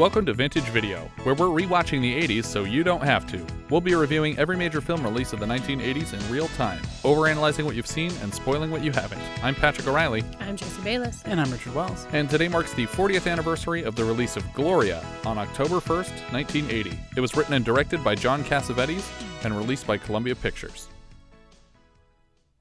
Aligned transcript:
Welcome 0.00 0.24
to 0.24 0.32
Vintage 0.32 0.64
Video, 0.70 1.10
where 1.24 1.34
we're 1.34 1.48
rewatching 1.48 2.00
the 2.00 2.26
80s 2.26 2.46
so 2.46 2.64
you 2.64 2.82
don't 2.82 3.02
have 3.02 3.26
to. 3.32 3.46
We'll 3.68 3.82
be 3.82 3.94
reviewing 3.94 4.38
every 4.38 4.56
major 4.56 4.80
film 4.80 5.04
release 5.04 5.34
of 5.34 5.40
the 5.40 5.44
1980s 5.44 6.14
in 6.14 6.32
real 6.32 6.48
time, 6.56 6.80
overanalyzing 7.02 7.64
what 7.64 7.76
you've 7.76 7.86
seen 7.86 8.10
and 8.22 8.32
spoiling 8.32 8.70
what 8.70 8.82
you 8.82 8.92
haven't. 8.92 9.20
I'm 9.44 9.54
Patrick 9.54 9.86
O'Reilly, 9.86 10.24
I'm 10.40 10.56
Jesse 10.56 10.80
Bayless. 10.80 11.22
And 11.26 11.38
I'm 11.38 11.52
Richard 11.52 11.74
Wells. 11.74 12.06
and 12.14 12.30
today 12.30 12.48
marks 12.48 12.72
the 12.72 12.86
40th 12.86 13.30
anniversary 13.30 13.82
of 13.82 13.94
the 13.94 14.02
release 14.02 14.38
of 14.38 14.52
Gloria 14.54 15.04
on 15.26 15.36
October 15.36 15.80
1st, 15.80 16.32
1980. 16.32 16.98
It 17.14 17.20
was 17.20 17.36
written 17.36 17.52
and 17.52 17.62
directed 17.62 18.02
by 18.02 18.14
John 18.14 18.42
Cassavetes 18.42 19.06
and 19.44 19.54
released 19.54 19.86
by 19.86 19.98
Columbia 19.98 20.34
Pictures. 20.34 20.88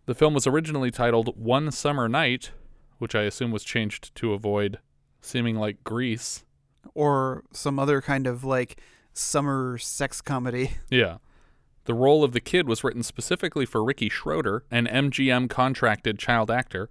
The 0.08 0.14
film 0.14 0.34
was 0.34 0.46
originally 0.46 0.92
titled 0.92 1.38
One 1.38 1.72
Summer 1.72 2.10
Night, 2.10 2.52
which 2.98 3.16
I 3.16 3.22
assume 3.22 3.52
was 3.52 3.64
changed 3.64 4.14
to 4.16 4.34
avoid 4.34 4.80
seeming 5.22 5.56
like 5.56 5.86
Grease. 5.86 6.44
Or 6.94 7.44
some 7.52 7.80
other 7.80 8.02
kind 8.02 8.28
of 8.28 8.44
like 8.44 8.82
summer 9.14 9.78
sex 9.78 10.22
comedy. 10.22 10.72
Yeah. 10.90 11.18
The 11.86 11.94
role 11.96 12.24
of 12.24 12.34
the 12.34 12.40
kid 12.40 12.68
was 12.68 12.84
written 12.84 13.02
specifically 13.02 13.66
for 13.66 13.84
Ricky 13.84 14.10
Schroder, 14.10 14.64
an 14.70 14.86
MGM 14.86 15.50
contracted 15.50 16.20
child 16.20 16.52
actor, 16.52 16.88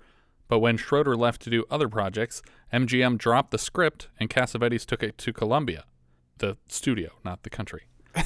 but 0.48 0.58
when 0.58 0.76
Schroeder 0.76 1.14
left 1.14 1.40
to 1.42 1.50
do 1.50 1.64
other 1.70 1.88
projects, 1.88 2.42
MGM 2.72 3.16
dropped 3.16 3.52
the 3.52 3.58
script 3.58 4.08
and 4.18 4.28
Cassavetes 4.28 4.84
took 4.84 5.04
it 5.04 5.16
to 5.18 5.32
Columbia, 5.32 5.84
the 6.38 6.56
studio, 6.66 7.10
not 7.24 7.44
the 7.44 7.50
country. 7.50 7.84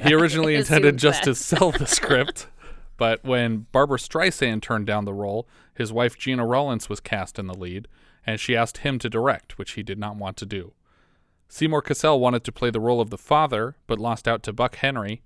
he 0.00 0.12
originally 0.12 0.56
intended 0.56 0.96
assumed 0.96 0.98
just 0.98 1.22
to 1.24 1.34
sell 1.36 1.70
the 1.70 1.86
script, 1.86 2.48
but 2.96 3.22
when 3.22 3.66
Barbra 3.70 3.98
Streisand 3.98 4.62
turned 4.62 4.86
down 4.86 5.04
the 5.04 5.14
role, 5.14 5.46
his 5.74 5.92
wife 5.92 6.18
Gena 6.18 6.44
Rowlands 6.44 6.88
was 6.88 6.98
cast 6.98 7.38
in 7.38 7.46
the 7.46 7.54
lead, 7.54 7.86
and 8.26 8.38
she 8.38 8.56
asked 8.56 8.78
him 8.78 8.98
to 8.98 9.08
direct, 9.08 9.58
which 9.58 9.72
he 9.72 9.82
did 9.82 9.98
not 9.98 10.16
want 10.16 10.36
to 10.38 10.46
do. 10.46 10.72
Seymour 11.48 11.82
Cassel 11.82 12.20
wanted 12.20 12.44
to 12.44 12.52
play 12.52 12.70
the 12.70 12.80
role 12.80 13.00
of 13.00 13.10
the 13.10 13.18
father, 13.18 13.76
but 13.86 13.98
lost 13.98 14.28
out 14.28 14.42
to 14.44 14.52
Buck 14.52 14.76
Henry, 14.76 15.22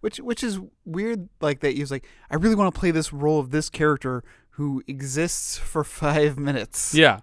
Which 0.00 0.18
which 0.18 0.44
is 0.44 0.60
weird 0.84 1.28
like 1.40 1.60
that 1.60 1.74
he 1.74 1.80
was 1.80 1.90
like, 1.90 2.06
I 2.30 2.36
really 2.36 2.54
want 2.54 2.72
to 2.72 2.78
play 2.78 2.92
this 2.92 3.12
role 3.12 3.40
of 3.40 3.50
this 3.50 3.68
character 3.68 4.22
who 4.50 4.82
exists 4.86 5.58
for 5.58 5.82
five 6.02 6.38
minutes. 6.38 6.94
Yeah. 6.94 7.20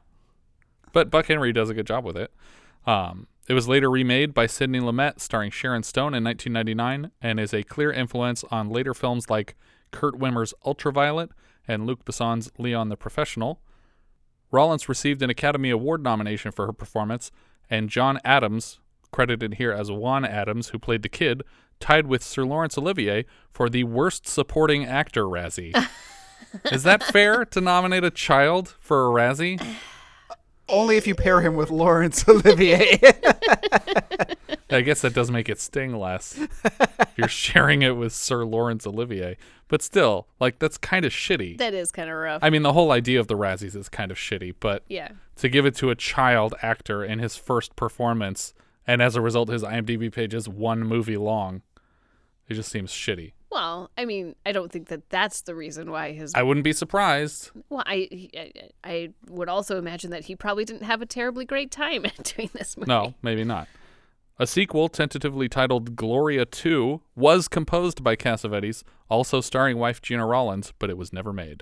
But 0.91 1.09
Buck 1.09 1.27
Henry 1.27 1.53
does 1.53 1.69
a 1.69 1.73
good 1.73 1.87
job 1.87 2.03
with 2.03 2.17
it. 2.17 2.31
Um, 2.85 3.27
it 3.47 3.53
was 3.53 3.67
later 3.67 3.89
remade 3.89 4.33
by 4.33 4.45
Sidney 4.45 4.79
Lumet, 4.79 5.19
starring 5.19 5.51
Sharon 5.51 5.83
Stone 5.83 6.13
in 6.13 6.23
1999, 6.23 7.11
and 7.21 7.39
is 7.39 7.53
a 7.53 7.63
clear 7.63 7.91
influence 7.91 8.43
on 8.51 8.69
later 8.69 8.93
films 8.93 9.29
like 9.29 9.55
Kurt 9.91 10.17
Wimmer's 10.17 10.53
Ultraviolet 10.65 11.31
and 11.67 11.85
Luc 11.85 12.05
Besson's 12.05 12.51
Leon 12.57 12.89
the 12.89 12.97
Professional. 12.97 13.59
Rowlands 14.53 14.87
received 14.87 15.23
an 15.23 15.31
Academy 15.31 15.71
Award 15.71 16.03
nomination 16.03 16.51
for 16.51 16.67
her 16.67 16.73
performance, 16.73 17.31
and 17.71 17.89
John 17.89 18.19
Adams, 18.23 18.79
credited 19.11 19.55
here 19.55 19.71
as 19.71 19.91
Juan 19.91 20.23
Adams, 20.23 20.69
who 20.69 20.79
played 20.79 21.01
the 21.01 21.09
kid, 21.09 21.41
tied 21.79 22.05
with 22.05 22.23
Sir 22.23 22.45
Laurence 22.45 22.77
Olivier 22.77 23.25
for 23.51 23.67
the 23.67 23.83
Worst 23.83 24.27
Supporting 24.27 24.85
Actor 24.85 25.23
Razzie. 25.23 25.75
is 26.71 26.83
that 26.83 27.03
fair 27.03 27.45
to 27.45 27.59
nominate 27.59 28.03
a 28.03 28.11
child 28.11 28.75
for 28.79 29.07
a 29.07 29.09
Razzie? 29.09 29.59
Only 30.73 30.97
if 30.97 31.05
you 31.05 31.13
pair 31.13 31.41
him 31.41 31.55
with 31.55 31.69
Laurence 31.69 32.27
Olivier. 32.27 32.99
I 34.71 34.81
guess 34.81 35.01
that 35.01 35.13
does 35.13 35.29
make 35.29 35.49
it 35.49 35.59
sting 35.59 35.95
less. 35.95 36.35
If 36.39 37.13
You're 37.15 37.27
sharing 37.27 37.83
it 37.83 37.95
with 37.95 38.11
Sir 38.11 38.43
Laurence 38.43 38.87
Olivier. 38.87 39.37
But 39.67 39.83
still, 39.83 40.27
like, 40.39 40.57
that's 40.57 40.77
kind 40.77 41.05
of 41.05 41.11
shitty. 41.11 41.57
That 41.59 41.75
is 41.75 41.91
kind 41.91 42.09
of 42.09 42.15
rough. 42.15 42.43
I 42.43 42.49
mean, 42.49 42.63
the 42.63 42.73
whole 42.73 42.91
idea 42.91 43.19
of 43.19 43.27
the 43.27 43.35
Razzies 43.37 43.75
is 43.75 43.87
kind 43.87 44.11
of 44.11 44.17
shitty, 44.17 44.55
but 44.59 44.83
yeah. 44.89 45.09
to 45.37 45.47
give 45.47 45.65
it 45.65 45.75
to 45.75 45.89
a 45.91 45.95
child 45.95 46.55
actor 46.61 47.03
in 47.03 47.19
his 47.19 47.35
first 47.35 47.75
performance, 47.75 48.53
and 48.85 49.01
as 49.01 49.15
a 49.15 49.21
result, 49.21 49.49
his 49.49 49.63
IMDb 49.63 50.11
page 50.11 50.33
is 50.33 50.49
one 50.49 50.79
movie 50.81 51.17
long, 51.17 51.61
it 52.49 52.55
just 52.55 52.71
seems 52.71 52.91
shitty. 52.91 53.33
Well, 53.53 53.91
I 53.95 54.05
mean, 54.05 54.35
I 54.47 54.51
don't 54.51 54.71
think 54.71 54.87
that 54.87 55.09
that's 55.11 55.41
the 55.41 55.53
reason 55.53 55.91
why 55.91 56.13
his. 56.13 56.33
I 56.33 56.41
wouldn't 56.41 56.63
be 56.63 56.73
surprised. 56.73 57.51
well, 57.69 57.83
I, 57.85 58.29
I 58.35 58.51
I 58.83 59.09
would 59.29 59.47
also 59.47 59.77
imagine 59.77 60.09
that 60.09 60.25
he 60.25 60.35
probably 60.35 60.65
didn't 60.65 60.83
have 60.83 61.03
a 61.03 61.05
terribly 61.05 61.45
great 61.45 61.69
time 61.69 62.03
doing 62.23 62.49
this 62.53 62.75
movie. 62.75 62.89
No, 62.89 63.13
maybe 63.21 63.43
not. 63.43 63.67
A 64.39 64.47
sequel, 64.47 64.89
tentatively 64.89 65.47
titled 65.47 65.95
Gloria 65.95 66.45
2, 66.45 67.01
was 67.15 67.47
composed 67.47 68.03
by 68.03 68.15
Cassavetes, 68.15 68.83
also 69.07 69.39
starring 69.39 69.77
wife 69.77 70.01
Gena 70.01 70.25
Rowlands, 70.25 70.73
but 70.79 70.89
it 70.89 70.97
was 70.97 71.13
never 71.13 71.31
made. 71.31 71.61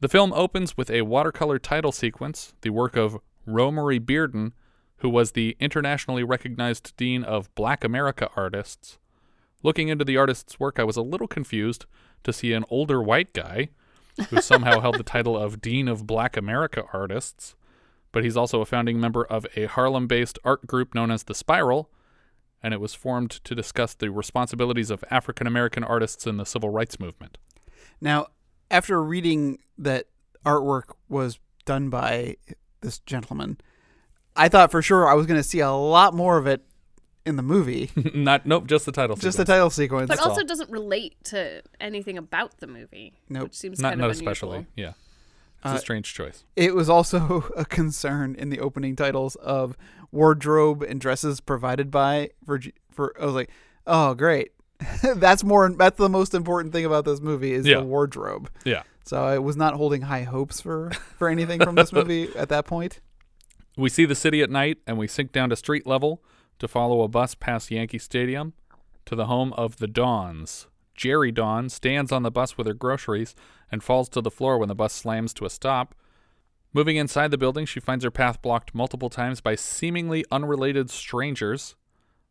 The 0.00 0.08
film 0.08 0.32
opens 0.32 0.76
with 0.76 0.90
a 0.90 1.02
watercolor 1.02 1.60
title 1.60 1.92
sequence, 1.92 2.54
the 2.62 2.70
work 2.70 2.96
of 2.96 3.16
Romare 3.46 4.00
Bearden, 4.00 4.52
who 4.96 5.08
was 5.08 5.32
the 5.32 5.56
internationally 5.60 6.24
recognized 6.24 6.96
dean 6.96 7.22
of 7.22 7.54
Black 7.54 7.84
America 7.84 8.28
artists. 8.34 8.98
Looking 9.62 9.88
into 9.88 10.04
the 10.04 10.16
artist's 10.16 10.58
work, 10.58 10.78
I 10.78 10.84
was 10.84 10.96
a 10.96 11.02
little 11.02 11.28
confused 11.28 11.86
to 12.24 12.32
see 12.32 12.52
an 12.52 12.64
older 12.68 13.02
white 13.02 13.32
guy 13.32 13.68
who 14.28 14.40
somehow 14.40 14.80
held 14.80 14.98
the 14.98 15.04
title 15.04 15.36
of 15.36 15.60
Dean 15.60 15.88
of 15.88 16.06
Black 16.06 16.36
America 16.36 16.84
Artists 16.92 17.54
but 18.12 18.22
he's 18.22 18.36
also 18.36 18.60
a 18.60 18.66
founding 18.66 19.00
member 19.00 19.24
of 19.24 19.46
a 19.56 19.64
Harlem 19.64 20.06
based 20.06 20.38
art 20.44 20.66
group 20.66 20.94
known 20.94 21.10
as 21.10 21.24
The 21.24 21.34
Spiral, 21.34 21.90
and 22.62 22.72
it 22.72 22.80
was 22.80 22.94
formed 22.94 23.30
to 23.30 23.54
discuss 23.54 23.94
the 23.94 24.10
responsibilities 24.10 24.90
of 24.90 25.02
African 25.10 25.46
American 25.46 25.82
artists 25.82 26.26
in 26.26 26.36
the 26.36 26.46
civil 26.46 26.68
rights 26.68 27.00
movement. 27.00 27.38
now, 28.00 28.26
after 28.70 29.02
reading 29.02 29.58
that 29.76 30.06
artwork 30.46 30.94
was 31.08 31.38
done 31.64 31.90
by 31.90 32.36
this 32.80 32.98
gentleman, 33.00 33.58
I 34.36 34.48
thought 34.48 34.70
for 34.70 34.80
sure 34.80 35.08
I 35.08 35.14
was 35.14 35.26
going 35.26 35.40
to 35.40 35.46
see 35.46 35.60
a 35.60 35.70
lot 35.70 36.14
more 36.14 36.38
of 36.38 36.46
it 36.46 36.62
in 37.24 37.36
the 37.36 37.42
movie. 37.42 37.90
Not, 38.14 38.46
nope, 38.46 38.66
just 38.66 38.86
the 38.86 38.92
title. 38.92 39.16
Sequence. 39.16 39.22
Just 39.36 39.38
the 39.38 39.44
title 39.44 39.70
sequence. 39.70 40.08
but 40.08 40.18
also 40.18 40.40
all. 40.40 40.46
doesn't 40.46 40.70
relate 40.70 41.14
to 41.24 41.62
anything 41.80 42.18
about 42.18 42.58
the 42.58 42.66
movie. 42.66 43.14
Nope. 43.28 43.44
which 43.44 43.54
seems 43.54 43.80
Not, 43.80 43.90
kind 43.90 44.00
not 44.00 44.10
of 44.10 44.16
especially. 44.16 44.58
unusual. 44.58 44.72
Yeah. 44.76 44.92
It's 45.64 45.72
Uh, 45.72 45.76
a 45.76 45.78
strange 45.78 46.12
choice. 46.14 46.44
It 46.56 46.74
was 46.74 46.88
also 46.90 47.44
a 47.56 47.64
concern 47.64 48.34
in 48.34 48.50
the 48.50 48.58
opening 48.60 48.96
titles 48.96 49.36
of 49.36 49.76
wardrobe 50.10 50.82
and 50.82 51.00
dresses 51.00 51.40
provided 51.40 51.90
by 51.90 52.30
for 52.44 52.60
for 52.90 53.14
I 53.20 53.24
was 53.24 53.34
like, 53.34 53.50
"Oh, 53.86 54.14
great. 54.14 54.50
that's 55.16 55.44
more 55.44 55.70
that's 55.70 55.96
the 55.98 56.08
most 56.08 56.34
important 56.34 56.72
thing 56.72 56.84
about 56.84 57.04
this 57.04 57.20
movie 57.20 57.52
is 57.52 57.66
Yeah. 57.66 57.78
the 57.78 57.84
wardrobe." 57.84 58.50
Yeah. 58.64 58.82
So 59.04 59.22
I 59.22 59.38
was 59.38 59.56
not 59.56 59.74
holding 59.74 60.02
high 60.02 60.22
hopes 60.24 60.60
for 60.60 60.90
for 61.18 61.28
anything 61.28 61.60
from 61.62 61.76
this 61.76 61.92
movie 61.92 62.28
at 62.36 62.48
that 62.48 62.66
point. 62.66 63.00
We 63.76 63.88
see 63.88 64.04
the 64.04 64.14
city 64.14 64.42
at 64.42 64.50
night, 64.50 64.78
and 64.86 64.98
we 64.98 65.06
sink 65.06 65.32
down 65.32 65.48
to 65.50 65.56
street 65.56 65.86
level 65.86 66.22
to 66.62 66.68
follow 66.68 67.02
a 67.02 67.08
bus 67.08 67.34
past 67.34 67.72
Yankee 67.72 67.98
Stadium 67.98 68.52
to 69.04 69.16
the 69.16 69.26
home 69.26 69.52
of 69.54 69.78
the 69.78 69.88
Dawns. 69.88 70.68
Jerry 70.94 71.32
Dawn 71.32 71.68
stands 71.68 72.12
on 72.12 72.22
the 72.22 72.30
bus 72.30 72.56
with 72.56 72.68
her 72.68 72.72
groceries 72.72 73.34
and 73.72 73.82
falls 73.82 74.08
to 74.10 74.20
the 74.20 74.30
floor 74.30 74.58
when 74.58 74.68
the 74.68 74.74
bus 74.76 74.92
slams 74.92 75.34
to 75.34 75.44
a 75.44 75.50
stop. 75.50 75.92
Moving 76.72 76.94
inside 76.94 77.32
the 77.32 77.36
building, 77.36 77.66
she 77.66 77.80
finds 77.80 78.04
her 78.04 78.12
path 78.12 78.40
blocked 78.40 78.76
multiple 78.76 79.10
times 79.10 79.40
by 79.40 79.56
seemingly 79.56 80.24
unrelated 80.30 80.88
strangers, 80.88 81.74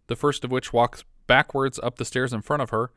the 0.07 0.15
first 0.15 0.45
of 0.45 0.51
which 0.51 0.71
walks 0.71 1.03
backwards 1.27 1.77
up 1.83 1.97
the 1.97 2.05
stairs 2.05 2.31
in 2.31 2.41
front 2.41 2.61
of 2.61 2.69
her, 2.69 2.89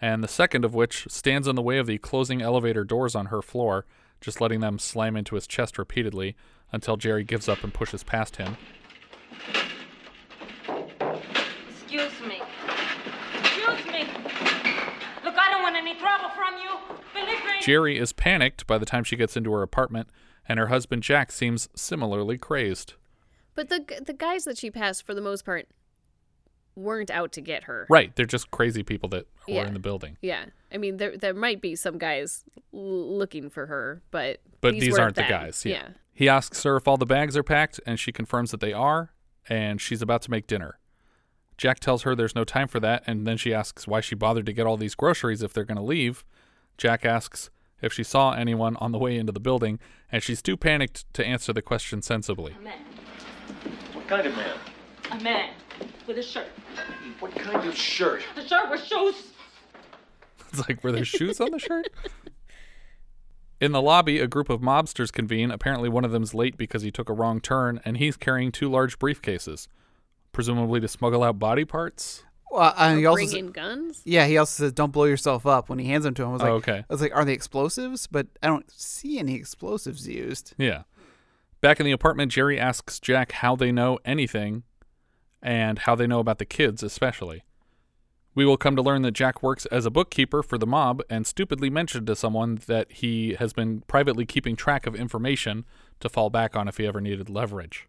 and 0.00 0.24
the 0.24 0.26
second 0.26 0.64
of 0.64 0.74
which 0.74 1.06
stands 1.10 1.46
in 1.46 1.54
the 1.54 1.60
way 1.60 1.76
of 1.76 1.86
the 1.86 1.98
closing 1.98 2.40
elevator 2.40 2.82
doors 2.82 3.14
on 3.14 3.26
her 3.26 3.42
floor, 3.42 3.84
just 4.22 4.40
letting 4.40 4.60
them 4.60 4.78
slam 4.78 5.18
into 5.18 5.34
his 5.34 5.46
chest 5.46 5.76
repeatedly 5.76 6.34
until 6.72 6.96
Jerry 6.96 7.24
gives 7.24 7.46
up 7.46 7.62
and 7.62 7.74
pushes 7.74 8.02
past 8.02 8.36
him. 8.36 8.56
Excuse 11.88 12.20
me. 12.28 12.42
Excuse 13.38 13.86
me. 13.86 14.00
Look, 15.24 15.36
I 15.38 15.48
don't 15.50 15.62
want 15.62 15.74
any 15.74 15.87
trouble 15.98 16.28
from 16.30 16.54
you. 16.58 16.96
Believe 17.14 17.44
me. 17.44 17.52
Jerry 17.60 17.98
is 17.98 18.12
panicked 18.12 18.66
by 18.66 18.78
the 18.78 18.86
time 18.86 19.04
she 19.04 19.16
gets 19.16 19.36
into 19.36 19.52
her 19.52 19.62
apartment, 19.62 20.08
and 20.48 20.58
her 20.58 20.66
husband 20.68 21.02
Jack 21.02 21.30
seems 21.32 21.68
similarly 21.74 22.38
crazed. 22.38 22.94
But 23.54 23.68
the 23.68 24.02
the 24.04 24.12
guys 24.14 24.44
that 24.44 24.56
she 24.58 24.70
passed, 24.70 25.04
for 25.04 25.14
the 25.14 25.20
most 25.20 25.44
part, 25.44 25.68
weren't 26.76 27.10
out 27.10 27.32
to 27.32 27.40
get 27.40 27.64
her. 27.64 27.86
Right, 27.90 28.14
they're 28.14 28.24
just 28.26 28.50
crazy 28.50 28.82
people 28.82 29.08
that 29.10 29.26
were 29.48 29.54
Yeah. 29.54 29.66
in 29.66 29.72
the 29.74 29.80
building. 29.80 30.16
Yeah, 30.22 30.46
I 30.72 30.76
mean, 30.78 30.96
there 30.98 31.16
there 31.16 31.34
might 31.34 31.60
be 31.60 31.74
some 31.74 31.98
guys 31.98 32.44
l- 32.72 32.80
looking 33.18 33.50
for 33.50 33.66
her, 33.66 34.02
but 34.10 34.40
But 34.60 34.74
these, 34.74 34.92
weren't 34.92 35.00
aren't 35.00 35.14
the 35.16 35.22
them. 35.22 35.30
guys. 35.30 35.64
Yeah. 35.64 35.88
He 36.14 36.28
asks 36.28 36.62
her 36.64 36.76
if 36.76 36.86
all 36.88 36.96
the 36.96 37.06
bags 37.06 37.36
are 37.36 37.42
packed, 37.42 37.80
and 37.86 37.98
she 37.98 38.10
confirms 38.12 38.50
that 38.52 38.60
they 38.60 38.72
are, 38.72 39.12
and 39.48 39.80
she's 39.80 40.02
about 40.02 40.22
to 40.22 40.30
make 40.30 40.46
dinner. 40.46 40.78
Jack 41.58 41.80
tells 41.80 42.02
her 42.04 42.14
there's 42.14 42.36
no 42.36 42.44
time 42.44 42.68
for 42.68 42.78
that, 42.80 43.02
and 43.06 43.26
then 43.26 43.36
she 43.36 43.52
asks 43.52 43.86
why 43.86 44.00
she 44.00 44.14
bothered 44.14 44.46
to 44.46 44.52
get 44.52 44.66
all 44.66 44.76
these 44.76 44.94
groceries 44.94 45.42
if 45.42 45.52
they're 45.52 45.64
going 45.64 45.76
to 45.76 45.82
leave. 45.82 46.24
Jack 46.78 47.04
asks 47.04 47.50
if 47.82 47.92
she 47.92 48.04
saw 48.04 48.32
anyone 48.32 48.76
on 48.76 48.92
the 48.92 48.98
way 48.98 49.16
into 49.16 49.32
the 49.32 49.40
building, 49.40 49.80
and 50.10 50.22
she's 50.22 50.40
too 50.40 50.56
panicked 50.56 51.12
to 51.14 51.26
answer 51.26 51.52
the 51.52 51.60
question 51.60 52.00
sensibly. 52.00 52.54
A 52.58 52.62
man. 52.62 52.78
What 53.92 54.06
kind 54.06 54.26
of 54.26 54.36
man? 54.36 54.56
A 55.10 55.20
man. 55.20 55.50
With 56.06 56.18
a 56.18 56.22
shirt. 56.22 56.46
What 57.18 57.34
kind 57.34 57.68
of 57.68 57.76
shirt? 57.76 58.22
The 58.36 58.46
shirt 58.46 58.70
with 58.70 58.82
shoes. 58.84 59.14
It's 60.50 60.66
like, 60.66 60.82
were 60.82 60.92
there 60.92 61.04
shoes 61.04 61.42
on 61.42 61.50
the 61.50 61.58
shirt? 61.58 61.88
In 63.60 63.72
the 63.72 63.82
lobby, 63.82 64.18
a 64.18 64.26
group 64.26 64.48
of 64.48 64.62
mobsters 64.62 65.12
convene. 65.12 65.50
Apparently, 65.50 65.90
one 65.90 66.06
of 66.06 66.10
them's 66.10 66.32
late 66.32 66.56
because 66.56 66.80
he 66.80 66.90
took 66.90 67.10
a 67.10 67.12
wrong 67.12 67.38
turn, 67.38 67.82
and 67.84 67.98
he's 67.98 68.16
carrying 68.16 68.50
two 68.50 68.70
large 68.70 68.98
briefcases, 68.98 69.68
presumably 70.38 70.78
to 70.78 70.86
smuggle 70.86 71.24
out 71.24 71.36
body 71.40 71.64
parts. 71.64 72.22
Well, 72.48 72.72
uh, 72.76 72.94
he 72.94 73.04
also 73.06 73.16
Bring 73.26 73.36
in 73.46 73.50
guns. 73.50 74.02
yeah, 74.04 74.24
he 74.26 74.38
also 74.38 74.62
says 74.62 74.72
don't 74.72 74.92
blow 74.92 75.02
yourself 75.02 75.46
up 75.46 75.68
when 75.68 75.80
he 75.80 75.86
hands 75.86 76.04
them 76.04 76.14
to 76.14 76.22
him. 76.22 76.28
I 76.28 76.32
was 76.32 76.42
like, 76.42 76.50
Oh, 76.52 76.54
okay. 76.58 76.78
I 76.78 76.84
was 76.88 77.00
like, 77.00 77.12
are 77.12 77.24
they 77.24 77.32
explosives? 77.32 78.06
But 78.06 78.28
I 78.40 78.46
don't 78.46 78.70
see 78.70 79.18
any 79.18 79.34
explosives 79.34 80.06
used. 80.06 80.54
Yeah. 80.56 80.84
Back 81.60 81.80
in 81.80 81.86
the 81.86 81.90
apartment, 81.90 82.30
Jerry 82.30 82.56
asks 82.56 83.00
Jack 83.00 83.32
how 83.32 83.56
they 83.56 83.72
know 83.72 83.98
anything 84.04 84.62
and 85.42 85.80
how 85.80 85.96
they 85.96 86.06
know 86.06 86.20
about 86.20 86.38
the 86.38 86.44
kids, 86.44 86.84
especially. 86.84 87.42
We 88.36 88.44
will 88.44 88.56
come 88.56 88.76
to 88.76 88.82
learn 88.82 89.02
that 89.02 89.14
Jack 89.14 89.42
works 89.42 89.66
as 89.66 89.86
a 89.86 89.90
bookkeeper 89.90 90.44
for 90.44 90.56
the 90.56 90.68
mob 90.68 91.02
and 91.10 91.26
stupidly 91.26 91.68
mentioned 91.68 92.06
to 92.06 92.14
someone 92.14 92.60
that 92.68 92.92
he 92.92 93.34
has 93.40 93.52
been 93.52 93.80
privately 93.88 94.24
keeping 94.24 94.54
track 94.54 94.86
of 94.86 94.94
information 94.94 95.64
to 95.98 96.08
fall 96.08 96.30
back 96.30 96.54
on 96.54 96.68
if 96.68 96.76
he 96.76 96.86
ever 96.86 97.00
needed 97.00 97.28
leverage. 97.28 97.88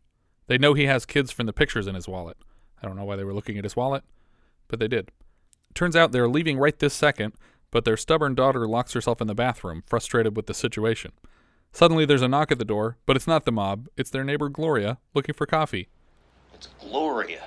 They 0.50 0.58
know 0.58 0.74
he 0.74 0.88
has 0.88 1.06
kids 1.06 1.32
from 1.32 1.46
the 1.46 1.54
pictures 1.54 1.86
in 1.86 1.94
his 1.94 2.08
wallet. 2.08 2.36
I 2.82 2.88
don't 2.88 2.96
know 2.96 3.04
why 3.04 3.16
they 3.16 3.24
were 3.24 3.36
looking 3.36 3.60
at 3.60 3.64
his 3.64 3.76
wallet, 3.76 4.04
but 4.68 4.80
they 4.80 4.88
did. 4.88 5.12
Turns 5.76 5.96
out 5.96 6.12
they're 6.12 6.28
leaving 6.28 6.58
right 6.58 6.78
this 6.80 6.96
second, 6.96 7.34
but 7.70 7.86
their 7.86 7.96
stubborn 7.96 8.34
daughter 8.34 8.68
locks 8.68 8.94
herself 8.94 9.22
in 9.22 9.28
the 9.28 9.36
bathroom, 9.36 9.84
frustrated 9.86 10.36
with 10.36 10.48
the 10.48 10.56
situation. 10.56 11.12
Suddenly 11.72 12.04
there's 12.06 12.24
a 12.24 12.28
knock 12.28 12.52
at 12.52 12.58
the 12.58 12.66
door, 12.66 12.98
but 13.06 13.16
it's 13.16 13.28
not 13.28 13.46
the 13.46 13.52
mob, 13.52 13.90
it's 13.96 14.10
their 14.10 14.24
neighbor 14.24 14.50
Gloria 14.50 14.98
looking 15.14 15.36
for 15.36 15.46
coffee. 15.46 15.88
It's 16.56 16.68
Gloria. 16.80 17.44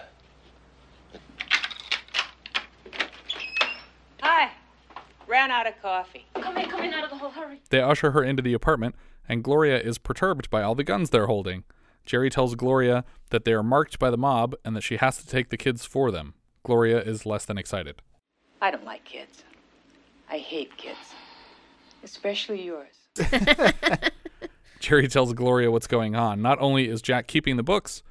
Hi. 4.20 4.52
Ran 5.26 5.50
out 5.50 5.66
of 5.66 5.75
coffee. 5.82 6.25
Come 6.40 6.56
in, 6.56 6.70
come 6.70 6.84
in 6.84 6.94
out 6.94 7.02
of 7.02 7.10
the 7.10 7.16
hole. 7.16 7.31
Hurry. 7.31 7.62
They 7.70 7.81
usher 7.81 8.12
her 8.12 8.22
into 8.22 8.44
the 8.44 8.54
apartment, 8.54 8.94
and 9.28 9.43
Gloria 9.43 9.81
is 9.81 9.99
perturbed 9.99 10.49
by 10.50 10.62
all 10.62 10.76
the 10.76 10.84
guns 10.84 11.10
they're 11.10 11.26
holding. 11.26 11.64
Jerry 12.04 12.31
tells 12.31 12.54
Gloria 12.54 13.04
that 13.31 13.44
they 13.44 13.52
are 13.52 13.62
marked 13.62 13.99
by 13.99 14.10
the 14.10 14.16
mob 14.16 14.54
and 14.64 14.75
that 14.76 14.82
she 14.82 14.96
has 14.96 15.19
to 15.19 15.26
take 15.26 15.50
the 15.50 15.56
kids 15.56 15.84
for 15.84 16.10
them. 16.10 16.34
Gloria 16.64 17.00
is 17.00 17.26
less 17.26 17.44
than 17.44 17.58
excited. 17.58 18.02
I 18.60 18.70
don't 18.70 18.84
like 18.84 19.04
kids. 19.04 19.43
I 20.31 20.38
hate 20.38 20.76
kids. 20.76 21.14
Especially 22.04 22.62
yours. 22.62 22.94
Jerry 24.81 25.08
tells 25.08 25.32
Gloria 25.32 25.70
what's 25.70 25.87
going 25.87 26.16
on. 26.16 26.43
Not 26.43 26.58
only 26.60 26.88
is 26.88 27.02
Jack 27.02 27.26
keeping 27.26 27.56
the 27.56 27.62
books, 27.62 28.02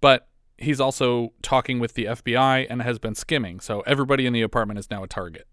but 0.00 0.28
he's 0.58 0.80
also 0.80 1.32
talking 1.42 1.80
with 1.80 1.94
the 1.94 2.04
FBI 2.04 2.66
and 2.70 2.82
has 2.82 2.98
been 2.98 3.14
skimming, 3.14 3.60
so 3.60 3.80
everybody 3.80 4.26
in 4.26 4.32
the 4.32 4.42
apartment 4.42 4.78
is 4.78 4.90
now 4.90 5.02
a 5.02 5.08
target. 5.08 5.46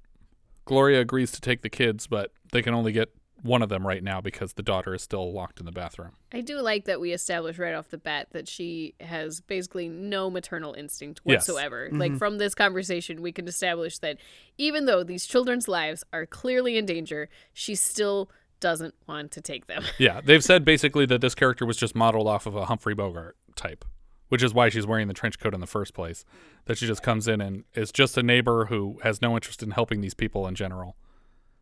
Gloria 0.66 1.02
agrees 1.02 1.32
to 1.32 1.42
take 1.42 1.62
the 1.62 1.70
kids, 1.70 2.06
but 2.06 2.32
they 2.52 2.62
can 2.62 2.74
only 2.74 2.92
get 2.92 3.10
one 3.42 3.62
of 3.62 3.70
them 3.70 3.86
right 3.86 4.04
now 4.04 4.22
because 4.22 4.54
the 4.54 4.64
daughter 4.64 4.94
is 4.94 5.02
still 5.02 5.32
locked 5.32 5.60
in 5.60 5.66
the 5.66 5.72
bathroom. 5.72 6.12
I 6.34 6.42
do 6.42 6.60
like 6.62 6.86
that 6.86 7.00
we 7.00 7.14
establish 7.14 7.58
right 7.58 7.74
off 7.74 7.90
the 7.90 7.98
bat 7.98 8.28
that 8.32 8.48
she 8.48 8.96
has 9.00 9.42
basically 9.42 9.88
no 9.88 10.30
maternal 10.30 10.74
instinct 10.74 11.22
Yes. 11.24 11.48
whatsoever. 11.48 11.90
Like 11.92 12.12
mm-hmm. 12.12 12.18
from 12.18 12.38
this 12.38 12.54
conversation, 12.56 13.22
we 13.22 13.32
can 13.32 13.48
establish 13.48 14.00
that 14.00 14.18
even 14.58 14.86
though 14.86 15.04
these 15.04 15.26
children's 15.26 15.68
lives 15.68 16.04
are 16.12 16.26
clearly 16.26 16.78
in 16.78 16.86
danger, 16.86 17.30
she 17.54 17.76
still 17.76 18.30
doesn't 18.60 18.94
want 19.08 19.32
to 19.32 19.42
take 19.42 19.68
them. 19.68 19.84
Yeah, 19.98 20.22
they've 20.24 20.44
said 20.44 20.66
basically 20.66 21.06
that 21.08 21.22
this 21.22 21.36
character 21.36 21.66
was 21.66 21.78
just 21.78 21.96
modeled 21.96 22.28
off 22.28 22.46
of 22.46 22.56
a 22.56 22.66
Humphrey 22.66 22.94
Bogart 22.94 23.38
type, 23.56 23.86
which 24.28 24.44
is 24.44 24.54
why 24.54 24.70
she's 24.70 24.86
wearing 24.86 25.08
the 25.08 25.14
trench 25.14 25.40
coat 25.40 25.54
in 25.54 25.62
the 25.62 25.68
first 25.68 25.94
place. 25.94 26.26
That 26.66 26.78
she 26.78 26.88
just 26.88 27.02
comes 27.04 27.28
in 27.28 27.42
and 27.42 27.64
is 27.74 27.92
just 27.92 28.18
a 28.18 28.24
neighbor 28.24 28.66
who 28.66 29.00
has 29.04 29.22
no 29.22 29.36
interest 29.36 29.64
in 29.64 29.72
helping 29.72 30.02
these 30.02 30.14
people 30.14 30.48
in 30.48 30.56
general. 30.56 30.96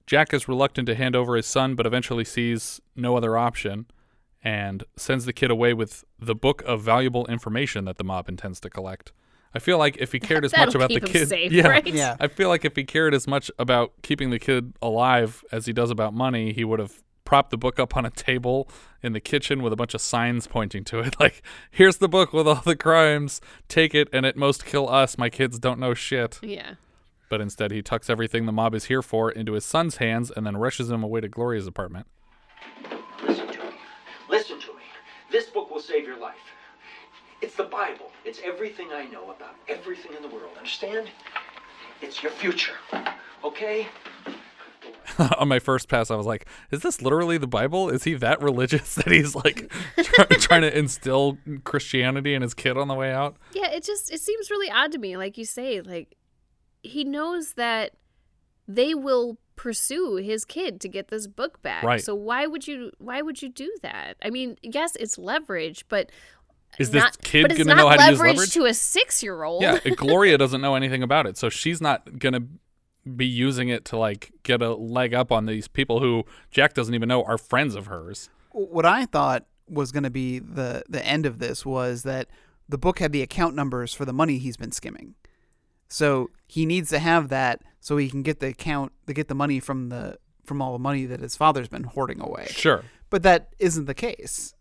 Jack 0.08 0.34
is 0.34 0.48
reluctant 0.48 0.88
to 0.88 0.96
hand 0.96 1.16
over 1.16 1.36
his 1.36 1.46
son, 1.46 1.76
but 1.76 1.86
eventually 1.86 2.24
sees 2.24 2.82
no 2.96 3.16
other 3.18 3.38
option 3.38 3.86
and 4.44 4.84
sends 4.96 5.26
the 5.26 5.34
kid 5.34 5.52
away 5.52 5.74
with 5.74 6.06
the 6.18 6.34
book 6.36 6.64
of 6.66 6.82
valuable 6.82 7.26
information 7.28 7.86
that 7.86 7.98
the 7.98 8.04
mob 8.04 8.30
intends 8.30 8.60
to 8.62 8.70
collect. 8.70 9.12
I 9.54 9.60
feel 9.60 9.78
like 9.78 9.98
if 9.98 10.12
he 10.12 10.20
cared 10.20 10.46
as 10.46 10.52
much 10.52 10.68
That'll 10.68 10.76
about 10.78 10.90
the 10.90 11.00
keep 11.02 11.10
him 11.10 11.14
kid, 11.14 11.28
safe, 11.28 11.52
yeah, 11.54 11.68
right? 11.68 11.86
Yeah. 11.88 12.16
I 12.20 12.28
feel 12.28 12.48
like 12.48 12.64
if 12.64 12.76
he 12.76 12.84
cared 12.84 13.14
as 13.14 13.28
much 13.28 13.50
about 13.60 13.94
keeping 14.02 14.30
the 14.30 14.40
kid 14.40 14.74
alive 14.82 15.44
as 15.52 15.66
he 15.66 15.74
does 15.74 15.90
about 15.92 16.14
money, 16.14 16.54
he 16.54 16.64
would 16.64 16.80
have 16.80 17.04
propped 17.26 17.50
the 17.50 17.58
book 17.58 17.78
up 17.78 17.98
on 17.98 18.06
a 18.06 18.10
table 18.10 18.70
in 19.04 19.12
the 19.12 19.20
kitchen 19.20 19.62
with 19.62 19.74
a 19.74 19.76
bunch 19.76 19.94
of 19.94 20.00
signs 20.00 20.48
pointing 20.48 20.84
to 20.86 21.00
it. 21.00 21.16
Like, 21.20 21.42
here's 21.72 21.98
the 21.98 22.08
book 22.08 22.32
with 22.32 22.48
all 22.48 22.62
the 22.64 22.76
crimes. 22.76 23.42
Take 23.68 23.94
it 23.94 24.08
and 24.14 24.26
at 24.26 24.38
most 24.38 24.66
kill 24.66 24.88
us. 24.88 25.18
My 25.18 25.30
kids 25.30 25.60
don't 25.60 25.80
know 25.80 25.94
shit. 25.94 26.40
yeah. 26.42 26.76
But 27.30 27.42
instead, 27.42 27.72
he 27.72 27.82
tucks 27.82 28.10
everything 28.10 28.46
the 28.46 28.52
mob 28.52 28.74
is 28.74 28.86
here 28.86 29.02
for 29.02 29.30
into 29.32 29.54
his 29.54 29.66
son's 29.66 29.98
hands 29.98 30.32
and 30.36 30.46
then 30.46 30.58
rushes 30.58 30.90
him 30.90 31.04
away 31.04 31.22
to 31.22 31.28
Gloria's 31.28 31.68
apartment. 31.68 32.08
Listen 33.28 33.48
to 33.48 33.60
me. 33.60 33.72
Listen 34.30 34.60
to 34.60 34.68
me. 34.74 34.84
This 35.32 35.48
book 35.48 35.70
will 35.70 35.82
save 35.82 36.06
your 36.06 36.20
life. 36.20 36.36
It's 37.42 37.56
the 37.56 37.64
Bible. 37.64 38.12
It's 38.26 38.40
everything 38.44 38.90
I 38.92 39.06
know 39.06 39.32
about 39.32 39.56
everything 39.68 40.14
in 40.16 40.22
the 40.22 40.30
world. 40.30 40.52
Understand? 40.58 41.10
It's 42.02 42.24
your 42.24 42.32
future. 42.32 42.76
Okay? 43.44 43.88
on 45.38 45.48
my 45.48 45.60
first 45.60 45.88
pass, 45.88 46.12
I 46.12 46.16
was 46.16 46.26
like, 46.26 46.48
"Is 46.72 46.82
this 46.82 47.02
literally 47.02 47.38
the 47.38 47.48
Bible? 47.48 47.90
Is 47.90 48.04
he 48.04 48.14
that 48.16 48.42
religious 48.42 48.96
that 48.96 49.08
he's 49.08 49.36
like 49.36 49.72
try- 49.98 50.26
trying 50.32 50.62
to 50.62 50.78
instill 50.78 51.38
Christianity 51.64 52.34
in 52.34 52.42
his 52.42 52.54
kid 52.54 52.78
on 52.78 52.88
the 52.88 52.96
way 52.96 53.12
out?" 53.12 53.38
Yeah, 53.54 53.70
it 53.70 53.84
just 53.84 54.12
it 54.12 54.22
seems 54.22 54.50
really 54.50 54.70
odd 54.70 54.92
to 54.94 54.98
me. 54.98 55.18
Like 55.18 55.38
you 55.38 55.46
say, 55.46 55.82
like 55.82 56.16
he 56.88 57.04
knows 57.04 57.54
that 57.54 57.92
they 58.68 58.94
will 58.94 59.38
pursue 59.56 60.18
his 60.18 60.46
kid 60.46 60.80
to 60.82 60.88
get 60.88 61.08
this 61.08 61.28
book 61.28 61.62
back. 61.62 61.84
Right. 61.84 62.02
So 62.02 62.14
why 62.16 62.46
would 62.48 62.68
you 62.68 62.92
why 63.00 63.22
would 63.22 63.42
you 63.42 63.50
do 63.50 63.74
that? 63.82 64.18
I 64.22 64.30
mean, 64.30 64.58
yes, 64.62 64.96
it's 64.96 65.18
leverage, 65.18 65.86
but 65.90 66.12
Is 66.78 66.92
this 66.92 67.04
not, 67.04 67.22
kid 67.22 67.50
gonna 67.50 67.64
not 67.66 67.78
know 67.78 67.90
how 67.90 67.96
to 67.96 68.12
use 68.12 68.20
leverage 68.20 68.36
leverage? 68.38 68.54
to 68.54 68.66
a 68.66 68.74
six 68.74 69.24
year 69.24 69.44
old. 69.44 69.62
Yeah, 69.62 69.80
Gloria 69.96 70.38
doesn't 70.38 70.62
know 70.62 70.76
anything 70.76 71.04
about 71.04 71.26
it, 71.26 71.38
so 71.38 71.50
she's 71.50 71.82
not 71.82 72.20
gonna 72.20 72.42
be 73.16 73.26
using 73.26 73.70
it 73.70 73.86
to 73.86 73.98
like 73.98 74.32
get 74.44 74.62
a 74.62 74.74
leg 74.76 75.14
up 75.14 75.32
on 75.32 75.46
these 75.46 75.68
people 75.68 76.00
who 76.00 76.26
Jack 76.52 76.74
doesn't 76.74 76.94
even 76.94 77.08
know 77.08 77.24
are 77.24 77.38
friends 77.38 77.76
of 77.76 77.88
hers. 77.88 78.30
what 78.52 78.86
I 78.86 79.06
thought 79.06 79.46
was 79.70 79.92
going 79.92 80.04
to 80.04 80.10
be 80.10 80.40
the 80.40 80.84
the 80.90 81.06
end 81.06 81.26
of 81.26 81.40
this 81.40 81.66
was 81.66 82.04
that 82.04 82.28
the 82.70 82.78
book 82.78 83.00
had 83.00 83.12
the 83.12 83.22
account 83.22 83.56
numbers 83.56 83.94
for 83.94 84.06
the 84.06 84.14
money 84.14 84.38
he's 84.38 84.58
been 84.58 84.72
skimming. 84.72 85.16
So 85.90 86.30
he 86.48 86.66
needs 86.66 86.90
to 86.90 87.00
have 87.00 87.30
that 87.30 87.62
so 87.80 87.98
he 87.98 88.10
can 88.10 88.24
get 88.24 88.40
the 88.40 88.48
account 88.48 88.92
to 89.08 89.14
get 89.14 89.28
the 89.28 89.36
money 89.36 89.60
from 89.60 89.90
the 89.90 90.18
from 90.46 90.62
all 90.62 90.74
the 90.74 90.80
money 90.80 91.06
that 91.06 91.20
his 91.20 91.36
father's 91.36 91.68
been 91.68 91.84
hoarding 91.84 92.22
away. 92.22 92.48
Sure. 92.50 92.84
But 93.10 93.24
that 93.24 93.50
isn't 93.60 93.86
the 93.86 93.94
case. 93.94 94.54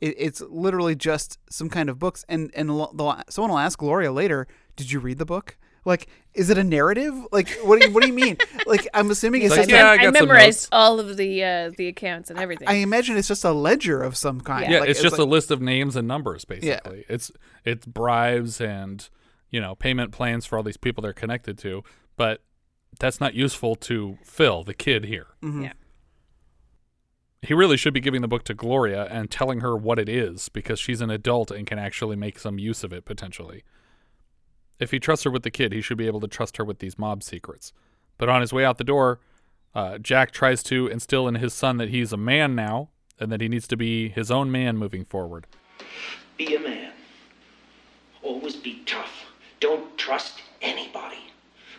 It, 0.00 0.14
it's 0.18 0.40
literally 0.40 0.94
just 0.94 1.38
some 1.50 1.68
kind 1.68 1.88
of 1.88 1.98
books 1.98 2.24
and 2.28 2.50
and 2.54 2.76
lo- 2.76 2.92
they'll- 2.96 3.20
someone 3.28 3.50
will 3.52 3.58
ask 3.58 3.78
Gloria 3.78 4.12
later, 4.12 4.46
"Did 4.76 4.90
you 4.92 5.00
read 5.00 5.18
the 5.18 5.24
book?" 5.26 5.56
Like, 5.86 6.08
is 6.32 6.48
it 6.48 6.56
a 6.56 6.64
narrative? 6.64 7.14
Like, 7.30 7.50
what 7.62 7.78
do 7.78 7.86
you, 7.88 7.92
what 7.92 8.00
do 8.02 8.08
you 8.08 8.14
mean? 8.14 8.38
like, 8.66 8.88
I'm 8.94 9.10
assuming 9.10 9.42
it's 9.42 9.50
Like, 9.50 9.60
just 9.68 9.70
yeah, 9.70 9.86
I 9.86 9.92
I, 9.92 9.96
got 9.98 10.04
some 10.04 10.12
memorized 10.28 10.44
notes. 10.62 10.68
all 10.72 10.98
of 10.98 11.16
the 11.18 11.44
uh, 11.44 11.70
the 11.76 11.88
accounts 11.88 12.30
and 12.30 12.38
everything. 12.38 12.66
I 12.68 12.74
imagine 12.76 13.16
it's 13.18 13.28
just 13.28 13.44
a 13.44 13.52
ledger 13.52 14.02
of 14.02 14.16
some 14.16 14.40
kind. 14.40 14.70
Yeah, 14.72 14.80
Like, 14.80 14.88
it's 14.88 15.02
just 15.02 15.18
like- 15.18 15.26
a 15.26 15.28
list 15.28 15.50
of 15.50 15.60
names 15.60 15.94
and 15.94 16.08
numbers 16.08 16.44
basically. 16.44 17.04
It's 17.08 17.30
it's 17.64 17.84
bribes 17.86 18.60
and 18.60 19.08
you 19.54 19.60
know 19.60 19.74
payment 19.76 20.10
plans 20.10 20.44
for 20.46 20.56
all 20.56 20.64
these 20.64 20.76
people 20.76 21.00
they're 21.00 21.12
connected 21.12 21.56
to, 21.58 21.82
but 22.16 22.42
that's 22.98 23.20
not 23.20 23.34
useful 23.34 23.76
to 23.76 24.18
Phil, 24.24 24.64
the 24.64 24.74
kid 24.74 25.04
here. 25.04 25.28
Mhm. 25.42 25.62
Yeah. 25.64 25.72
He 27.42 27.54
really 27.54 27.76
should 27.76 27.94
be 27.94 28.00
giving 28.00 28.20
the 28.22 28.28
book 28.28 28.42
to 28.44 28.54
Gloria 28.54 29.04
and 29.10 29.30
telling 29.30 29.60
her 29.60 29.76
what 29.76 29.98
it 30.00 30.08
is 30.08 30.48
because 30.48 30.80
she's 30.80 31.00
an 31.00 31.10
adult 31.10 31.50
and 31.52 31.66
can 31.66 31.78
actually 31.78 32.16
make 32.16 32.38
some 32.38 32.58
use 32.58 32.82
of 32.82 32.92
it 32.92 33.04
potentially. 33.04 33.62
If 34.80 34.90
he 34.90 34.98
trusts 34.98 35.24
her 35.24 35.30
with 35.30 35.42
the 35.44 35.50
kid, 35.52 35.72
he 35.72 35.80
should 35.80 35.98
be 35.98 36.06
able 36.08 36.20
to 36.20 36.26
trust 36.28 36.56
her 36.56 36.64
with 36.64 36.80
these 36.80 36.98
mob 36.98 37.22
secrets. 37.22 37.72
But 38.18 38.28
on 38.28 38.40
his 38.40 38.52
way 38.52 38.64
out 38.64 38.78
the 38.78 38.84
door, 38.84 39.20
uh, 39.74 39.98
Jack 39.98 40.32
tries 40.32 40.62
to 40.64 40.88
instill 40.88 41.28
in 41.28 41.36
his 41.36 41.52
son 41.54 41.76
that 41.76 41.90
he's 41.90 42.12
a 42.12 42.16
man 42.16 42.54
now 42.56 42.90
and 43.20 43.30
that 43.30 43.40
he 43.40 43.48
needs 43.48 43.68
to 43.68 43.76
be 43.76 44.08
his 44.08 44.30
own 44.30 44.50
man 44.50 44.76
moving 44.78 45.04
forward. 45.04 45.46
Be 46.38 46.56
a 46.56 46.60
man. 46.60 46.92
Always 48.22 48.56
be 48.56 48.82
tough. 48.86 49.26
Don't 49.64 49.96
trust 49.96 50.42
anybody. 50.60 51.16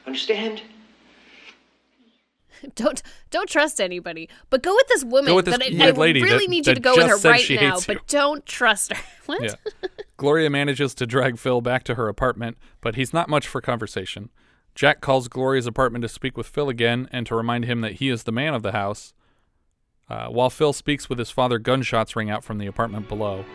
Understand? 0.07 0.63
don't 2.75 3.03
don't 3.29 3.47
trust 3.47 3.79
anybody, 3.79 4.27
but 4.49 4.63
go 4.63 4.73
with 4.73 4.87
this 4.87 5.03
woman 5.03 5.27
Go 5.27 5.35
with 5.35 5.45
this 5.45 5.55
that 5.59 5.67
I, 5.67 5.77
weird 5.77 5.95
I 5.95 5.99
lady 5.99 6.23
really 6.23 6.45
that- 6.45 6.49
need 6.49 6.65
you 6.65 6.73
to 6.73 6.81
go 6.81 6.93
with 6.95 7.01
just 7.01 7.09
her 7.11 7.17
said 7.19 7.29
right 7.29 7.41
she 7.41 7.55
now, 7.57 7.73
hates 7.75 7.87
you. 7.87 7.93
but 7.93 8.07
don't 8.07 8.43
trust 8.47 8.91
her. 8.91 9.03
What? 9.27 9.43
Yeah. 9.43 9.89
Gloria 10.17 10.49
manages 10.49 10.95
to 10.95 11.05
drag 11.05 11.37
Phil 11.37 11.61
back 11.61 11.83
to 11.83 11.93
her 11.93 12.07
apartment, 12.07 12.57
but 12.81 12.95
he's 12.95 13.13
not 13.13 13.29
much 13.29 13.47
for 13.47 13.61
conversation. 13.61 14.31
Jack 14.73 14.99
calls 15.01 15.27
Gloria's 15.27 15.67
apartment 15.67 16.01
to 16.01 16.09
speak 16.09 16.35
with 16.37 16.47
Phil 16.47 16.69
again 16.69 17.07
and 17.11 17.27
to 17.27 17.35
remind 17.35 17.65
him 17.65 17.81
that 17.81 17.93
he 17.93 18.09
is 18.09 18.23
the 18.23 18.31
man 18.31 18.55
of 18.55 18.63
the 18.63 18.71
house. 18.71 19.13
Uh, 20.09 20.27
while 20.29 20.49
Phil 20.49 20.73
speaks 20.73 21.07
with 21.07 21.19
his 21.19 21.29
father, 21.31 21.59
gunshots 21.59 22.15
ring 22.15 22.29
out 22.31 22.43
from 22.43 22.57
the 22.57 22.65
apartment 22.67 23.07
below. 23.07 23.45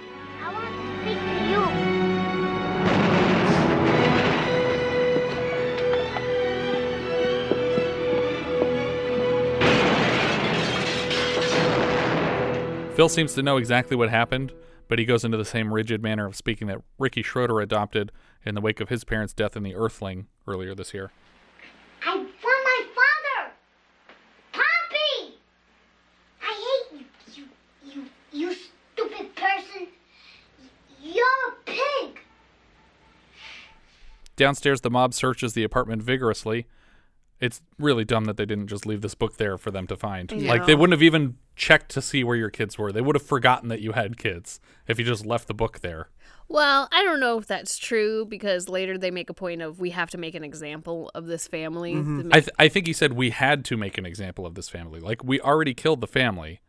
Phil 13.00 13.09
seems 13.09 13.33
to 13.33 13.42
know 13.42 13.57
exactly 13.57 13.97
what 13.97 14.11
happened, 14.11 14.52
but 14.87 14.99
he 14.99 15.07
goes 15.07 15.25
into 15.25 15.38
the 15.38 15.45
same 15.47 15.73
rigid 15.73 16.02
manner 16.02 16.26
of 16.26 16.37
speaking 16.37 16.66
that 16.66 16.83
Ricky 16.99 17.23
Schroder 17.23 17.59
adopted 17.59 18.12
in 18.45 18.54
the 18.54 18.61
wake 18.61 18.78
of 18.78 18.90
his 18.90 19.04
parents' 19.04 19.33
death 19.33 19.57
in 19.57 19.62
the 19.62 19.75
Earthling 19.75 20.26
earlier 20.47 20.75
this 20.75 20.92
year. 20.92 21.11
I 22.07 22.16
want 22.16 22.28
my 22.45 22.85
father. 22.95 23.52
Poppy! 24.52 25.38
I 26.42 26.83
hate 26.92 27.07
you, 27.35 27.45
you, 27.87 28.04
you, 28.35 28.49
you 28.49 28.54
stupid 28.54 29.35
person. 29.35 29.87
You're 31.00 31.25
a 31.25 31.52
pig. 31.64 32.19
Downstairs, 34.37 34.83
the 34.83 34.90
mob 34.90 35.14
searches 35.14 35.54
the 35.54 35.64
apartment 35.64 36.02
vigorously. 36.02 36.66
It's 37.40 37.62
really 37.78 38.04
dumb 38.04 38.26
that 38.26 38.37
they 38.37 38.45
didn't 38.45 38.66
just 38.66 38.85
leave 38.85 39.00
this 39.00 39.14
book 39.14 39.38
there 39.38 39.57
for 39.57 39.71
them 39.71 39.87
to 39.87 39.97
find. 39.97 40.30
Like, 40.42 40.66
they 40.66 40.75
wouldn't 40.75 40.92
have 40.92 41.02
even 41.02 41.38
checked 41.61 41.90
to 41.90 42.00
see 42.00 42.25
where 42.25 42.37
your 42.37 42.49
kids 42.49 42.79
were. 42.79 42.90
They 42.90 43.02
would 43.02 43.14
have 43.14 43.23
forgotten 43.26 43.69
that 43.69 43.81
you 43.83 43.93
had 43.93 44.17
kids 44.17 44.61
if 44.88 44.99
you 44.99 45.05
just 45.05 45.26
left 45.26 45.47
the 45.47 45.52
book 45.55 45.81
there. 45.81 46.09
Well, 46.49 46.88
I 46.90 47.05
don't 47.05 47.21
know 47.21 47.38
if 47.38 47.47
that's 47.47 47.76
true 47.76 48.25
because 48.25 48.69
later 48.69 48.97
they 48.97 49.11
make 49.11 49.29
a 49.29 49.35
point 49.35 49.61
of 49.61 49.79
we 49.79 49.90
have 49.90 50.09
to 50.11 50.19
make 50.19 50.35
an 50.35 50.43
example 50.43 51.11
of 51.14 51.26
this 51.26 51.47
family. 51.47 51.95
Mm-hmm. 51.95 52.19
to 52.19 52.25
make- 52.25 52.35
I, 52.35 52.40
th- 52.40 52.50
I 52.59 52.69
think 52.69 52.87
he 52.87 52.93
said 52.95 53.12
we 53.12 53.29
had 53.31 53.64
to 53.67 53.76
make 53.76 53.99
an 53.99 54.07
example 54.07 54.47
of 54.47 54.55
this 54.55 54.69
family. 54.71 55.00
Like, 55.00 55.23
we 55.23 55.38
already 55.40 55.75
killed 55.75 56.00
the 56.00 56.07
family. 56.09 56.61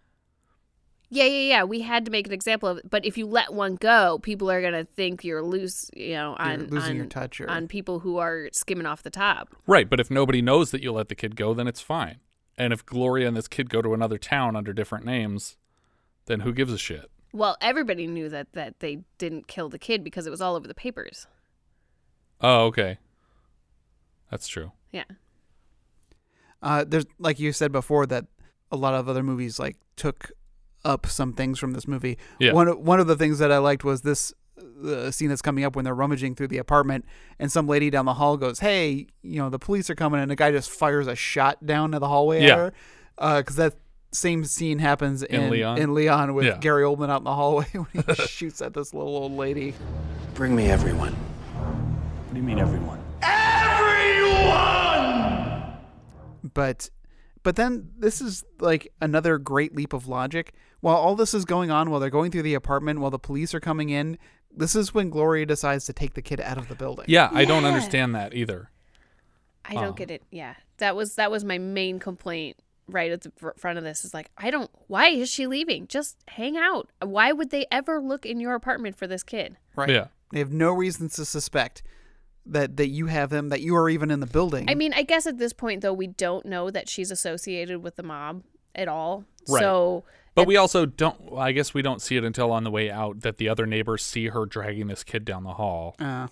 yeah, 1.09 1.23
yeah, 1.23 1.49
yeah. 1.49 1.63
We 1.63 1.81
had 1.81 2.03
to 2.05 2.11
make 2.11 2.27
an 2.27 2.33
example 2.33 2.67
of 2.69 2.77
it. 2.79 2.89
But 2.89 3.05
if 3.05 3.17
you 3.17 3.25
let 3.25 3.53
one 3.53 3.75
go, 3.75 4.19
people 4.19 4.51
are 4.51 4.61
gonna 4.61 4.83
think 4.83 5.23
you're 5.23 5.41
loose. 5.43 5.89
You 5.95 6.13
know, 6.15 6.35
You're 6.37 6.47
on 6.49 6.67
losing 6.67 6.91
on, 6.91 6.95
your 6.97 7.05
touch 7.07 7.39
or- 7.41 7.49
on 7.49 7.67
people 7.67 7.99
who 7.99 8.17
are 8.17 8.49
skimming 8.51 8.85
off 8.85 9.01
the 9.03 9.09
top. 9.09 9.55
Right, 9.65 9.89
but 9.89 9.99
if 10.01 10.11
nobody 10.11 10.41
knows 10.41 10.71
that 10.71 10.83
you 10.83 10.91
let 10.91 11.07
the 11.09 11.15
kid 11.15 11.35
go, 11.35 11.53
then 11.53 11.67
it's 11.67 11.81
fine. 11.81 12.17
And 12.57 12.73
if 12.73 12.85
Gloria 12.85 13.27
and 13.27 13.35
this 13.35 13.47
kid 13.47 13.69
go 13.69 13.81
to 13.81 13.93
another 13.93 14.17
town 14.17 14.55
under 14.55 14.73
different 14.73 15.05
names, 15.05 15.57
then 16.25 16.41
who 16.41 16.53
gives 16.53 16.73
a 16.73 16.77
shit? 16.77 17.09
Well, 17.33 17.57
everybody 17.61 18.07
knew 18.07 18.29
that 18.29 18.53
that 18.53 18.79
they 18.79 18.99
didn't 19.17 19.47
kill 19.47 19.69
the 19.69 19.79
kid 19.79 20.03
because 20.03 20.27
it 20.27 20.31
was 20.31 20.41
all 20.41 20.55
over 20.55 20.67
the 20.67 20.73
papers. 20.73 21.27
Oh, 22.41 22.65
okay. 22.65 22.97
That's 24.29 24.47
true. 24.47 24.71
Yeah. 24.91 25.05
Uh, 26.61 26.83
there's 26.87 27.05
like 27.19 27.39
you 27.39 27.53
said 27.53 27.71
before 27.71 28.05
that 28.07 28.25
a 28.71 28.75
lot 28.75 28.93
of 28.93 29.07
other 29.07 29.23
movies 29.23 29.59
like 29.59 29.77
took 29.95 30.31
up 30.83 31.05
some 31.05 31.33
things 31.33 31.59
from 31.59 31.73
this 31.73 31.87
movie. 31.87 32.17
Yeah. 32.39 32.53
One 32.53 32.67
one 32.83 32.99
of 32.99 33.07
the 33.07 33.15
things 33.15 33.39
that 33.39 33.51
I 33.51 33.59
liked 33.59 33.83
was 33.83 34.01
this 34.01 34.33
the 34.81 35.11
scene 35.11 35.29
that's 35.29 35.41
coming 35.41 35.63
up 35.63 35.75
when 35.75 35.85
they're 35.85 35.95
rummaging 35.95 36.35
through 36.35 36.47
the 36.49 36.57
apartment 36.57 37.05
and 37.39 37.51
some 37.51 37.67
lady 37.67 37.89
down 37.89 38.05
the 38.05 38.13
hall 38.15 38.37
goes, 38.37 38.59
"Hey, 38.59 39.07
you 39.21 39.39
know 39.41 39.49
the 39.49 39.59
police 39.59 39.89
are 39.89 39.95
coming," 39.95 40.21
and 40.21 40.29
the 40.31 40.35
guy 40.35 40.51
just 40.51 40.69
fires 40.69 41.07
a 41.07 41.15
shot 41.15 41.65
down 41.65 41.91
to 41.91 41.99
the 41.99 42.07
hallway 42.07 42.43
Yeah. 42.43 42.51
at 42.53 42.57
her. 42.57 42.73
Uh, 43.17 43.37
because 43.41 43.55
that 43.57 43.75
same 44.13 44.43
scene 44.43 44.79
happens 44.79 45.23
in, 45.23 45.41
In 45.43 45.49
Leon? 45.51 45.77
in 45.77 45.93
Leon 45.93 46.33
with 46.33 46.45
Yeah. 46.45 46.57
Gary 46.59 46.83
Oldman 46.83 47.09
out 47.09 47.21
in 47.21 47.25
the 47.25 47.35
hallway 47.35 47.65
when 47.73 47.87
he 48.05 48.13
shoots 48.27 48.61
at 48.61 48.73
this 48.73 48.93
little 48.93 49.15
old 49.15 49.33
lady. 49.33 49.73
Bring 50.33 50.55
me 50.55 50.69
everyone. 50.69 51.13
What 51.13 52.33
do 52.33 52.39
you 52.39 52.43
mean, 52.45 52.59
everyone? 52.59 52.99
everyone? 53.21 54.61
but 56.53 56.89
but 57.43 57.55
then 57.55 57.89
this 57.97 58.21
is 58.21 58.43
like 58.59 58.91
another 59.01 59.37
great 59.37 59.75
leap 59.75 59.93
of 59.93 60.07
logic 60.07 60.53
while 60.79 60.95
all 60.95 61.15
this 61.15 61.33
is 61.33 61.45
going 61.45 61.71
on 61.71 61.89
while 61.89 61.99
they're 61.99 62.09
going 62.09 62.31
through 62.31 62.41
the 62.41 62.53
apartment 62.53 62.99
while 62.99 63.11
the 63.11 63.19
police 63.19 63.53
are 63.53 63.59
coming 63.59 63.89
in 63.89 64.17
this 64.55 64.75
is 64.75 64.93
when 64.93 65.09
gloria 65.09 65.45
decides 65.45 65.85
to 65.85 65.93
take 65.93 66.13
the 66.13 66.21
kid 66.21 66.39
out 66.41 66.57
of 66.57 66.67
the 66.67 66.75
building 66.75 67.05
Yeah, 67.07 67.29
I 67.31 67.45
don't 67.45 67.65
understand 67.65 68.13
that 68.15 68.33
either. 68.33 68.69
I 69.63 69.73
don't 69.75 69.83
Oh. 69.85 69.93
get 69.93 70.09
it. 70.11 70.23
Yeah, 70.31 70.55
that 70.77 70.95
was 70.95 71.15
that 71.15 71.29
was 71.31 71.43
my 71.45 71.57
main 71.57 71.99
complaint 71.99 72.57
right 72.87 73.11
at 73.11 73.21
the 73.21 73.31
front 73.57 73.77
of 73.77 73.83
this. 73.83 74.03
Is 74.03 74.13
like, 74.13 74.29
I 74.37 74.49
don't. 74.51 74.69
Why 74.87 75.07
is 75.09 75.29
she 75.29 75.47
leaving? 75.47 75.87
Just 75.87 76.17
hang 76.27 76.57
out. 76.57 76.89
Why 77.01 77.31
would 77.31 77.51
they 77.51 77.65
ever 77.71 78.01
look 78.01 78.25
in 78.25 78.39
your 78.39 78.55
apartment 78.55 78.97
for 78.97 79.07
this 79.07 79.23
kid? 79.23 79.57
right 79.75 79.89
Yeah. 79.89 80.07
they 80.31 80.39
have 80.39 80.51
no 80.51 80.71
reasons 80.73 81.15
to 81.15 81.25
suspect 81.25 81.83
that 82.45 82.75
that 82.77 82.87
you 82.89 83.05
have 83.05 83.29
them 83.29 83.49
that 83.49 83.61
you 83.61 83.75
are 83.75 83.87
even 83.87 84.09
in 84.11 84.19
the 84.19 84.25
building 84.25 84.65
I 84.69 84.73
mean, 84.75 84.93
I 84.93 85.03
guess 85.03 85.27
at 85.27 85.37
this 85.37 85.53
point 85.53 85.81
though, 85.81 85.93
we 85.93 86.07
don't 86.07 86.45
know 86.45 86.69
that 86.71 86.89
she's 86.89 87.11
associated 87.11 87.83
with 87.83 87.95
the 87.95 88.03
mob 88.03 88.43
at 88.75 88.87
all. 88.87 89.25
Right. 89.47 89.59
So, 89.59 90.03
But 90.33 90.47
we 90.47 90.55
also 90.55 90.85
don't, 90.85 91.33
I 91.37 91.51
guess 91.51 91.73
we 91.73 91.81
don't 91.81 92.01
see 92.01 92.15
it 92.15 92.23
until 92.23 92.51
on 92.51 92.63
the 92.63 92.71
way 92.71 92.89
out 92.89 93.21
that 93.21 93.37
the 93.37 93.49
other 93.49 93.65
neighbors 93.65 94.03
see 94.03 94.27
her 94.27 94.45
dragging 94.45 94.87
this 94.87 95.03
kid 95.03 95.25
down 95.25 95.43
the 95.43 95.53
hall. 95.55 95.95
uh, 95.99 96.27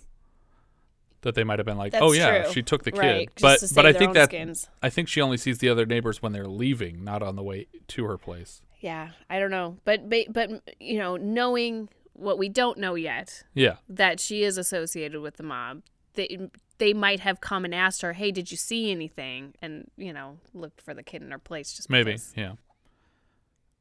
That 1.22 1.36
they 1.36 1.44
might 1.44 1.60
have 1.60 1.66
been 1.66 1.78
like, 1.78 1.94
oh, 1.96 2.14
yeah, 2.14 2.44
true. 2.44 2.54
she 2.54 2.62
took 2.64 2.84
the 2.84 2.92
kid. 2.94 3.00
Right, 3.00 3.30
but 3.42 3.62
but 3.76 3.86
I 3.86 3.92
think 3.92 4.14
that, 4.14 4.30
skins. 4.30 4.70
I 4.82 4.90
think 4.90 5.10
she 5.10 5.20
only 5.20 5.36
sees 5.36 5.58
the 5.58 5.68
other 5.68 5.86
neighbors 5.86 6.22
when 6.22 6.32
they're 6.32 6.48
leaving, 6.48 7.04
not 7.04 7.22
on 7.22 7.36
the 7.36 7.44
way 7.44 7.68
to 7.90 8.06
her 8.06 8.18
place. 8.18 8.62
yeah, 8.80 9.10
I 9.30 9.38
don't 9.40 9.52
know. 9.52 9.78
But 9.84 10.10
but, 10.10 10.32
but 10.32 10.50
you 10.80 10.98
know, 10.98 11.18
knowing 11.18 11.90
what 12.14 12.38
we 12.38 12.48
don't 12.48 12.78
know 12.78 12.96
yet, 12.96 13.44
Yeah. 13.54 13.76
that 13.90 14.22
she 14.22 14.44
is 14.44 14.58
associated 14.58 15.20
with 15.20 15.36
the 15.36 15.44
mob. 15.44 15.82
They 16.14 16.38
they 16.78 16.94
might 16.94 17.20
have 17.20 17.42
come 17.42 17.66
and 17.66 17.76
asked 17.76 18.02
her, 18.02 18.14
"Hey, 18.14 18.32
did 18.32 18.50
you 18.50 18.56
see 18.58 18.90
anything?" 18.92 19.56
And 19.62 19.92
you 19.98 20.14
know, 20.14 20.38
looked 20.54 20.80
for 20.82 20.94
the 20.94 21.04
kid 21.04 21.22
in 21.22 21.32
her 21.32 21.38
place. 21.38 21.74
Just 21.74 21.90
Maybe, 21.90 22.12
because. 22.14 22.34
yeah. 22.38 22.54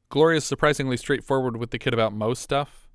Gloria's 0.09 0.45
surprisingly 0.45 0.97
straightforward 0.97 1.57
with 1.57 1.71
the 1.71 1.79
kid 1.79 1.93
about 1.93 2.13
most 2.13 2.41
stuff, 2.41 2.87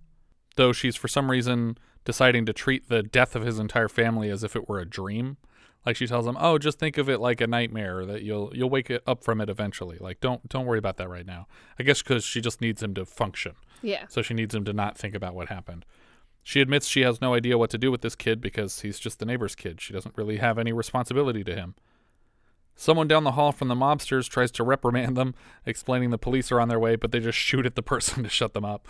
though 0.56 0.72
she's 0.72 0.96
for 0.96 1.08
some 1.08 1.30
reason 1.30 1.78
deciding 2.04 2.44
to 2.46 2.52
treat 2.52 2.88
the 2.88 3.02
death 3.02 3.34
of 3.36 3.44
his 3.44 3.58
entire 3.58 3.88
family 3.88 4.28
as 4.30 4.42
if 4.44 4.54
it 4.56 4.68
were 4.68 4.80
a 4.80 4.84
dream. 4.88 5.36
Like 5.86 5.96
she 5.96 6.06
tells 6.06 6.26
him, 6.26 6.36
"Oh, 6.40 6.58
just 6.58 6.78
think 6.78 6.96
of 6.98 7.08
it 7.08 7.20
like 7.20 7.40
a 7.40 7.46
nightmare 7.46 8.04
that 8.06 8.22
you'll 8.22 8.50
you'll 8.54 8.70
wake 8.70 8.90
it 8.90 9.02
up 9.06 9.22
from 9.22 9.40
it 9.40 9.48
eventually. 9.50 9.98
Like 10.00 10.20
don't 10.20 10.48
don't 10.48 10.64
worry 10.66 10.78
about 10.78 10.96
that 10.96 11.08
right 11.10 11.26
now." 11.26 11.46
I 11.78 11.82
guess 11.82 12.02
because 12.02 12.24
she 12.24 12.40
just 12.40 12.60
needs 12.60 12.82
him 12.82 12.94
to 12.94 13.04
function, 13.04 13.52
Yeah. 13.82 14.06
so 14.08 14.22
she 14.22 14.34
needs 14.34 14.54
him 14.54 14.64
to 14.64 14.72
not 14.72 14.96
think 14.96 15.14
about 15.14 15.34
what 15.34 15.48
happened. 15.50 15.84
She 16.42 16.60
admits 16.60 16.86
she 16.88 17.02
has 17.02 17.20
no 17.20 17.34
idea 17.34 17.58
what 17.58 17.70
to 17.70 17.78
do 17.78 17.90
with 17.90 18.00
this 18.00 18.16
kid 18.16 18.40
because 18.40 18.80
he's 18.80 18.98
just 18.98 19.18
the 19.18 19.24
neighbor's 19.26 19.54
kid. 19.54 19.80
She 19.80 19.92
doesn't 19.92 20.16
really 20.16 20.38
have 20.38 20.58
any 20.58 20.72
responsibility 20.72 21.44
to 21.44 21.54
him. 21.54 21.74
Someone 22.76 23.06
down 23.08 23.24
the 23.24 23.32
hall 23.32 23.52
from 23.52 23.68
the 23.68 23.74
mobsters 23.74 24.28
tries 24.28 24.50
to 24.52 24.64
reprimand 24.64 25.16
them, 25.16 25.34
explaining 25.64 26.10
the 26.10 26.18
police 26.18 26.50
are 26.50 26.60
on 26.60 26.68
their 26.68 26.78
way, 26.80 26.96
but 26.96 27.12
they 27.12 27.20
just 27.20 27.38
shoot 27.48 27.66
at 27.66 27.74
the 27.76 27.82
person 27.82 28.22
to 28.24 28.28
shut 28.28 28.52
them 28.54 28.64
up. 28.64 28.88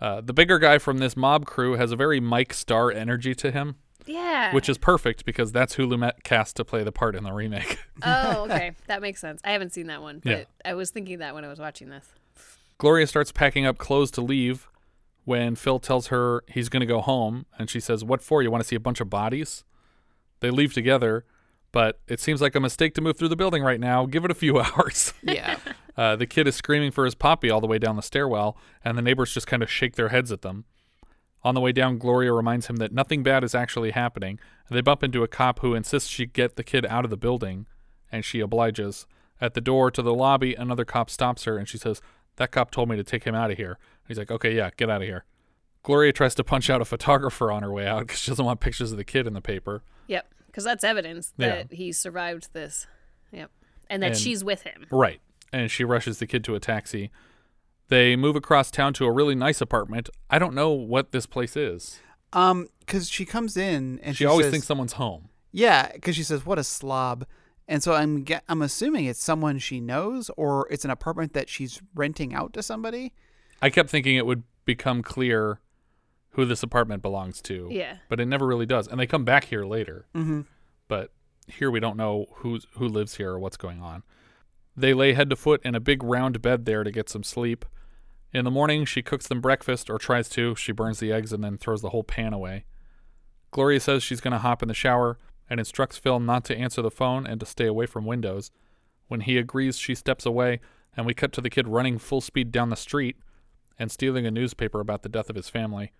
Uh, 0.00 0.20
the 0.20 0.32
bigger 0.32 0.58
guy 0.58 0.78
from 0.78 0.98
this 0.98 1.16
mob 1.16 1.46
crew 1.46 1.74
has 1.74 1.92
a 1.92 1.96
very 1.96 2.18
Mike 2.20 2.52
Starr 2.52 2.90
energy 2.90 3.34
to 3.36 3.50
him, 3.52 3.76
Yeah. 4.06 4.52
which 4.54 4.68
is 4.68 4.76
perfect 4.78 5.24
because 5.24 5.52
that's 5.52 5.74
who 5.74 5.86
Lumet 5.86 6.24
cast 6.24 6.56
to 6.56 6.64
play 6.64 6.82
the 6.82 6.90
part 6.90 7.14
in 7.14 7.22
the 7.24 7.32
remake. 7.32 7.78
Oh, 8.04 8.46
okay. 8.46 8.72
that 8.88 9.00
makes 9.00 9.20
sense. 9.20 9.40
I 9.44 9.52
haven't 9.52 9.72
seen 9.72 9.86
that 9.86 10.02
one, 10.02 10.20
but 10.24 10.30
Yeah. 10.30 10.44
I 10.64 10.74
was 10.74 10.90
thinking 10.90 11.18
that 11.18 11.34
when 11.34 11.44
I 11.44 11.48
was 11.48 11.60
watching 11.60 11.88
this. 11.90 12.06
Gloria 12.78 13.06
starts 13.06 13.30
packing 13.30 13.64
up 13.64 13.78
clothes 13.78 14.10
to 14.12 14.20
leave 14.20 14.66
when 15.24 15.54
Phil 15.54 15.78
tells 15.78 16.08
her 16.08 16.42
he's 16.48 16.68
going 16.68 16.80
to 16.80 16.86
go 16.86 17.00
home, 17.00 17.46
and 17.56 17.70
she 17.70 17.78
says, 17.78 18.02
What 18.02 18.22
for? 18.22 18.42
You 18.42 18.50
want 18.50 18.62
to 18.64 18.66
see 18.66 18.74
a 18.74 18.80
bunch 18.80 19.00
of 19.00 19.08
bodies? 19.08 19.62
They 20.40 20.50
leave 20.50 20.74
together, 20.74 21.24
but 21.72 22.00
it 22.06 22.20
seems 22.20 22.40
like 22.40 22.54
a 22.54 22.60
mistake 22.60 22.94
to 22.94 23.00
move 23.00 23.16
through 23.16 23.28
the 23.28 23.36
building 23.36 23.62
right 23.62 23.80
now. 23.80 24.06
Give 24.06 24.24
it 24.24 24.30
a 24.30 24.34
few 24.34 24.60
hours. 24.60 25.12
yeah 25.22 25.56
Uh, 25.94 26.16
the 26.16 26.26
kid 26.26 26.48
is 26.48 26.56
screaming 26.56 26.90
for 26.90 27.04
his 27.04 27.14
poppy 27.14 27.50
all 27.50 27.60
the 27.60 27.66
way 27.66 27.78
down 27.78 27.96
the 27.96 28.02
stairwell, 28.02 28.56
and 28.82 28.96
the 28.96 29.02
neighbors 29.02 29.34
just 29.34 29.46
kind 29.46 29.62
of 29.62 29.70
shake 29.70 29.94
their 29.94 30.08
heads 30.08 30.32
at 30.32 30.40
them. 30.40 30.64
On 31.44 31.54
the 31.54 31.60
way 31.60 31.70
down, 31.70 31.98
Gloria 31.98 32.32
reminds 32.32 32.68
him 32.68 32.76
that 32.76 32.92
nothing 32.92 33.22
bad 33.22 33.44
is 33.44 33.54
actually 33.54 33.90
happening. 33.90 34.40
They 34.70 34.80
bump 34.80 35.02
into 35.02 35.22
a 35.22 35.28
cop 35.28 35.58
who 35.58 35.74
insists 35.74 36.08
she 36.08 36.24
get 36.24 36.56
the 36.56 36.64
kid 36.64 36.86
out 36.86 37.04
of 37.04 37.10
the 37.10 37.16
building, 37.18 37.66
and 38.10 38.24
she 38.24 38.40
obliges. 38.40 39.06
At 39.40 39.54
the 39.54 39.60
door 39.60 39.90
to 39.90 40.00
the 40.00 40.14
lobby, 40.14 40.54
another 40.54 40.84
cop 40.84 41.10
stops 41.10 41.44
her, 41.44 41.58
and 41.58 41.68
she 41.68 41.76
says, 41.76 42.00
That 42.36 42.52
cop 42.52 42.70
told 42.70 42.88
me 42.88 42.96
to 42.96 43.04
take 43.04 43.24
him 43.24 43.34
out 43.34 43.50
of 43.50 43.58
here. 43.58 43.78
He's 44.08 44.16
like, 44.18 44.30
Okay, 44.30 44.54
yeah, 44.56 44.70
get 44.76 44.88
out 44.88 45.02
of 45.02 45.08
here. 45.08 45.24
Gloria 45.82 46.12
tries 46.12 46.34
to 46.36 46.44
punch 46.44 46.70
out 46.70 46.80
a 46.80 46.84
photographer 46.84 47.50
on 47.50 47.62
her 47.64 47.72
way 47.72 47.86
out 47.86 48.06
because 48.06 48.20
she 48.20 48.30
doesn't 48.30 48.44
want 48.44 48.60
pictures 48.60 48.92
of 48.92 48.98
the 48.98 49.04
kid 49.04 49.26
in 49.26 49.34
the 49.34 49.40
paper. 49.40 49.82
Yep, 50.06 50.32
because 50.52 50.62
that's 50.64 50.84
evidence 50.84 51.32
Yeah. 51.36 51.48
that 51.48 51.72
he 51.72 51.90
survived 51.92 52.52
this. 52.52 52.86
Yep, 53.32 53.50
and 53.90 54.02
that 54.02 54.12
And- 54.12 54.16
she's 54.18 54.44
with 54.44 54.62
him. 54.62 54.86
Right. 54.92 55.20
And 55.52 55.70
she 55.70 55.82
rushes 55.84 56.18
the 56.18 56.26
kid 56.26 56.44
to 56.44 56.54
a 56.54 56.60
taxi. 56.60 57.10
They 57.88 58.16
move 58.16 58.36
across 58.36 58.70
town 58.70 58.94
to 58.94 59.04
a 59.06 59.10
really 59.12 59.34
nice 59.34 59.60
apartment. 59.60 60.08
I 60.30 60.38
don't 60.38 60.54
know 60.54 60.70
what 60.70 61.12
this 61.12 61.26
place 61.26 61.56
is. 61.56 62.00
um 62.34 62.68
because 62.80 63.10
she 63.10 63.26
comes 63.26 63.56
in 63.58 64.00
and 64.02 64.16
She, 64.16 64.24
she, 64.24 64.26
always 64.26 64.46
says- 64.46 64.52
thinks 64.52 64.66
someone's 64.66 64.94
home. 64.94 65.28
yeah 65.50 65.92
because 65.92 66.16
she 66.16 66.22
says 66.22 66.46
what 66.46 66.58
a 66.58 66.64
slob 66.64 67.26
and 67.68 67.82
so 67.82 67.92
i'm 67.92 68.24
ge- 68.24 68.40
i'm 68.48 68.62
assuming 68.62 69.04
it's 69.04 69.22
someone 69.22 69.58
she 69.58 69.80
knows 69.80 70.30
or 70.38 70.66
it's 70.70 70.86
an 70.86 70.90
apartment 70.90 71.34
that 71.34 71.50
she's 71.50 71.82
renting 71.94 72.32
out 72.34 72.54
to 72.54 72.62
somebody 72.62 73.12
I 73.60 73.68
kept 73.68 73.90
thinking 73.90 74.16
it 74.16 74.24
would 74.24 74.44
become 74.64 75.02
clear 75.02 75.60
who 76.32 76.44
this 76.44 76.62
apartment 76.62 77.02
belongs 77.02 77.40
to. 77.42 77.68
Yeah. 77.70 77.98
But 78.08 78.20
it 78.20 78.26
never 78.26 78.46
really 78.46 78.66
does. 78.66 78.88
And 78.88 78.98
they 78.98 79.06
come 79.06 79.24
back 79.24 79.44
here 79.44 79.64
later. 79.64 80.06
Mhm. 80.14 80.46
But 80.88 81.12
here 81.46 81.70
we 81.70 81.80
don't 81.80 81.96
know 81.96 82.26
who's 82.36 82.66
who 82.76 82.86
lives 82.88 83.16
here 83.16 83.32
or 83.32 83.38
what's 83.38 83.56
going 83.56 83.80
on. 83.82 84.02
They 84.76 84.94
lay 84.94 85.12
head 85.12 85.28
to 85.30 85.36
foot 85.36 85.60
in 85.64 85.74
a 85.74 85.80
big 85.80 86.02
round 86.02 86.40
bed 86.40 86.64
there 86.64 86.84
to 86.84 86.90
get 86.90 87.08
some 87.10 87.22
sleep. 87.22 87.64
In 88.32 88.44
the 88.46 88.50
morning, 88.50 88.86
she 88.86 89.02
cooks 89.02 89.28
them 89.28 89.42
breakfast 89.42 89.90
or 89.90 89.98
tries 89.98 90.30
to. 90.30 90.54
She 90.54 90.72
burns 90.72 91.00
the 91.00 91.12
eggs 91.12 91.32
and 91.34 91.44
then 91.44 91.58
throws 91.58 91.82
the 91.82 91.90
whole 91.90 92.04
pan 92.04 92.32
away. 92.32 92.64
Gloria 93.50 93.80
says 93.80 94.02
she's 94.02 94.22
going 94.22 94.32
to 94.32 94.38
hop 94.38 94.62
in 94.62 94.68
the 94.68 94.74
shower 94.74 95.18
and 95.50 95.60
instructs 95.60 95.98
Phil 95.98 96.18
not 96.18 96.42
to 96.46 96.56
answer 96.56 96.80
the 96.80 96.90
phone 96.90 97.26
and 97.26 97.38
to 97.40 97.44
stay 97.44 97.66
away 97.66 97.84
from 97.84 98.06
windows. 98.06 98.50
When 99.08 99.20
he 99.20 99.36
agrees, 99.36 99.76
she 99.76 99.94
steps 99.94 100.24
away, 100.24 100.60
and 100.96 101.04
we 101.04 101.12
cut 101.12 101.32
to 101.32 101.42
the 101.42 101.50
kid 101.50 101.68
running 101.68 101.98
full 101.98 102.22
speed 102.22 102.50
down 102.50 102.70
the 102.70 102.76
street 102.76 103.18
and 103.78 103.90
stealing 103.90 104.24
a 104.24 104.30
newspaper 104.30 104.80
about 104.80 105.02
the 105.02 105.10
death 105.10 105.28
of 105.28 105.36
his 105.36 105.50
family. 105.50 105.92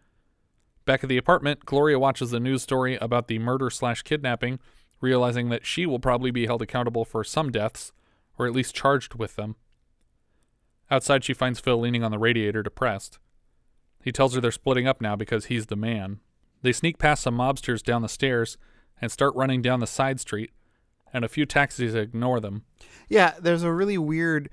Back 0.84 1.04
at 1.04 1.08
the 1.08 1.16
apartment, 1.16 1.64
Gloria 1.64 1.98
watches 1.98 2.30
the 2.30 2.40
news 2.40 2.62
story 2.62 2.96
about 2.96 3.28
the 3.28 3.38
murder 3.38 3.70
slash 3.70 4.02
kidnapping, 4.02 4.58
realizing 5.00 5.48
that 5.48 5.66
she 5.66 5.86
will 5.86 5.98
probably 5.98 6.30
be 6.30 6.46
held 6.46 6.62
accountable 6.62 7.04
for 7.04 7.22
some 7.22 7.50
deaths, 7.50 7.92
or 8.38 8.46
at 8.46 8.52
least 8.52 8.74
charged 8.74 9.14
with 9.14 9.36
them. 9.36 9.56
Outside, 10.90 11.24
she 11.24 11.34
finds 11.34 11.60
Phil 11.60 11.78
leaning 11.78 12.04
on 12.04 12.10
the 12.10 12.18
radiator, 12.18 12.62
depressed. 12.62 13.18
He 14.02 14.12
tells 14.12 14.34
her 14.34 14.40
they're 14.40 14.50
splitting 14.50 14.86
up 14.86 15.00
now 15.00 15.16
because 15.16 15.46
he's 15.46 15.66
the 15.66 15.76
man. 15.76 16.20
They 16.62 16.72
sneak 16.72 16.98
past 16.98 17.22
some 17.22 17.36
mobsters 17.36 17.82
down 17.82 18.02
the 18.02 18.08
stairs 18.08 18.58
and 19.00 19.10
start 19.10 19.34
running 19.34 19.62
down 19.62 19.80
the 19.80 19.86
side 19.86 20.20
street, 20.20 20.50
and 21.12 21.24
a 21.24 21.28
few 21.28 21.46
taxis 21.46 21.94
ignore 21.94 22.40
them. 22.40 22.64
Yeah, 23.08 23.34
there's 23.40 23.62
a 23.62 23.72
really 23.72 23.98
weird. 23.98 24.50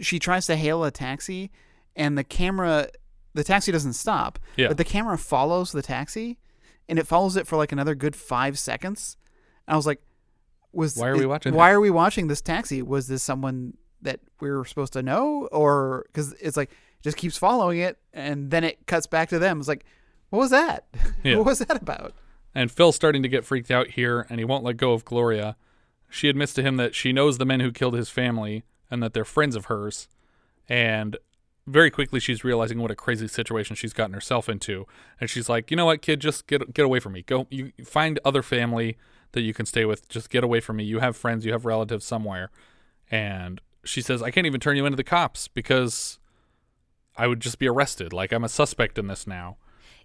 She 0.00 0.18
tries 0.18 0.46
to 0.46 0.56
hail 0.56 0.84
a 0.84 0.90
taxi, 0.90 1.50
and 1.96 2.16
the 2.16 2.24
camera, 2.24 2.88
the 3.34 3.44
taxi 3.44 3.72
doesn't 3.72 3.94
stop. 3.94 4.38
Yeah. 4.56 4.68
But 4.68 4.76
the 4.76 4.84
camera 4.84 5.18
follows 5.18 5.72
the 5.72 5.82
taxi, 5.82 6.38
and 6.88 6.98
it 6.98 7.06
follows 7.06 7.36
it 7.36 7.46
for 7.46 7.56
like 7.56 7.72
another 7.72 7.94
good 7.94 8.14
five 8.16 8.58
seconds. 8.58 9.16
And 9.66 9.74
I 9.74 9.76
was 9.76 9.86
like, 9.86 10.00
"Was 10.72 10.96
Why 10.96 11.08
are 11.08 11.16
we 11.16 11.26
watching 11.26 11.54
Why 11.54 11.70
that? 11.70 11.76
are 11.76 11.80
we 11.80 11.90
watching 11.90 12.26
this 12.28 12.40
taxi? 12.40 12.82
Was 12.82 13.08
this 13.08 13.22
someone 13.22 13.74
that 14.02 14.20
we 14.40 14.50
were 14.50 14.64
supposed 14.64 14.92
to 14.94 15.02
know, 15.02 15.48
or 15.52 16.04
because 16.08 16.32
it's 16.34 16.56
like 16.56 16.70
it 16.70 17.02
just 17.02 17.16
keeps 17.16 17.36
following 17.38 17.78
it, 17.78 17.98
and 18.12 18.50
then 18.50 18.64
it 18.64 18.86
cuts 18.86 19.06
back 19.06 19.28
to 19.30 19.38
them? 19.38 19.58
It's 19.58 19.68
like, 19.68 19.84
what 20.30 20.38
was 20.40 20.50
that? 20.50 20.86
Yeah. 21.24 21.36
what 21.36 21.46
was 21.46 21.60
that 21.60 21.80
about? 21.80 22.14
And 22.54 22.70
Phil's 22.70 22.96
starting 22.96 23.22
to 23.22 23.28
get 23.28 23.44
freaked 23.44 23.70
out 23.70 23.90
here, 23.92 24.26
and 24.28 24.38
he 24.40 24.44
won't 24.44 24.64
let 24.64 24.76
go 24.76 24.92
of 24.92 25.04
Gloria. 25.04 25.56
She 26.10 26.28
admits 26.28 26.52
to 26.54 26.62
him 26.62 26.76
that 26.76 26.94
she 26.94 27.12
knows 27.12 27.38
the 27.38 27.46
men 27.46 27.60
who 27.60 27.72
killed 27.72 27.94
his 27.94 28.10
family 28.10 28.64
and 28.90 29.02
that 29.02 29.14
they're 29.14 29.24
friends 29.24 29.56
of 29.56 29.66
hers. 29.66 30.08
And 30.68 31.16
very 31.66 31.90
quickly, 31.90 32.18
she's 32.20 32.42
realizing 32.44 32.80
what 32.80 32.90
a 32.90 32.94
crazy 32.96 33.28
situation 33.28 33.76
she's 33.76 33.92
gotten 33.92 34.14
herself 34.14 34.48
into. 34.48 34.86
And 35.20 35.30
she's 35.30 35.48
like, 35.48 35.70
"You 35.70 35.76
know 35.76 35.86
what, 35.86 36.02
kid? 36.02 36.20
Just 36.20 36.46
get 36.46 36.74
get 36.74 36.84
away 36.84 36.98
from 37.00 37.12
me. 37.12 37.22
Go, 37.22 37.46
you 37.50 37.72
find 37.84 38.18
other 38.24 38.42
family 38.42 38.96
that 39.32 39.42
you 39.42 39.54
can 39.54 39.64
stay 39.66 39.84
with. 39.84 40.08
Just 40.08 40.28
get 40.30 40.42
away 40.44 40.60
from 40.60 40.76
me. 40.76 40.84
You 40.84 40.98
have 40.98 41.16
friends. 41.16 41.44
You 41.46 41.52
have 41.52 41.64
relatives 41.64 42.04
somewhere." 42.04 42.50
And 43.10 43.60
she 43.84 44.00
says, 44.00 44.22
"I 44.22 44.30
can't 44.30 44.46
even 44.46 44.60
turn 44.60 44.76
you 44.76 44.86
into 44.86 44.96
the 44.96 45.04
cops 45.04 45.48
because 45.48 46.18
I 47.16 47.26
would 47.26 47.40
just 47.40 47.58
be 47.58 47.68
arrested. 47.68 48.12
Like 48.12 48.32
I'm 48.32 48.44
a 48.44 48.48
suspect 48.48 48.98
in 48.98 49.06
this 49.06 49.26
now." 49.26 49.56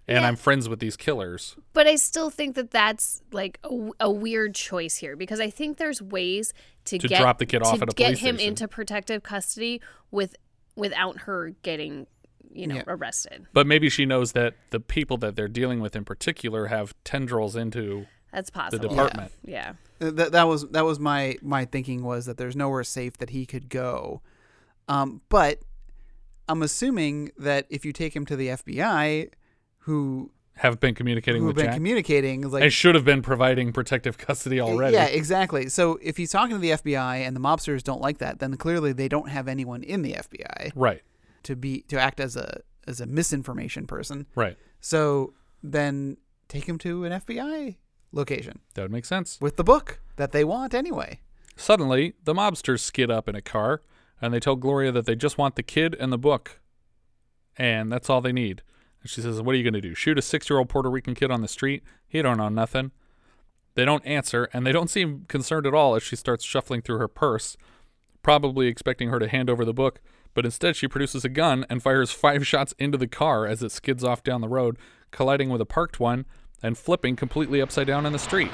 And 0.06 0.22
Yeah. 0.22 0.28
I'm 0.28 0.36
friends 0.36 0.70
with 0.70 0.78
these 0.80 0.96
killers. 0.96 1.54
But 1.74 1.86
I 1.86 1.96
still 1.96 2.30
think 2.30 2.54
that 2.54 2.70
that's 2.70 3.22
like 3.30 3.58
a 4.00 4.10
weird 4.10 4.54
choice 4.54 4.96
here 4.96 5.16
because 5.16 5.38
I 5.38 5.50
think 5.50 5.76
there's 5.76 6.00
ways 6.00 6.54
to, 6.86 6.98
To 6.98 7.08
get 7.08 7.20
drop 7.20 7.36
the 7.38 7.44
kid 7.44 7.62
off 7.62 7.76
to 7.76 7.82
at 7.82 7.90
a 7.90 7.94
get 7.94 8.18
him 8.18 8.36
station. 8.36 8.48
into 8.52 8.68
protective 8.68 9.22
custody 9.22 9.82
with 10.10 10.34
without 10.78 11.18
her 11.22 11.50
getting 11.62 12.06
you 12.50 12.66
know 12.66 12.76
Yeah. 12.76 12.82
arrested. 12.86 13.46
But 13.52 13.66
maybe 13.66 13.90
she 13.90 14.06
knows 14.06 14.32
that 14.32 14.54
the 14.70 14.80
people 14.80 15.18
that 15.18 15.36
they're 15.36 15.48
dealing 15.48 15.80
with 15.80 15.94
in 15.94 16.04
particular 16.04 16.66
have 16.68 16.94
tendrils 17.04 17.54
into 17.56 18.06
That's 18.32 18.48
possible 18.50 18.82
the 18.82 18.88
department. 18.88 19.32
Yeah. 19.44 19.74
Uh, 20.00 20.10
that 20.12 20.32
that 20.32 20.44
was 20.44 20.66
that 20.70 20.84
was 20.84 20.98
my 20.98 21.36
my 21.42 21.64
thinking 21.66 22.02
was 22.04 22.24
that 22.26 22.38
there's 22.38 22.56
nowhere 22.56 22.84
safe 22.84 23.18
that 23.18 23.30
he 23.30 23.44
could 23.44 23.68
go. 23.68 24.22
Um, 24.88 25.20
but 25.28 25.58
I'm 26.48 26.62
assuming 26.62 27.32
that 27.36 27.66
if 27.68 27.84
you 27.84 27.92
take 27.92 28.16
him 28.16 28.24
to 28.26 28.36
the 28.36 28.48
FBI, 28.48 29.30
who 29.80 30.30
Have 30.58 30.80
been 30.80 30.94
communicating 30.94 31.40
who 31.42 31.48
have 31.48 31.56
with 31.56 31.62
been 31.62 31.70
Jack. 31.70 31.74
communicating, 31.76 32.50
like 32.50 32.62
and 32.64 32.72
should 32.72 32.94
have 32.94 33.04
been 33.04 33.22
providing 33.22 33.72
protective 33.72 34.18
custody 34.18 34.60
already. 34.60 34.94
Yeah, 34.94 35.06
exactly. 35.06 35.68
So 35.68 35.98
if 36.02 36.16
he's 36.16 36.30
talking 36.30 36.56
to 36.56 36.58
the 36.60 36.70
FBI 36.70 37.26
and 37.26 37.34
the 37.36 37.40
mobsters 37.40 37.82
don't 37.82 38.00
like 38.00 38.18
that, 38.18 38.38
then 38.40 38.56
clearly 38.56 38.92
they 38.92 39.08
don't 39.08 39.28
have 39.28 39.46
anyone 39.48 39.82
in 39.82 40.02
the 40.02 40.14
FBI 40.14 40.72
Right. 40.74 41.02
to 41.44 41.54
be 41.56 41.82
to 41.82 41.98
act 42.00 42.18
as 42.20 42.36
a 42.36 42.60
as 42.86 43.00
a 43.00 43.06
misinformation 43.06 43.86
person. 43.86 44.26
Right. 44.34 44.56
So 44.80 45.34
then 45.62 46.16
take 46.48 46.64
him 46.68 46.78
to 46.78 47.04
an 47.04 47.12
FBI 47.12 47.76
location 48.12 48.60
That 48.74 48.82
would 48.82 48.90
make 48.92 49.04
sense. 49.04 49.38
with 49.40 49.56
the 49.56 49.64
book 49.64 50.00
that 50.16 50.32
they 50.32 50.42
want 50.44 50.72
anyway. 50.74 51.20
Suddenly, 51.56 52.14
the 52.24 52.32
mobsters 52.34 52.80
skid 52.80 53.10
up 53.10 53.28
in 53.28 53.34
a 53.34 53.42
car 53.42 53.82
and 54.20 54.32
they 54.32 54.40
tell 54.40 54.56
Gloria 54.56 54.90
that 54.92 55.04
they 55.06 55.14
just 55.14 55.36
want 55.38 55.54
the 55.56 55.62
kid 55.62 55.94
and 56.00 56.10
the 56.12 56.18
book. 56.18 56.60
And 57.56 57.90
that's 57.92 58.08
all 58.08 58.20
they 58.20 58.32
need. 58.32 58.62
And 59.02 59.10
she 59.10 59.20
says, 59.20 59.40
What 59.40 59.54
are 59.54 59.58
you 59.58 59.64
going 59.64 59.74
to 59.74 59.80
do? 59.80 59.94
Shoot 59.94 60.18
a 60.18 60.22
six 60.22 60.48
year 60.48 60.58
old 60.58 60.68
Puerto 60.68 60.90
Rican 60.90 61.14
kid 61.14 61.30
on 61.30 61.40
the 61.40 61.48
street? 61.48 61.82
He 62.06 62.22
don't 62.22 62.38
know 62.38 62.48
nothing. 62.48 62.92
They 63.74 63.84
don't 63.84 64.04
answer, 64.04 64.48
and 64.52 64.66
they 64.66 64.72
don't 64.72 64.90
seem 64.90 65.24
concerned 65.28 65.66
at 65.66 65.74
all 65.74 65.94
as 65.94 66.02
she 66.02 66.16
starts 66.16 66.44
shuffling 66.44 66.82
through 66.82 66.98
her 66.98 67.06
purse, 67.06 67.56
probably 68.22 68.66
expecting 68.66 69.08
her 69.10 69.20
to 69.20 69.28
hand 69.28 69.48
over 69.48 69.64
the 69.64 69.72
book. 69.72 70.00
But 70.34 70.44
instead, 70.44 70.74
she 70.74 70.88
produces 70.88 71.24
a 71.24 71.28
gun 71.28 71.64
and 71.70 71.82
fires 71.82 72.10
five 72.10 72.46
shots 72.46 72.74
into 72.78 72.98
the 72.98 73.06
car 73.06 73.46
as 73.46 73.62
it 73.62 73.70
skids 73.70 74.02
off 74.02 74.22
down 74.22 74.40
the 74.40 74.48
road, 74.48 74.78
colliding 75.10 75.48
with 75.48 75.60
a 75.60 75.66
parked 75.66 76.00
one 76.00 76.26
and 76.62 76.76
flipping 76.76 77.14
completely 77.14 77.62
upside 77.62 77.86
down 77.86 78.04
in 78.04 78.12
the 78.12 78.18
street. 78.18 78.50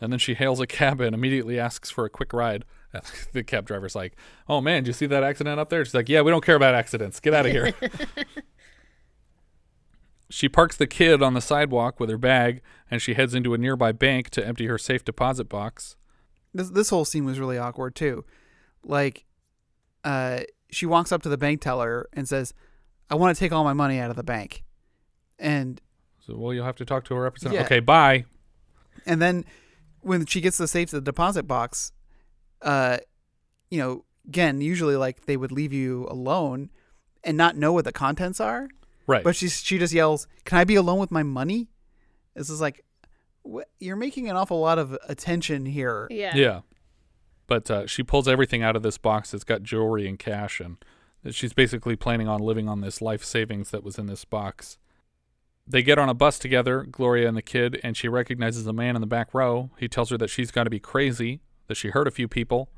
And 0.00 0.12
then 0.12 0.18
she 0.18 0.34
hails 0.34 0.60
a 0.60 0.66
cab 0.66 1.00
and 1.00 1.14
immediately 1.14 1.58
asks 1.58 1.90
for 1.90 2.04
a 2.04 2.10
quick 2.10 2.32
ride. 2.32 2.64
The 3.32 3.44
cab 3.44 3.66
driver's 3.66 3.94
like, 3.94 4.16
"Oh 4.48 4.62
man, 4.62 4.82
did 4.82 4.88
you 4.88 4.92
see 4.94 5.06
that 5.06 5.22
accident 5.22 5.60
up 5.60 5.68
there?" 5.68 5.84
She's 5.84 5.94
like, 5.94 6.08
"Yeah, 6.08 6.22
we 6.22 6.30
don't 6.30 6.44
care 6.44 6.56
about 6.56 6.74
accidents. 6.74 7.20
Get 7.20 7.34
out 7.34 7.44
of 7.44 7.52
here." 7.52 7.74
she 10.30 10.48
parks 10.48 10.76
the 10.76 10.86
kid 10.86 11.22
on 11.22 11.34
the 11.34 11.40
sidewalk 11.40 12.00
with 12.00 12.10
her 12.10 12.18
bag, 12.18 12.60
and 12.90 13.00
she 13.00 13.14
heads 13.14 13.34
into 13.34 13.54
a 13.54 13.58
nearby 13.58 13.92
bank 13.92 14.30
to 14.30 14.46
empty 14.46 14.66
her 14.66 14.78
safe 14.78 15.04
deposit 15.04 15.48
box. 15.48 15.96
This 16.54 16.70
this 16.70 16.90
whole 16.90 17.04
scene 17.04 17.24
was 17.24 17.38
really 17.38 17.58
awkward 17.58 17.94
too. 17.94 18.24
Like, 18.82 19.24
uh, 20.04 20.40
she 20.70 20.86
walks 20.86 21.12
up 21.12 21.22
to 21.22 21.28
the 21.28 21.38
bank 21.38 21.60
teller 21.60 22.08
and 22.12 22.28
says, 22.28 22.54
"I 23.10 23.14
want 23.16 23.36
to 23.36 23.38
take 23.38 23.52
all 23.52 23.64
my 23.64 23.74
money 23.74 23.98
out 23.98 24.10
of 24.10 24.16
the 24.16 24.24
bank," 24.24 24.64
and 25.38 25.80
So, 26.26 26.36
well, 26.36 26.54
you'll 26.54 26.64
have 26.64 26.76
to 26.76 26.84
talk 26.84 27.04
to 27.04 27.14
a 27.14 27.20
representative. 27.20 27.60
Yeah. 27.60 27.66
Okay, 27.66 27.80
bye. 27.80 28.24
And 29.06 29.22
then 29.22 29.44
when 30.08 30.26
she 30.26 30.40
gets 30.40 30.58
the 30.58 30.66
safe 30.66 30.90
to 30.90 30.96
the 30.96 31.02
deposit 31.02 31.44
box, 31.44 31.92
uh, 32.62 32.98
you 33.70 33.78
know, 33.78 34.04
again, 34.26 34.60
usually 34.60 34.96
like 34.96 35.26
they 35.26 35.36
would 35.36 35.52
leave 35.52 35.72
you 35.72 36.06
alone 36.10 36.70
and 37.22 37.36
not 37.36 37.56
know 37.56 37.72
what 37.72 37.84
the 37.84 37.92
contents 37.92 38.40
are. 38.40 38.68
Right. 39.06 39.22
But 39.22 39.36
she 39.36 39.48
she 39.48 39.78
just 39.78 39.94
yells, 39.94 40.26
"Can 40.44 40.58
I 40.58 40.64
be 40.64 40.74
alone 40.74 40.98
with 40.98 41.10
my 41.10 41.22
money?" 41.22 41.68
This 42.34 42.50
is 42.50 42.60
like, 42.60 42.84
what, 43.42 43.68
you're 43.78 43.96
making 43.96 44.28
an 44.28 44.36
awful 44.36 44.60
lot 44.60 44.78
of 44.78 44.96
attention 45.08 45.66
here. 45.66 46.06
Yeah. 46.10 46.36
Yeah. 46.36 46.60
But 47.46 47.70
uh, 47.70 47.86
she 47.86 48.02
pulls 48.02 48.28
everything 48.28 48.62
out 48.62 48.76
of 48.76 48.82
this 48.82 48.98
box. 48.98 49.32
It's 49.32 49.44
got 49.44 49.62
jewelry 49.62 50.06
and 50.06 50.18
cash, 50.18 50.60
and 50.60 50.76
she's 51.30 51.54
basically 51.54 51.96
planning 51.96 52.28
on 52.28 52.40
living 52.40 52.68
on 52.68 52.82
this 52.82 53.00
life 53.00 53.24
savings 53.24 53.70
that 53.70 53.82
was 53.82 53.98
in 53.98 54.06
this 54.06 54.24
box. 54.24 54.78
They 55.70 55.82
get 55.82 55.98
on 55.98 56.08
a 56.08 56.14
bus 56.14 56.38
together, 56.38 56.82
Gloria 56.84 57.28
and 57.28 57.36
the 57.36 57.42
kid, 57.42 57.78
and 57.82 57.96
she 57.96 58.08
recognizes 58.08 58.66
a 58.66 58.72
man 58.72 58.94
in 58.94 59.00
the 59.02 59.06
back 59.06 59.34
row. 59.34 59.70
He 59.78 59.86
tells 59.86 60.08
her 60.10 60.16
that 60.18 60.28
she's 60.30 60.50
got 60.50 60.64
to 60.64 60.70
be 60.70 60.80
crazy, 60.80 61.40
that 61.66 61.74
she 61.76 61.88
hurt 61.90 62.08
a 62.08 62.10
few 62.10 62.26
people, 62.26 62.70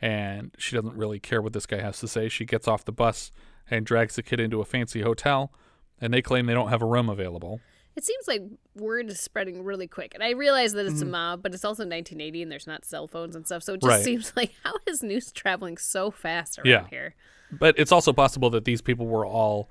and 0.00 0.50
she 0.58 0.74
doesn't 0.74 0.96
really 0.96 1.20
care 1.20 1.40
what 1.40 1.52
this 1.52 1.66
guy 1.66 1.80
has 1.80 2.00
to 2.00 2.08
say. 2.08 2.28
She 2.28 2.44
gets 2.44 2.66
off 2.66 2.84
the 2.84 2.90
bus 2.92 3.30
and 3.70 3.86
drags 3.86 4.16
the 4.16 4.22
kid 4.24 4.40
into 4.40 4.60
a 4.60 4.64
fancy 4.64 5.02
hotel, 5.02 5.52
and 6.00 6.12
they 6.12 6.20
claim 6.20 6.46
they 6.46 6.54
don't 6.54 6.68
have 6.70 6.82
a 6.82 6.86
room 6.86 7.08
available. 7.08 7.60
It 7.94 8.04
seems 8.04 8.26
like 8.26 8.42
word 8.74 9.08
is 9.10 9.20
spreading 9.20 9.62
really 9.62 9.86
quick. 9.86 10.12
And 10.14 10.24
I 10.24 10.30
realize 10.30 10.72
that 10.72 10.86
it's 10.86 11.00
Mhm. 11.00 11.08
a 11.08 11.10
mob, 11.10 11.42
but 11.42 11.52
it's 11.54 11.64
also 11.64 11.84
1980 11.84 12.42
and 12.42 12.50
there's 12.50 12.66
not 12.66 12.84
cell 12.86 13.06
phones 13.06 13.36
and 13.36 13.44
stuff. 13.46 13.62
So 13.62 13.74
it 13.74 13.82
just 13.82 13.90
Right. 13.98 14.02
seems 14.02 14.32
like 14.36 14.52
how 14.64 14.72
is 14.86 15.02
news 15.02 15.30
traveling 15.30 15.76
so 15.76 16.10
fast 16.10 16.58
around 16.58 16.66
Yeah. 16.66 16.86
here? 16.88 17.14
But 17.52 17.78
it's 17.78 17.92
also 17.92 18.14
possible 18.14 18.48
that 18.50 18.64
these 18.64 18.80
people 18.80 19.06
were 19.06 19.26
all 19.26 19.68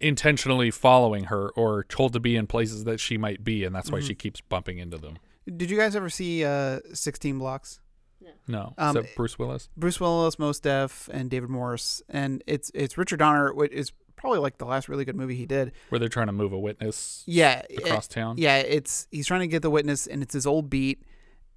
intentionally 0.00 0.70
following 0.70 1.24
her 1.24 1.50
or 1.50 1.84
told 1.84 2.12
to 2.12 2.20
be 2.20 2.36
in 2.36 2.46
places 2.46 2.84
that 2.84 3.00
she 3.00 3.16
might 3.16 3.44
be, 3.44 3.64
and 3.64 3.74
that's 3.74 3.90
why 3.90 4.00
Mhm. 4.00 4.06
she 4.06 4.14
keeps 4.14 4.40
bumping 4.40 4.78
into 4.78 4.98
them. 4.98 5.18
Did 5.56 5.70
you 5.70 5.76
guys 5.76 5.94
ever 5.94 6.10
see 6.10 6.44
uh, 6.44 6.80
16 6.92 7.38
Blocks? 7.38 7.80
No, 8.48 8.74
Um, 8.78 8.96
is 8.96 9.02
that 9.04 9.16
Bruce 9.16 9.38
Willis? 9.38 9.68
Bruce 9.76 10.00
Willis, 10.00 10.38
Mos 10.38 10.58
Def, 10.60 11.08
and 11.12 11.28
David 11.30 11.48
Morse. 11.50 12.00
and 12.08 12.42
it's 12.46 12.70
it's 12.74 12.96
Richard 12.98 13.18
Donner, 13.18 13.52
which 13.52 13.72
is 13.72 13.92
probably 14.16 14.38
like 14.38 14.58
the 14.58 14.64
last 14.64 14.88
really 14.88 15.04
good 15.04 15.14
movie 15.16 15.34
he 15.36 15.46
did. 15.46 15.72
Where 15.90 15.98
they're 15.98 16.08
trying 16.08 16.26
to 16.28 16.32
move 16.32 16.52
a 16.52 16.58
witness 16.58 17.22
Yeah, 17.26 17.62
across 17.76 18.06
it- 18.06 18.10
town. 18.10 18.36
Yeah, 18.38 18.58
it's 18.58 19.06
he's 19.10 19.26
trying 19.26 19.40
to 19.40 19.46
get 19.48 19.62
the 19.62 19.70
witness, 19.70 20.06
and 20.06 20.22
it's 20.22 20.32
his 20.34 20.46
old 20.46 20.70
beat. 20.70 21.02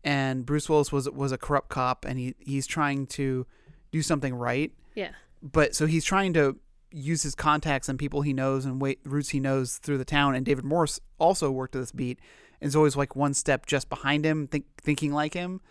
And 0.03 0.45
Bruce 0.45 0.67
Willis 0.69 0.91
was 0.91 1.09
was 1.09 1.31
a 1.31 1.37
corrupt 1.37 1.69
cop, 1.69 2.05
and 2.05 2.17
he 2.19 2.35
he's 2.39 2.65
trying 2.67 3.05
to 3.07 3.45
do 3.91 4.01
something 4.01 4.33
right. 4.35 4.71
Yeah. 4.95 5.11
But 5.41 5.75
so 5.75 5.85
he's 5.85 6.05
trying 6.05 6.33
to 6.33 6.57
use 6.91 7.23
his 7.23 7.35
contacts 7.35 7.87
and 7.89 7.99
people 7.99 8.21
he 8.21 8.33
knows 8.33 8.65
and 8.65 8.81
wait, 8.81 8.99
routes 9.05 9.29
he 9.29 9.39
knows 9.39 9.77
through 9.77 9.97
the 9.97 10.05
town. 10.05 10.35
And 10.35 10.45
David 10.45 10.65
Morse 10.65 10.99
also 11.19 11.51
worked 11.51 11.73
this 11.73 11.91
beat 11.91 12.19
and 12.61 12.67
is 12.67 12.75
always 12.75 12.95
like 12.95 13.15
one 13.15 13.33
step 13.33 13.65
just 13.65 13.89
behind 13.89 14.25
him, 14.25 14.47
think, 14.47 14.65
thinking 14.81 15.11
like 15.13 15.33
him. 15.33 15.61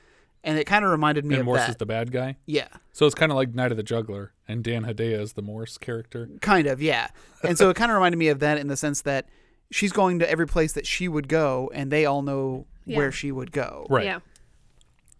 And 0.44 0.56
it 0.58 0.64
kind 0.64 0.84
of 0.84 0.90
reminded 0.92 1.24
me 1.24 1.34
and 1.34 1.40
of 1.40 1.46
Morse 1.46 1.60
that. 1.60 1.70
is 1.70 1.76
the 1.76 1.86
bad 1.86 2.12
guy. 2.12 2.36
Yeah. 2.46 2.68
So 2.92 3.06
it's 3.06 3.14
kind 3.14 3.32
of 3.32 3.36
like 3.36 3.54
Night 3.54 3.72
of 3.72 3.76
the 3.76 3.82
Juggler, 3.82 4.32
and 4.46 4.62
Dan 4.62 4.84
Hedaya 4.84 5.20
is 5.20 5.32
the 5.32 5.42
Morse 5.42 5.76
character. 5.78 6.28
Kind 6.40 6.68
of, 6.68 6.80
yeah. 6.80 7.08
And 7.42 7.58
so 7.58 7.70
it 7.70 7.76
kind 7.76 7.90
of 7.90 7.96
reminded 7.96 8.18
me 8.18 8.28
of 8.28 8.38
that 8.38 8.56
in 8.56 8.68
the 8.68 8.76
sense 8.76 9.02
that 9.02 9.28
she's 9.72 9.90
going 9.90 10.20
to 10.20 10.30
every 10.30 10.46
place 10.46 10.72
that 10.74 10.86
she 10.86 11.08
would 11.08 11.28
go, 11.28 11.70
and 11.74 11.90
they 11.90 12.06
all 12.06 12.22
know 12.22 12.66
Yeah. 12.86 12.96
where 12.98 13.10
she 13.12 13.32
would 13.32 13.50
go. 13.50 13.86
Right. 13.90 14.04
Yeah. 14.04 14.20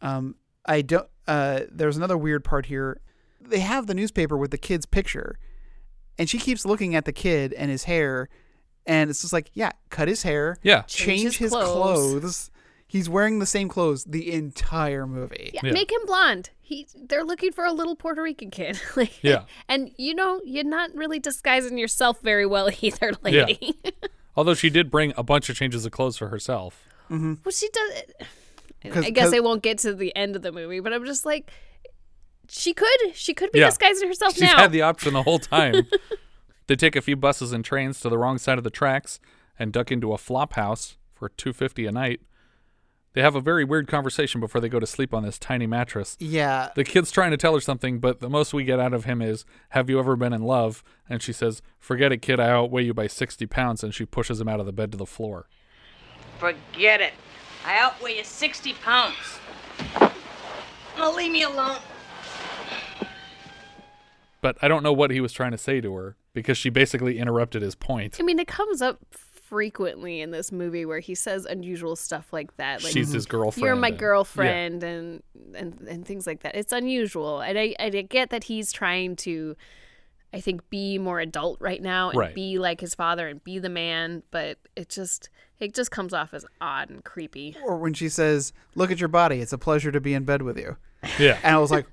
Um, 0.01 0.37
I 0.65 0.83
don't. 0.83 1.09
Uh, 1.27 1.63
there's 1.71 1.97
another 1.97 2.17
weird 2.17 2.45
part 2.45 2.67
here. 2.67 3.01
They 3.41 3.59
have 3.61 3.87
the 3.89 3.95
newspaper 3.95 4.37
with 4.37 4.53
the 4.53 4.59
kid's 4.59 4.87
picture, 4.87 5.39
and 6.19 6.29
she 6.29 6.39
keeps 6.39 6.65
looking 6.67 6.95
at 6.95 7.05
the 7.05 7.13
kid 7.13 7.53
and 7.53 7.71
his 7.71 7.85
hair, 7.85 8.29
and 8.87 9.11
it's 9.11 9.21
just 9.21 9.33
like, 9.33 9.51
yeah, 9.55 9.71
cut 9.91 10.09
his 10.09 10.23
hair, 10.23 10.59
Yeah. 10.63 10.83
change, 10.83 10.89
Change 11.23 11.23
his 11.25 11.37
his 11.39 11.51
clothes. 11.53 12.21
clothes. 12.21 12.51
He's 12.87 13.09
wearing 13.09 13.39
the 13.39 13.45
same 13.47 13.69
clothes 13.69 14.05
the 14.05 14.33
entire 14.33 15.07
movie. 15.07 15.51
Yeah, 15.53 15.61
Yeah. 15.65 15.73
make 15.73 15.93
him 15.93 16.01
blonde. 16.07 16.51
He 16.61 16.87
they're 16.97 17.23
looking 17.25 17.53
for 17.53 17.65
a 17.67 17.73
little 17.73 17.95
Puerto 17.97 18.23
Rican 18.23 18.51
kid. 18.51 18.81
like, 18.97 19.23
Yeah. 19.23 19.45
And 19.69 19.91
you 19.99 20.15
know, 20.15 20.41
you're 20.45 20.65
not 20.65 20.95
really 20.95 21.19
disguising 21.19 21.77
yourself 21.77 22.21
very 22.23 22.47
well 22.47 22.71
either, 22.81 23.13
Yeah. 23.27 23.45
lady. 23.45 23.79
Although 24.37 24.55
she 24.55 24.71
did 24.71 24.91
bring 24.91 25.13
a 25.19 25.23
bunch 25.23 25.51
of 25.51 25.57
changes 25.57 25.85
of 25.85 25.93
clothes 25.93 26.17
for 26.17 26.29
herself. 26.29 26.83
Mm-hmm. 27.11 27.35
well, 27.45 27.53
she 27.53 27.69
does 27.71 28.03
I 29.05 29.11
guess 29.11 29.33
I 29.35 29.41
won't 29.41 29.63
get 29.63 29.79
to 29.79 29.93
the 29.95 30.15
end 30.17 30.37
of 30.37 30.43
the 30.43 30.53
movie, 30.53 30.81
but 30.81 30.93
I'm 30.95 31.05
just 31.05 31.27
like 31.27 31.51
she 32.49 32.73
could. 32.75 33.15
She 33.15 33.35
could 33.35 33.53
be 33.53 33.61
Yeah. 33.61 33.67
disguising 33.67 34.09
herself 34.09 34.35
now. 34.41 34.47
She's 34.47 34.53
now. 34.57 34.63
had 34.63 34.73
the 34.73 34.83
option 34.83 35.13
the 35.15 35.23
whole 35.23 35.39
time. 35.39 35.87
they 36.67 36.77
take 36.77 36.97
a 36.97 37.01
few 37.03 37.17
buses 37.17 37.53
and 37.53 37.65
trains 37.65 38.01
to 38.01 38.09
the 38.09 38.19
wrong 38.19 38.39
side 38.39 38.59
of 38.59 38.65
the 38.65 38.71
tracks 38.71 39.21
and 39.59 39.73
duck 39.73 39.91
into 39.93 40.13
a 40.13 40.19
flop 40.19 40.55
house 40.55 40.97
for 41.15 41.29
250 41.29 41.87
a 41.87 41.93
night. 41.93 42.21
They 43.15 43.23
have 43.23 43.35
a 43.35 43.41
very 43.41 43.65
weird 43.65 43.89
conversation 43.89 44.41
before 44.41 44.61
they 44.61 44.69
go 44.69 44.79
to 44.79 44.87
sleep 44.87 45.13
on 45.13 45.25
this 45.25 45.39
tiny 45.39 45.67
mattress. 45.67 46.17
Yeah. 46.21 46.69
The 46.77 46.85
kid's 46.85 47.11
trying 47.11 47.33
to 47.33 47.37
tell 47.37 47.55
her 47.55 47.61
something, 47.61 47.99
but 47.99 48.21
the 48.21 48.29
most 48.29 48.55
we 48.55 48.63
get 48.65 48.79
out 48.79 48.93
of 48.93 49.05
him 49.07 49.21
is, 49.21 49.45
Have 49.71 49.91
you 49.91 49.99
ever 49.99 50.15
been 50.15 50.33
in 50.33 50.43
love? 50.43 50.85
And 51.09 51.21
she 51.23 51.33
says, 51.33 51.61
Forget 51.81 52.13
it, 52.13 52.19
kid. 52.23 52.39
I 52.39 52.49
outweigh 52.51 52.85
you 52.85 52.95
by 52.95 53.07
60 53.09 53.47
pounds. 53.47 53.83
And 53.83 53.93
she 53.95 54.05
pushes 54.05 54.41
him 54.41 54.47
out 54.49 54.61
of 54.61 54.67
the 54.67 54.73
bed 54.73 54.93
to 54.93 54.99
the 54.99 55.07
floor. 55.07 55.49
Forget 56.39 57.01
it. 57.01 57.15
I 57.67 57.79
outweigh 57.79 58.19
you 58.19 58.25
60 58.25 58.75
pounds. 58.75 59.17
Now 60.97 61.15
leave 61.17 61.33
me 61.33 61.43
alone. 61.43 61.79
But 64.41 64.57
I 64.63 64.69
don't 64.69 64.83
know 64.83 64.93
what 64.93 65.11
he 65.11 65.21
was 65.21 65.33
trying 65.33 65.51
to 65.53 65.59
say 65.59 65.81
to 65.81 65.95
her 65.95 66.17
because 66.33 66.57
she 66.57 66.71
basically 66.71 67.19
interrupted 67.19 67.63
his 67.63 67.75
point. 67.75 68.17
I 68.21 68.23
mean, 68.23 68.39
it 68.39 68.47
comes 68.47 68.81
up 68.81 69.01
frequently 69.49 70.21
in 70.21 70.31
this 70.31 70.53
movie 70.53 70.85
where 70.85 71.01
he 71.01 71.15
says 71.15 71.45
unusual 71.47 71.97
stuff 71.97 72.33
like 72.33 72.57
that. 72.59 72.85
Like, 72.85 72.93
She's 72.93 73.11
his 73.13 73.27
mhm. 73.27 73.31
girlfriend. 73.31 73.65
You're 73.67 73.77
my 73.77 73.89
and- 73.89 73.99
girlfriend, 73.99 74.83
and, 74.85 75.23
and 75.55 75.81
and 75.89 76.07
things 76.07 76.27
like 76.27 76.43
that. 76.43 76.55
It's 76.55 76.73
unusual, 76.73 77.41
and 77.41 77.59
I 77.59 77.75
I 77.81 77.89
get 77.91 78.31
that 78.31 78.45
he's 78.45 78.73
trying 78.73 79.17
to, 79.17 79.57
I 80.33 80.41
think, 80.41 80.69
be 80.71 80.99
more 80.99 81.19
adult 81.19 81.61
right 81.61 81.81
now 81.83 82.11
and 82.11 82.19
Right. 82.19 82.35
be 82.35 82.59
like 82.59 82.81
his 82.81 82.95
father 82.95 83.27
and 83.29 83.43
be 83.43 83.59
the 83.59 83.71
man. 83.71 84.23
But 84.31 84.59
it 84.77 84.89
just 84.91 85.31
it 85.59 85.75
just 85.75 85.91
comes 85.91 86.13
off 86.15 86.33
as 86.35 86.45
odd 86.61 86.91
and 86.91 87.03
creepy. 87.03 87.57
Or 87.65 87.79
when 87.79 87.95
she 87.95 88.09
says, 88.09 88.53
"Look 88.75 88.91
at 88.91 89.01
your 89.01 89.09
body. 89.09 89.41
It's 89.41 89.53
a 89.53 89.59
pleasure 89.59 89.91
to 89.91 90.01
be 90.01 90.15
in 90.15 90.25
bed 90.25 90.43
with 90.43 90.59
you." 90.59 90.77
Yeah. 91.19 91.39
And 91.43 91.55
I 91.55 91.59
was 91.59 91.71
like, 91.71 91.87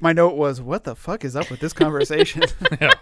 my 0.00 0.12
note 0.12 0.36
was, 0.36 0.60
"What 0.60 0.84
the 0.84 0.96
fuck 0.96 1.24
is 1.24 1.36
up 1.36 1.50
with 1.50 1.60
this 1.60 1.72
conversation?" 1.72 2.42
yeah. 2.80 2.92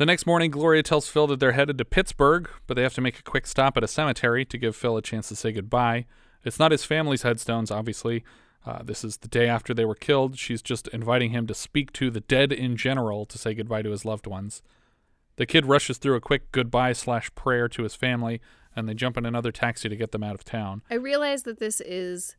The 0.00 0.06
next 0.06 0.24
morning, 0.24 0.50
Gloria 0.50 0.82
tells 0.82 1.08
Phil 1.08 1.26
that 1.26 1.40
they're 1.40 1.52
headed 1.52 1.76
to 1.76 1.84
Pittsburgh, 1.84 2.48
but 2.66 2.74
they 2.74 2.82
have 2.82 2.94
to 2.94 3.02
make 3.02 3.18
a 3.18 3.22
quick 3.22 3.46
stop 3.46 3.76
at 3.76 3.84
a 3.84 3.88
cemetery 3.88 4.46
to 4.46 4.56
give 4.56 4.74
Phil 4.74 4.96
a 4.96 5.02
chance 5.02 5.28
to 5.28 5.36
say 5.36 5.52
goodbye. 5.52 6.06
It's 6.42 6.58
not 6.58 6.72
his 6.72 6.84
family's 6.84 7.20
headstones, 7.20 7.70
obviously. 7.70 8.24
Uh, 8.64 8.82
this 8.82 9.04
is 9.04 9.18
the 9.18 9.28
day 9.28 9.46
after 9.46 9.74
they 9.74 9.84
were 9.84 9.94
killed. 9.94 10.38
She's 10.38 10.62
just 10.62 10.88
inviting 10.88 11.32
him 11.32 11.46
to 11.46 11.54
speak 11.54 11.92
to 11.94 12.10
the 12.10 12.20
dead 12.20 12.52
in 12.52 12.76
general 12.76 13.26
to 13.26 13.36
say 13.36 13.52
goodbye 13.54 13.82
to 13.82 13.90
his 13.90 14.06
loved 14.06 14.26
ones. 14.26 14.62
The 15.36 15.46
kid 15.46 15.66
rushes 15.66 15.98
through 15.98 16.16
a 16.16 16.20
quick 16.20 16.52
goodbye 16.52 16.92
slash 16.92 17.34
prayer 17.34 17.68
to 17.68 17.82
his 17.82 17.94
family, 17.94 18.40
and 18.76 18.88
they 18.88 18.94
jump 18.94 19.16
in 19.16 19.24
another 19.24 19.52
taxi 19.52 19.88
to 19.88 19.96
get 19.96 20.12
them 20.12 20.22
out 20.22 20.34
of 20.34 20.44
town. 20.44 20.82
I 20.90 20.94
realize 20.94 21.44
that 21.44 21.58
this 21.58 21.80
is 21.80 22.36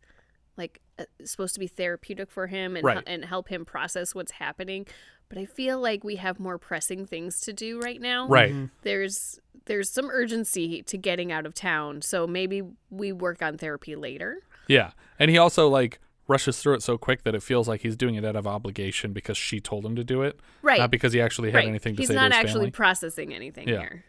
like 0.58 0.82
supposed 1.24 1.54
to 1.56 1.60
be 1.60 1.68
therapeutic 1.68 2.30
for 2.32 2.48
him 2.48 2.76
and 2.76 2.84
Right. 2.86 3.04
and 3.08 3.26
help 3.26 3.50
him 3.50 3.66
process 3.66 4.14
what's 4.16 4.34
happening, 4.34 4.86
but 5.30 5.38
I 5.38 5.46
feel 5.46 5.80
like 5.80 6.04
we 6.04 6.16
have 6.18 6.40
more 6.40 6.58
pressing 6.58 7.06
things 7.06 7.40
to 7.42 7.54
do 7.54 7.80
right 7.80 8.00
now. 8.02 8.28
Right. 8.28 8.52
Mm-hmm. 8.52 8.66
There's 8.84 9.40
there's 9.66 9.90
some 9.90 10.10
urgency 10.10 10.82
to 10.84 10.98
getting 10.98 11.32
out 11.32 11.46
of 11.46 11.54
town, 11.54 12.02
so 12.02 12.26
maybe 12.26 12.64
we 12.90 13.12
work 13.12 13.42
on 13.44 13.58
therapy 13.58 13.96
later. 13.96 14.40
Yeah. 14.68 14.92
And 15.20 15.30
he 15.30 15.38
also, 15.38 15.68
like, 15.68 16.00
rushes 16.28 16.60
through 16.60 16.74
it 16.76 16.82
so 16.82 16.98
quick 16.98 17.24
that 17.24 17.36
it 17.36 17.44
feels 17.44 17.68
like 17.68 17.82
he's 17.82 17.96
doing 17.96 18.16
it 18.16 18.26
out 18.26 18.36
of 18.36 18.48
obligation 18.48 19.14
because 19.14 19.38
she 19.38 19.60
told 19.60 19.86
him 19.86 19.96
to 19.98 20.04
do 20.04 20.24
it. 20.24 20.40
Right. 20.64 20.80
Not 20.80 20.90
because 20.92 21.14
he 21.14 21.22
actually 21.22 21.52
had 21.52 21.58
right. 21.60 21.68
anything 21.68 21.96
to 21.96 22.02
He's 22.02 22.08
say 22.08 22.14
He's 22.16 22.22
not 22.22 22.30
to 22.32 22.36
his 22.38 22.44
actually 22.46 22.60
family. 22.62 22.72
processing 22.72 23.34
anything 23.36 23.68
Yeah. 23.68 23.80
here. 23.82 24.06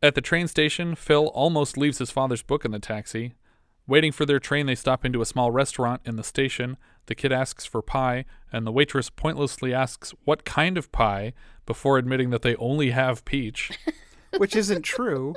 At 0.00 0.14
the 0.14 0.20
train 0.20 0.46
station, 0.46 0.94
Phil 0.94 1.26
almost 1.28 1.76
leaves 1.76 1.98
his 1.98 2.10
father's 2.12 2.42
book 2.42 2.64
in 2.64 2.70
the 2.70 2.78
taxi. 2.78 3.34
Waiting 3.88 4.12
for 4.12 4.24
their 4.24 4.38
train, 4.38 4.66
they 4.66 4.74
stop 4.76 5.04
into 5.04 5.20
a 5.20 5.26
small 5.26 5.50
restaurant 5.50 6.02
in 6.04 6.16
the 6.16 6.22
station. 6.22 6.76
The 7.06 7.14
kid 7.14 7.32
asks 7.32 7.64
for 7.64 7.82
pie, 7.82 8.26
and 8.52 8.66
the 8.66 8.70
waitress 8.70 9.10
pointlessly 9.10 9.74
asks 9.74 10.14
what 10.24 10.44
kind 10.44 10.78
of 10.78 10.92
pie 10.92 11.32
before 11.66 11.98
admitting 11.98 12.30
that 12.30 12.42
they 12.42 12.54
only 12.56 12.90
have 12.90 13.24
peach. 13.24 13.70
which 14.36 14.54
isn't 14.54 14.82
true 14.82 15.34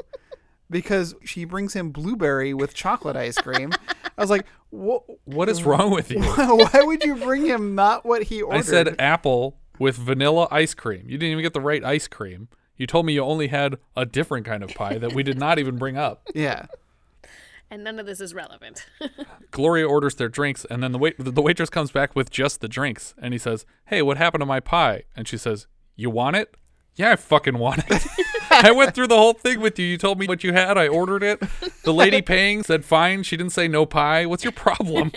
because 0.70 1.16
she 1.24 1.46
brings 1.46 1.74
him 1.74 1.92
blueberry 1.92 2.54
with 2.54 2.74
chocolate 2.74 3.16
ice 3.16 3.38
cream. 3.38 3.72
I 4.18 4.22
was 4.22 4.30
like, 4.30 4.46
what? 4.70 5.04
What 5.26 5.50
is 5.50 5.64
wrong 5.64 5.92
with 5.92 6.12
you? 6.12 6.22
Why 6.22 6.82
would 6.84 7.04
you 7.04 7.16
bring 7.16 7.46
him 7.46 7.76
not 7.76 8.06
what 8.06 8.24
he 8.24 8.42
ordered? 8.42 8.58
I 8.58 8.62
said 8.62 8.96
apple 9.00 9.58
with 9.80 9.98
vanilla 9.98 10.48
ice 10.52 10.74
cream. 10.74 11.04
You 11.06 11.18
didn't 11.18 11.32
even 11.32 11.44
get 11.44 11.54
the 11.54 11.62
right 11.62 11.84
ice 11.84 12.08
cream. 12.08 12.50
You 12.78 12.88
told 12.88 13.06
me 13.06 13.14
you 13.14 13.22
only 13.22 13.48
had 13.48 13.78
a 13.96 14.06
different 14.06 14.46
kind 14.46 14.64
of 14.64 14.74
pie 14.74 14.98
that 14.98 15.14
we 15.14 15.24
did 15.24 15.38
not 15.38 15.60
even 15.60 15.78
bring 15.78 15.98
up. 15.98 16.24
yeah. 16.34 16.66
And 17.72 17.86
none 17.86 18.00
of 18.00 18.06
this 18.06 18.20
is 18.20 18.34
relevant. 18.34 18.86
Gloria 19.52 19.88
orders 19.88 20.16
their 20.16 20.28
drinks, 20.28 20.66
and 20.70 20.84
then 20.84 20.92
the 20.92 20.98
wait 20.98 21.16
the 21.18 21.42
waitress 21.42 21.70
comes 21.70 21.90
back 21.90 22.14
with 22.18 22.30
just 22.30 22.60
the 22.60 22.68
drinks, 22.68 23.14
and 23.18 23.34
he 23.34 23.38
says, 23.38 23.66
"Hey, 23.86 24.02
what 24.02 24.18
happened 24.18 24.42
to 24.42 24.46
my 24.46 24.60
pie?" 24.60 25.04
And 25.16 25.26
she 25.26 25.38
says, 25.38 25.68
"You 25.96 26.10
want 26.10 26.36
it?" 26.36 26.54
Yeah, 26.96 27.12
I 27.12 27.16
fucking 27.16 27.58
want 27.58 27.86
it. 27.88 28.06
I 28.52 28.72
went 28.72 28.94
through 28.94 29.08
the 29.08 29.16
whole 29.16 29.32
thing 29.32 29.62
with 29.62 29.80
you. 29.80 29.86
You 29.86 29.98
told 29.98 30.20
me 30.20 30.28
what 30.28 30.44
you 30.44 30.52
had. 30.52 30.78
I 30.78 30.90
ordered 30.90 31.24
it. 31.24 31.42
The 31.86 31.94
lady 31.94 32.22
paying 32.34 32.64
said 32.64 32.84
fine. 32.84 33.24
She 33.24 33.38
didn't 33.38 33.54
say 33.54 33.70
no 33.70 33.86
pie. 33.86 34.26
What's 34.26 34.44
your 34.44 34.52
problem? 34.52 35.14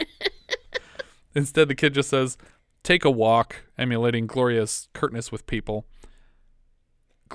Instead, 1.35 1.67
the 1.67 1.75
kid 1.75 1.95
just 1.95 2.11
says, 2.11 2.39
"Take 2.85 3.05
a 3.05 3.11
walk," 3.11 3.65
emulating 3.77 4.29
Gloria's 4.29 4.89
curtness 4.95 5.33
with 5.33 5.49
people. 5.49 5.87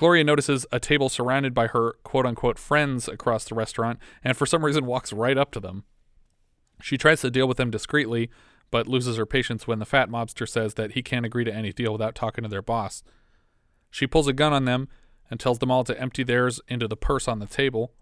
Gloria 0.00 0.24
notices 0.24 0.64
a 0.72 0.80
table 0.80 1.10
surrounded 1.10 1.52
by 1.52 1.66
her 1.66 1.92
quote 2.04 2.24
unquote 2.24 2.58
friends 2.58 3.06
across 3.06 3.44
the 3.44 3.54
restaurant 3.54 3.98
and 4.24 4.34
for 4.34 4.46
some 4.46 4.64
reason 4.64 4.86
walks 4.86 5.12
right 5.12 5.36
up 5.36 5.50
to 5.50 5.60
them. 5.60 5.84
She 6.80 6.96
tries 6.96 7.20
to 7.20 7.30
deal 7.30 7.46
with 7.46 7.58
them 7.58 7.70
discreetly, 7.70 8.30
but 8.70 8.86
loses 8.86 9.18
her 9.18 9.26
patience 9.26 9.66
when 9.66 9.78
the 9.78 9.84
fat 9.84 10.08
mobster 10.08 10.48
says 10.48 10.72
that 10.72 10.92
he 10.92 11.02
can't 11.02 11.26
agree 11.26 11.44
to 11.44 11.52
any 11.52 11.70
deal 11.70 11.92
without 11.92 12.14
talking 12.14 12.44
to 12.44 12.48
their 12.48 12.62
boss. 12.62 13.02
She 13.90 14.06
pulls 14.06 14.26
a 14.26 14.32
gun 14.32 14.54
on 14.54 14.64
them 14.64 14.88
and 15.30 15.38
tells 15.38 15.58
them 15.58 15.70
all 15.70 15.84
to 15.84 16.00
empty 16.00 16.22
theirs 16.22 16.62
into 16.66 16.88
the 16.88 16.96
purse 16.96 17.28
on 17.28 17.38
the 17.38 17.44
table, 17.44 17.92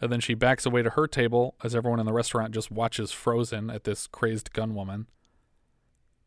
and 0.00 0.10
then 0.10 0.18
she 0.18 0.34
backs 0.34 0.66
away 0.66 0.82
to 0.82 0.90
her 0.90 1.06
table 1.06 1.54
as 1.62 1.76
everyone 1.76 2.00
in 2.00 2.06
the 2.06 2.12
restaurant 2.12 2.54
just 2.54 2.72
watches 2.72 3.12
frozen 3.12 3.70
at 3.70 3.84
this 3.84 4.08
crazed 4.08 4.52
gun 4.52 4.74
woman. 4.74 5.06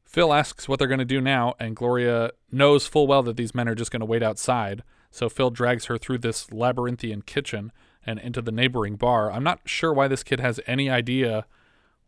Phil 0.05 0.31
asks 0.31 0.69
what 0.69 0.79
they're 0.79 0.87
going 0.87 0.99
to 0.99 1.03
do 1.03 1.19
now, 1.19 1.55
and 1.59 1.75
Gloria 1.75 2.31
knows 2.53 2.87
full 2.87 3.05
well 3.05 3.23
that 3.23 3.35
these 3.35 3.53
men 3.53 3.67
are 3.67 3.75
just 3.75 3.91
going 3.91 3.99
to 3.99 4.05
wait 4.05 4.23
outside, 4.23 4.81
so 5.11 5.29
Phil 5.29 5.49
drags 5.49 5.85
her 5.85 5.97
through 5.97 6.19
this 6.19 6.51
labyrinthian 6.51 7.21
kitchen 7.23 7.71
and 8.05 8.19
into 8.19 8.41
the 8.41 8.51
neighboring 8.51 8.95
bar. 8.95 9.31
I'm 9.31 9.43
not 9.43 9.61
sure 9.65 9.93
why 9.93 10.07
this 10.07 10.23
kid 10.23 10.39
has 10.39 10.59
any 10.65 10.89
idea 10.89 11.45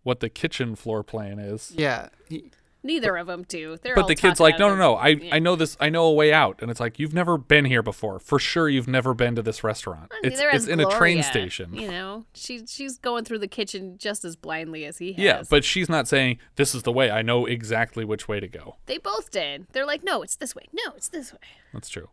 what 0.03 0.19
the 0.19 0.29
kitchen 0.29 0.75
floor 0.75 1.03
plan 1.03 1.39
is. 1.39 1.73
Yeah. 1.75 2.09
He, 2.27 2.51
Neither 2.83 3.15
of 3.17 3.27
them 3.27 3.43
do. 3.47 3.77
They're 3.81 3.93
but 3.93 4.01
all 4.01 4.07
the 4.07 4.15
kid's 4.15 4.39
like, 4.39 4.57
no, 4.57 4.67
no, 4.67 4.75
no. 4.75 4.95
I, 4.95 5.09
yeah. 5.09 5.35
I 5.35 5.39
know 5.39 5.55
this. 5.55 5.77
I 5.79 5.89
know 5.89 6.05
a 6.05 6.13
way 6.13 6.33
out. 6.33 6.63
And 6.63 6.71
it's 6.71 6.79
like, 6.79 6.97
you've 6.97 7.13
never 7.13 7.37
been 7.37 7.65
here 7.65 7.83
before. 7.83 8.17
For 8.17 8.39
sure, 8.39 8.67
you've 8.67 8.87
never 8.87 9.13
been 9.13 9.35
to 9.35 9.43
this 9.43 9.63
restaurant. 9.63 10.11
It's, 10.23 10.37
Neither 10.37 10.49
it's 10.49 10.65
has 10.65 10.67
in 10.67 10.79
a 10.79 10.89
train 10.89 11.21
station. 11.21 11.75
You 11.75 11.91
know, 11.91 12.25
she 12.33 12.65
she's 12.65 12.97
going 12.97 13.23
through 13.23 13.37
the 13.37 13.47
kitchen 13.47 13.99
just 13.99 14.25
as 14.25 14.35
blindly 14.35 14.85
as 14.85 14.97
he 14.97 15.13
has. 15.13 15.23
Yeah, 15.23 15.43
but 15.47 15.63
she's 15.63 15.89
not 15.89 16.07
saying 16.07 16.39
this 16.55 16.73
is 16.73 16.81
the 16.81 16.91
way. 16.91 17.11
I 17.11 17.21
know 17.21 17.45
exactly 17.45 18.03
which 18.03 18.27
way 18.27 18.39
to 18.39 18.47
go. 18.47 18.77
they 18.87 18.97
both 18.97 19.29
did. 19.29 19.67
They're 19.73 19.85
like, 19.85 20.03
no, 20.03 20.23
it's 20.23 20.35
this 20.35 20.55
way. 20.55 20.63
No, 20.73 20.93
it's 20.95 21.09
this 21.09 21.31
way. 21.31 21.39
That's 21.73 21.89
true. 21.89 22.09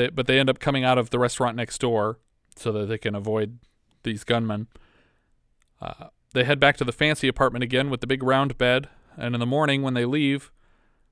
They, 0.00 0.08
but 0.08 0.26
they 0.26 0.38
end 0.38 0.48
up 0.48 0.58
coming 0.58 0.82
out 0.82 0.96
of 0.96 1.10
the 1.10 1.18
restaurant 1.18 1.56
next 1.56 1.78
door 1.78 2.18
so 2.56 2.72
that 2.72 2.86
they 2.86 2.96
can 2.96 3.14
avoid 3.14 3.58
these 4.02 4.24
gunmen. 4.24 4.68
Uh, 5.78 6.06
they 6.32 6.44
head 6.44 6.58
back 6.58 6.78
to 6.78 6.84
the 6.84 6.92
fancy 6.92 7.28
apartment 7.28 7.62
again 7.62 7.90
with 7.90 8.00
the 8.00 8.06
big 8.06 8.22
round 8.22 8.56
bed. 8.56 8.88
And 9.18 9.34
in 9.34 9.40
the 9.40 9.46
morning, 9.46 9.82
when 9.82 9.92
they 9.92 10.06
leave, 10.06 10.50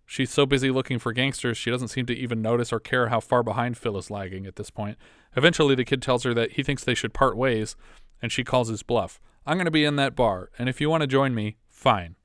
she's 0.06 0.30
so 0.30 0.46
busy 0.46 0.70
looking 0.70 0.98
for 0.98 1.12
gangsters, 1.12 1.58
she 1.58 1.70
doesn't 1.70 1.88
seem 1.88 2.06
to 2.06 2.16
even 2.16 2.40
notice 2.40 2.72
or 2.72 2.80
care 2.80 3.08
how 3.08 3.20
far 3.20 3.42
behind 3.42 3.76
Phil 3.76 3.98
is 3.98 4.10
lagging 4.10 4.46
at 4.46 4.56
this 4.56 4.70
point. 4.70 4.96
Eventually, 5.36 5.74
the 5.74 5.84
kid 5.84 6.00
tells 6.00 6.22
her 6.22 6.32
that 6.32 6.52
he 6.52 6.62
thinks 6.62 6.82
they 6.82 6.94
should 6.94 7.12
part 7.12 7.36
ways, 7.36 7.76
and 8.22 8.32
she 8.32 8.44
calls 8.44 8.68
his 8.68 8.82
bluff. 8.82 9.20
I'm 9.44 9.58
going 9.58 9.66
to 9.66 9.70
be 9.70 9.84
in 9.84 9.96
that 9.96 10.16
bar, 10.16 10.48
and 10.58 10.66
if 10.66 10.80
you 10.80 10.88
want 10.88 11.02
to 11.02 11.06
join 11.06 11.34
me, 11.34 11.56
fine. 11.68 12.16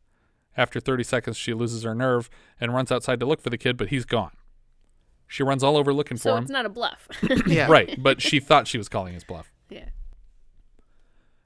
After 0.55 0.79
30 0.79 1.03
seconds, 1.03 1.35
she 1.35 1.53
loses 1.53 1.83
her 1.83 1.95
nerve 1.95 2.29
and 2.61 2.73
runs 2.73 2.91
outside 2.91 3.19
to 3.19 3.25
look 3.25 3.41
for 3.41 3.49
the 3.49 3.57
kid, 3.57 3.75
but 3.75 3.89
he's 3.89 4.05
gone. 4.05 4.31
She 5.33 5.41
runs 5.41 5.63
all 5.63 5.77
over 5.77 5.91
looking 5.95 6.15
So 6.17 6.29
for 6.29 6.37
him. 6.37 6.41
So 6.43 6.43
it's 6.43 6.51
not 6.51 6.67
a 6.67 6.69
bluff. 6.69 7.07
Yeah. 7.47 7.65
Right, 7.67 7.95
but 7.97 8.21
she 8.21 8.39
thought 8.39 8.67
she 8.67 8.77
was 8.77 8.87
calling 8.87 9.15
his 9.15 9.23
bluff. 9.23 9.51
yeah. 9.67 9.85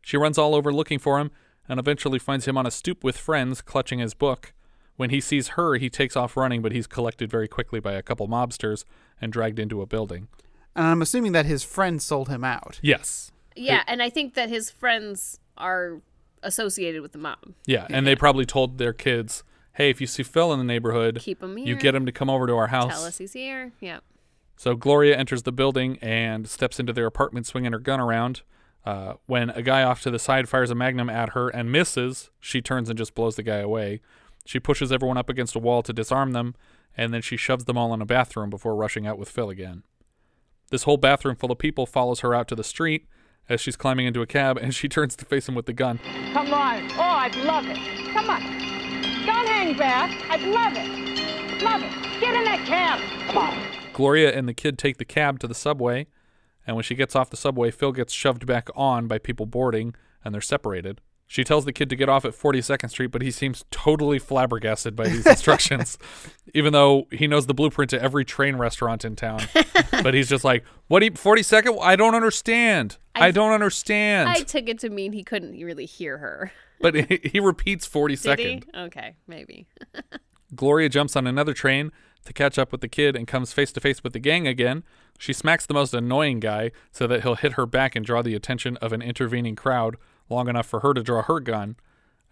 She 0.02 0.18
runs 0.18 0.38
all 0.38 0.54
over 0.56 0.74
looking 0.74 1.00
for 1.00 1.20
him 1.20 1.32
and 1.70 1.80
eventually 1.80 2.20
finds 2.20 2.46
him 2.46 2.58
on 2.58 2.66
a 2.66 2.72
stoop 2.72 3.02
with 3.02 3.18
friends 3.18 3.62
clutching 3.62 4.00
his 4.00 4.14
book. 4.14 4.52
When 4.98 5.10
he 5.10 5.22
sees 5.22 5.50
her, 5.50 5.76
he 5.76 5.90
takes 5.90 6.18
off 6.18 6.36
running, 6.36 6.62
but 6.62 6.74
he's 6.74 6.86
collected 6.86 7.30
very 7.32 7.48
quickly 7.48 7.80
by 7.80 7.94
a 7.94 8.02
couple 8.02 8.28
mobsters 8.28 8.84
and 9.22 9.32
dragged 9.32 9.58
into 9.58 9.82
a 9.82 9.86
building. 9.86 10.28
And 10.76 10.86
I'm 10.88 11.02
assuming 11.02 11.32
that 11.32 11.46
his 11.46 11.64
friend 11.64 12.02
sold 12.02 12.28
him 12.28 12.44
out. 12.44 12.82
Yes. 12.82 13.32
Yeah, 13.56 13.84
and 13.88 14.02
I 14.04 14.10
think 14.10 14.34
that 14.34 14.50
his 14.50 14.70
friends 14.70 15.40
are 15.58 16.02
associated 16.44 17.02
with 17.02 17.14
the 17.14 17.20
mob. 17.20 17.54
Yeah, 17.66 17.88
and 17.90 18.06
they 18.06 18.18
probably 18.18 18.46
told 18.46 18.80
their 18.80 18.94
kids, 18.94 19.44
"Hey, 19.78 19.90
if 19.90 20.02
you 20.02 20.08
see 20.08 20.24
Phil 20.24 20.52
in 20.52 20.60
the 20.60 20.66
neighborhood, 20.66 21.20
Keep 21.22 21.42
him 21.44 21.58
you 21.58 21.76
get 21.76 21.96
him 21.96 22.06
to 22.06 22.12
come 22.12 22.30
over 22.30 22.48
to 22.48 22.56
our 22.56 22.68
house." 22.68 22.92
Tell 22.94 23.06
us 23.06 23.18
he's 23.18 23.34
here. 23.34 23.72
Yep. 23.80 24.04
So 24.58 24.76
Gloria 24.76 25.16
enters 25.16 25.44
the 25.44 25.52
building 25.52 26.00
and 26.02 26.50
steps 26.50 26.80
into 26.80 26.92
their 26.92 27.06
apartment 27.06 27.46
swinging 27.46 27.72
her 27.74 27.80
gun 27.80 28.00
around. 28.00 28.42
Uh, 28.84 29.14
when 29.28 29.52
a 29.52 29.62
guy 29.62 29.84
off 29.84 30.02
to 30.02 30.10
the 30.10 30.18
side 30.18 30.50
fires 30.50 30.72
a 30.72 30.76
magnum 30.76 31.10
at 31.10 31.30
her 31.30 31.50
and 31.50 31.72
misses, 31.72 32.32
she 32.40 32.62
turns 32.62 32.90
and 32.90 32.98
just 32.98 33.14
blows 33.14 33.36
the 33.36 33.44
guy 33.44 33.58
away. 33.58 34.02
She 34.46 34.60
pushes 34.60 34.92
everyone 34.92 35.18
up 35.18 35.30
against 35.30 35.56
a 35.56 35.60
wall 35.60 35.84
to 35.84 35.94
disarm 35.94 36.32
them, 36.32 36.56
and 36.96 37.14
then 37.14 37.22
she 37.22 37.38
shoves 37.38 37.66
them 37.66 37.78
all 37.78 37.94
in 37.94 38.02
a 38.02 38.06
bathroom 38.06 38.50
before 38.50 38.76
rushing 38.76 39.06
out 39.06 39.20
with 39.20 39.30
Phil 39.30 39.50
again. 39.50 39.84
This 40.72 40.84
whole 40.84 40.98
bathroom 40.98 41.36
full 41.36 41.52
of 41.52 41.60
people 41.60 41.86
follows 41.86 42.22
her 42.22 42.34
out 42.34 42.48
to 42.48 42.56
the 42.56 42.64
street 42.64 43.08
as 43.50 43.62
she's 43.62 43.76
climbing 43.76 44.08
into 44.08 44.22
a 44.22 44.26
cab, 44.28 44.58
and 44.58 44.74
she 44.74 44.90
turns 44.90 45.16
to 45.18 45.26
face 45.26 45.48
him 45.48 45.54
with 45.54 45.66
the 45.66 45.74
gun. 45.74 46.00
Come 46.34 46.54
on. 46.54 46.90
Oh, 46.94 47.02
I'd 47.02 47.36
love 47.36 47.68
it. 47.68 47.78
Come 48.14 48.30
on. 48.30 48.77
Don't 49.28 49.46
hang 49.46 49.76
back. 49.78 50.10
I'd 50.30 50.42
love 50.42 50.72
it. 50.78 51.62
Love 51.62 51.84
it. 51.84 52.22
Get 52.22 52.34
in 52.34 52.46
that 52.46 52.66
cab. 52.66 53.02
Come 53.28 53.38
on. 53.38 53.62
Gloria 53.92 54.32
and 54.34 54.48
the 54.48 54.54
kid 54.54 54.78
take 54.78 55.00
the 55.00 55.06
cab 55.06 55.38
to 55.42 55.48
the 55.48 55.54
subway, 55.54 56.08
and 56.66 56.78
when 56.78 56.84
she 56.84 56.96
gets 56.96 57.14
off 57.14 57.30
the 57.30 57.36
subway, 57.36 57.70
Phil 57.70 57.92
gets 57.92 58.14
shoved 58.14 58.46
back 58.46 58.70
on 58.74 59.06
by 59.08 59.18
people 59.18 59.46
boarding, 59.46 59.96
and 60.24 60.34
they're 60.34 60.40
separated. 60.40 61.02
She 61.30 61.44
tells 61.44 61.66
the 61.66 61.74
kid 61.74 61.90
to 61.90 61.98
get 61.98 62.08
off 62.08 62.24
at 62.24 62.32
42nd 62.32 62.90
Street, 62.90 63.08
but 63.08 63.22
he 63.22 63.32
seems 63.32 63.66
totally 63.70 64.18
flabbergasted 64.18 64.96
by 64.96 65.10
these 65.10 65.26
instructions, 65.28 65.98
even 66.54 66.72
though 66.72 67.08
he 67.12 67.28
knows 67.28 67.48
the 67.48 67.54
blueprint 67.54 67.90
to 67.90 68.02
every 68.02 68.24
train 68.24 68.56
restaurant 68.56 69.04
in 69.04 69.16
town. 69.18 69.42
but 70.04 70.14
he's 70.14 70.30
just 70.30 70.46
like, 70.46 70.64
"What? 70.88 71.00
do 71.00 71.06
you- 71.08 71.12
42nd? 71.12 71.80
I 71.82 71.98
don't 71.98 72.16
understand. 72.16 72.98
I, 73.14 73.28
I- 73.28 73.32
don't 73.32 73.52
understand." 73.52 74.30
I 74.30 74.42
took 74.42 74.70
it 74.70 74.80
to 74.80 74.90
mean 74.90 75.12
he 75.12 75.24
couldn't 75.26 75.52
really 75.62 75.86
hear 75.86 76.18
her. 76.20 76.52
but 76.80 76.96
he, 76.96 77.20
he 77.24 77.40
repeats 77.42 77.90
Did 77.90 78.00
42nd. 78.00 78.38
he? 78.40 78.64
Okay, 78.80 79.16
maybe. 79.28 79.68
Gloria 80.56 80.88
jumps 80.88 81.16
on 81.18 81.28
another 81.28 81.54
train 81.54 81.92
to 82.26 82.32
catch 82.34 82.58
up 82.58 82.72
with 82.72 82.80
the 82.82 82.88
kid 82.88 83.16
and 83.18 83.28
comes 83.28 83.52
face 83.52 83.72
to 83.74 83.82
face 83.82 84.02
with 84.04 84.14
the 84.14 84.20
gang 84.20 84.48
again. 84.48 84.84
She 85.20 85.34
smacks 85.34 85.66
the 85.66 85.74
most 85.74 85.94
annoying 85.94 86.40
guy 86.40 86.72
so 86.92 87.06
that 87.08 87.24
he'll 87.24 87.36
hit 87.36 87.54
her 87.54 87.66
back 87.66 87.96
and 87.96 88.06
draw 88.06 88.22
the 88.22 88.36
attention 88.36 88.78
of 88.78 88.94
an 88.94 89.02
intervening 89.02 89.56
crowd 89.56 89.98
long 90.30 90.48
enough 90.50 90.66
for 90.66 90.82
her 90.82 90.94
to 90.94 91.04
draw 91.04 91.22
her 91.24 91.40
gun. 91.40 91.76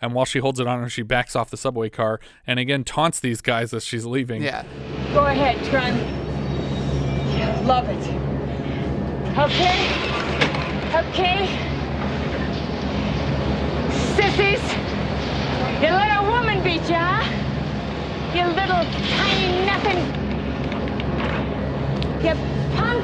And 0.01 0.13
while 0.13 0.25
she 0.25 0.39
holds 0.39 0.59
it 0.59 0.67
on 0.67 0.81
her, 0.81 0.89
she 0.89 1.03
backs 1.03 1.35
off 1.35 1.49
the 1.49 1.57
subway 1.57 1.89
car 1.89 2.19
and 2.45 2.59
again 2.59 2.83
taunts 2.83 3.19
these 3.19 3.41
guys 3.41 3.73
as 3.73 3.85
she's 3.85 4.05
leaving. 4.05 4.43
Yeah. 4.43 4.65
Go 5.13 5.25
ahead, 5.25 5.63
Trent. 5.65 5.97
Yeah, 7.37 7.61
love 7.65 7.87
it. 7.89 8.25
Okay? 9.37 10.15
Okay? 10.95 11.47
Sissies? 14.15 14.61
You 15.81 15.89
let 15.91 16.23
a 16.23 16.29
woman 16.29 16.63
beat 16.63 16.87
you, 16.89 16.95
huh? 16.95 17.23
You 18.33 18.45
little 18.47 18.85
tiny 19.17 19.65
nothing. 19.65 19.99
You 22.23 22.33
punk. 22.75 23.03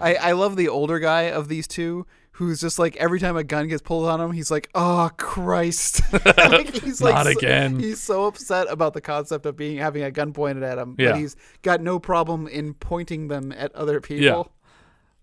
I, 0.00 0.14
I 0.14 0.32
love 0.32 0.56
the 0.56 0.68
older 0.68 0.98
guy 0.98 1.22
of 1.22 1.48
these 1.48 1.66
two 1.68 2.06
who's 2.32 2.60
just 2.60 2.78
like 2.78 2.96
every 2.96 3.20
time 3.20 3.36
a 3.36 3.44
gun 3.44 3.68
gets 3.68 3.82
pulled 3.82 4.08
on 4.08 4.20
him, 4.20 4.32
he's 4.32 4.50
like, 4.50 4.68
"Oh 4.74 5.10
Christ!" 5.16 6.00
like, 6.36 6.74
he's 6.82 7.00
Not 7.00 7.24
so- 7.26 7.30
again. 7.32 7.78
He's 7.78 8.00
so 8.00 8.26
upset 8.26 8.66
about 8.70 8.94
the 8.94 9.00
concept 9.00 9.46
of 9.46 9.56
being 9.56 9.78
having 9.78 10.02
a 10.02 10.10
gun 10.10 10.32
pointed 10.32 10.62
at 10.62 10.78
him, 10.78 10.96
Yeah. 10.98 11.10
but 11.12 11.18
he's 11.20 11.36
got 11.62 11.80
no 11.80 11.98
problem 11.98 12.46
in 12.48 12.74
pointing 12.74 13.28
them 13.28 13.52
at 13.52 13.74
other 13.74 14.00
people. 14.00 14.24
Yeah. 14.24 14.42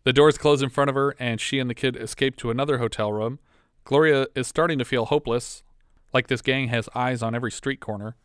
The 0.04 0.14
doors 0.14 0.38
close 0.38 0.62
in 0.62 0.70
front 0.70 0.90
of 0.90 0.96
her, 0.96 1.16
and 1.20 1.42
she 1.42 1.60
and 1.60 1.70
the 1.70 1.74
kid 1.76 1.96
escape 1.98 2.38
to 2.38 2.50
another 2.50 2.78
hotel 2.78 3.12
room. 3.12 3.40
Gloria 3.84 4.28
is 4.36 4.48
starting 4.48 4.78
to 4.80 4.86
feel 4.86 5.06
hopeless, 5.06 5.64
like 6.14 6.28
this 6.28 6.42
gang 6.42 6.70
has 6.70 6.88
eyes 6.96 7.22
on 7.22 7.36
every 7.36 7.52
street 7.52 7.80
corner. 7.82 8.16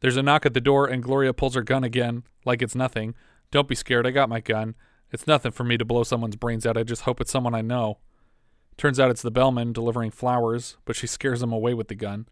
There's 0.00 0.16
a 0.16 0.22
knock 0.22 0.46
at 0.46 0.54
the 0.54 0.60
door, 0.60 0.86
and 0.86 1.02
Gloria 1.02 1.32
pulls 1.34 1.54
her 1.54 1.62
gun 1.62 1.84
again, 1.84 2.22
like 2.44 2.62
it's 2.62 2.74
nothing. 2.74 3.14
Don't 3.50 3.68
be 3.68 3.74
scared, 3.74 4.06
I 4.06 4.10
got 4.10 4.28
my 4.28 4.40
gun. 4.40 4.74
It's 5.14 5.28
nothing 5.28 5.52
for 5.52 5.62
me 5.62 5.76
to 5.78 5.84
blow 5.84 6.02
someone's 6.02 6.34
brains 6.34 6.66
out, 6.66 6.76
I 6.76 6.82
just 6.82 7.02
hope 7.02 7.20
it's 7.20 7.30
someone 7.30 7.54
I 7.54 7.60
know. 7.62 7.98
Turns 8.76 8.98
out 8.98 9.10
it's 9.10 9.22
the 9.22 9.30
bellman 9.30 9.72
delivering 9.72 10.10
flowers, 10.10 10.76
but 10.84 10.96
she 10.96 11.06
scares 11.06 11.40
him 11.40 11.52
away 11.52 11.72
with 11.72 11.86
the 11.86 11.94
gun. 11.94 12.26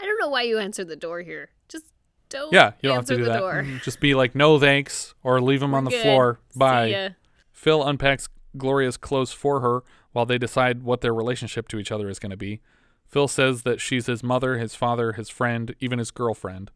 I 0.00 0.06
don't 0.06 0.18
know 0.18 0.28
why 0.28 0.42
you 0.42 0.58
answered 0.58 0.88
the 0.88 0.96
door 0.96 1.20
here. 1.22 1.50
Just 1.68 1.84
don't. 2.28 2.52
Yeah, 2.52 2.72
you 2.82 2.88
don't 2.88 2.96
have 2.96 3.02
answer 3.02 3.14
to 3.14 3.18
do 3.18 3.24
the 3.26 3.30
that. 3.30 3.38
door. 3.38 3.62
Mhm. 3.62 3.82
Just 3.84 4.00
be 4.00 4.16
like, 4.16 4.34
no 4.34 4.58
thanks, 4.58 5.14
or 5.22 5.40
leave 5.40 5.62
him 5.62 5.72
on 5.72 5.84
the 5.84 5.90
Good. 5.90 6.02
floor. 6.02 6.40
Bye. 6.56 7.14
Phil 7.52 7.84
unpacks 7.86 8.28
Gloria's 8.56 8.96
clothes 8.96 9.32
for 9.32 9.60
her 9.60 9.84
while 10.10 10.26
they 10.26 10.36
decide 10.38 10.82
what 10.82 11.02
their 11.02 11.14
relationship 11.14 11.68
to 11.68 11.78
each 11.78 11.92
other 11.92 12.08
is 12.10 12.18
going 12.18 12.30
to 12.30 12.36
be. 12.36 12.60
Phil 13.06 13.28
says 13.28 13.62
that 13.62 13.80
she's 13.80 14.06
his 14.06 14.24
mother, 14.24 14.58
his 14.58 14.74
father, 14.74 15.12
his 15.12 15.28
friend, 15.28 15.76
even 15.78 16.00
his 16.00 16.10
girlfriend. 16.10 16.72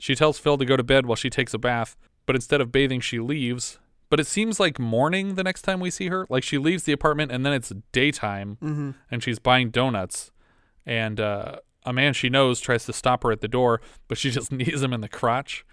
She 0.00 0.16
tells 0.16 0.40
Phil 0.40 0.58
to 0.58 0.64
go 0.64 0.76
to 0.76 0.82
bed 0.82 1.06
while 1.06 1.14
she 1.14 1.30
takes 1.30 1.54
a 1.54 1.58
bath, 1.58 1.96
but 2.26 2.34
instead 2.34 2.60
of 2.60 2.72
bathing, 2.72 3.00
she 3.00 3.20
leaves. 3.20 3.78
But 4.12 4.20
it 4.20 4.26
seems 4.26 4.60
like 4.60 4.78
morning 4.78 5.36
the 5.36 5.42
next 5.42 5.62
time 5.62 5.80
we 5.80 5.88
see 5.88 6.08
her. 6.08 6.26
Like 6.28 6.42
she 6.44 6.58
leaves 6.58 6.82
the 6.82 6.92
apartment 6.92 7.32
and 7.32 7.46
then 7.46 7.54
it's 7.54 7.72
daytime 7.92 8.58
Mhm. 8.62 8.94
and 9.10 9.22
she's 9.22 9.38
buying 9.38 9.70
donuts. 9.70 10.30
And 10.84 11.18
uh, 11.18 11.60
a 11.86 11.94
man 11.94 12.12
she 12.12 12.28
knows 12.28 12.60
tries 12.60 12.84
to 12.84 12.92
stop 12.92 13.22
her 13.22 13.32
at 13.32 13.40
the 13.40 13.48
door, 13.48 13.80
but 14.08 14.18
she 14.18 14.30
just 14.38 14.52
knees 14.52 14.82
him 14.82 14.92
in 14.92 15.00
the 15.00 15.08
crotch. 15.08 15.64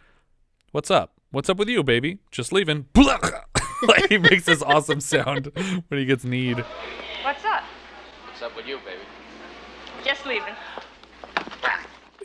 What's 0.72 0.90
up? 0.90 1.16
What's 1.32 1.50
up 1.50 1.58
with 1.58 1.68
you, 1.68 1.84
baby? 1.84 2.20
Just 2.32 2.54
leaving. 2.54 2.86
like 2.96 4.08
he 4.08 4.18
makes 4.18 4.46
this 4.46 4.64
awesome 4.64 5.02
sound 5.02 5.52
when 5.90 6.00
he 6.00 6.06
gets 6.06 6.24
kneed. 6.24 6.64
What's 7.24 7.44
up? 7.44 7.64
What's 8.26 8.42
up 8.42 8.56
with 8.56 8.66
you, 8.68 8.78
baby? 8.86 9.02
Just 10.06 10.26
leaving. 10.26 10.54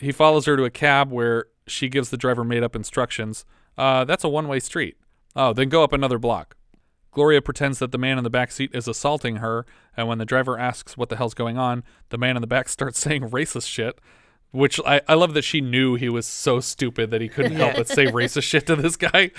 He 0.00 0.12
follows 0.12 0.46
her 0.46 0.56
to 0.56 0.62
a 0.62 0.70
cab 0.70 1.10
where 1.10 1.46
she 1.66 1.88
gives 1.88 2.10
the 2.10 2.16
driver 2.16 2.44
made 2.44 2.62
up 2.62 2.76
instructions. 2.76 3.44
Uh, 3.76 4.04
that's 4.04 4.22
a 4.22 4.28
one 4.28 4.46
way 4.46 4.60
street. 4.60 4.96
Oh, 5.36 5.52
then 5.52 5.68
go 5.68 5.82
up 5.82 5.92
another 5.92 6.18
block. 6.18 6.56
Gloria 7.10 7.40
pretends 7.40 7.78
that 7.78 7.92
the 7.92 7.98
man 7.98 8.18
in 8.18 8.24
the 8.24 8.30
back 8.30 8.50
seat 8.50 8.70
is 8.74 8.88
assaulting 8.88 9.36
her, 9.36 9.64
and 9.96 10.08
when 10.08 10.18
the 10.18 10.24
driver 10.24 10.58
asks 10.58 10.96
what 10.96 11.08
the 11.08 11.16
hell's 11.16 11.34
going 11.34 11.56
on, 11.56 11.84
the 12.08 12.18
man 12.18 12.36
in 12.36 12.40
the 12.40 12.46
back 12.46 12.68
starts 12.70 12.98
saying 12.98 13.30
racist 13.30 13.68
shit. 13.68 13.98
Which 14.50 14.78
I, 14.86 15.00
I 15.08 15.14
love 15.14 15.34
that 15.34 15.42
she 15.42 15.60
knew 15.60 15.96
he 15.96 16.08
was 16.08 16.28
so 16.28 16.60
stupid 16.60 17.10
that 17.10 17.20
he 17.20 17.28
couldn't 17.28 17.56
help 17.56 17.74
but 17.74 17.88
say 17.88 18.06
racist 18.12 18.44
shit 18.44 18.68
to 18.68 18.76
this 18.76 18.96
guy. 18.96 19.32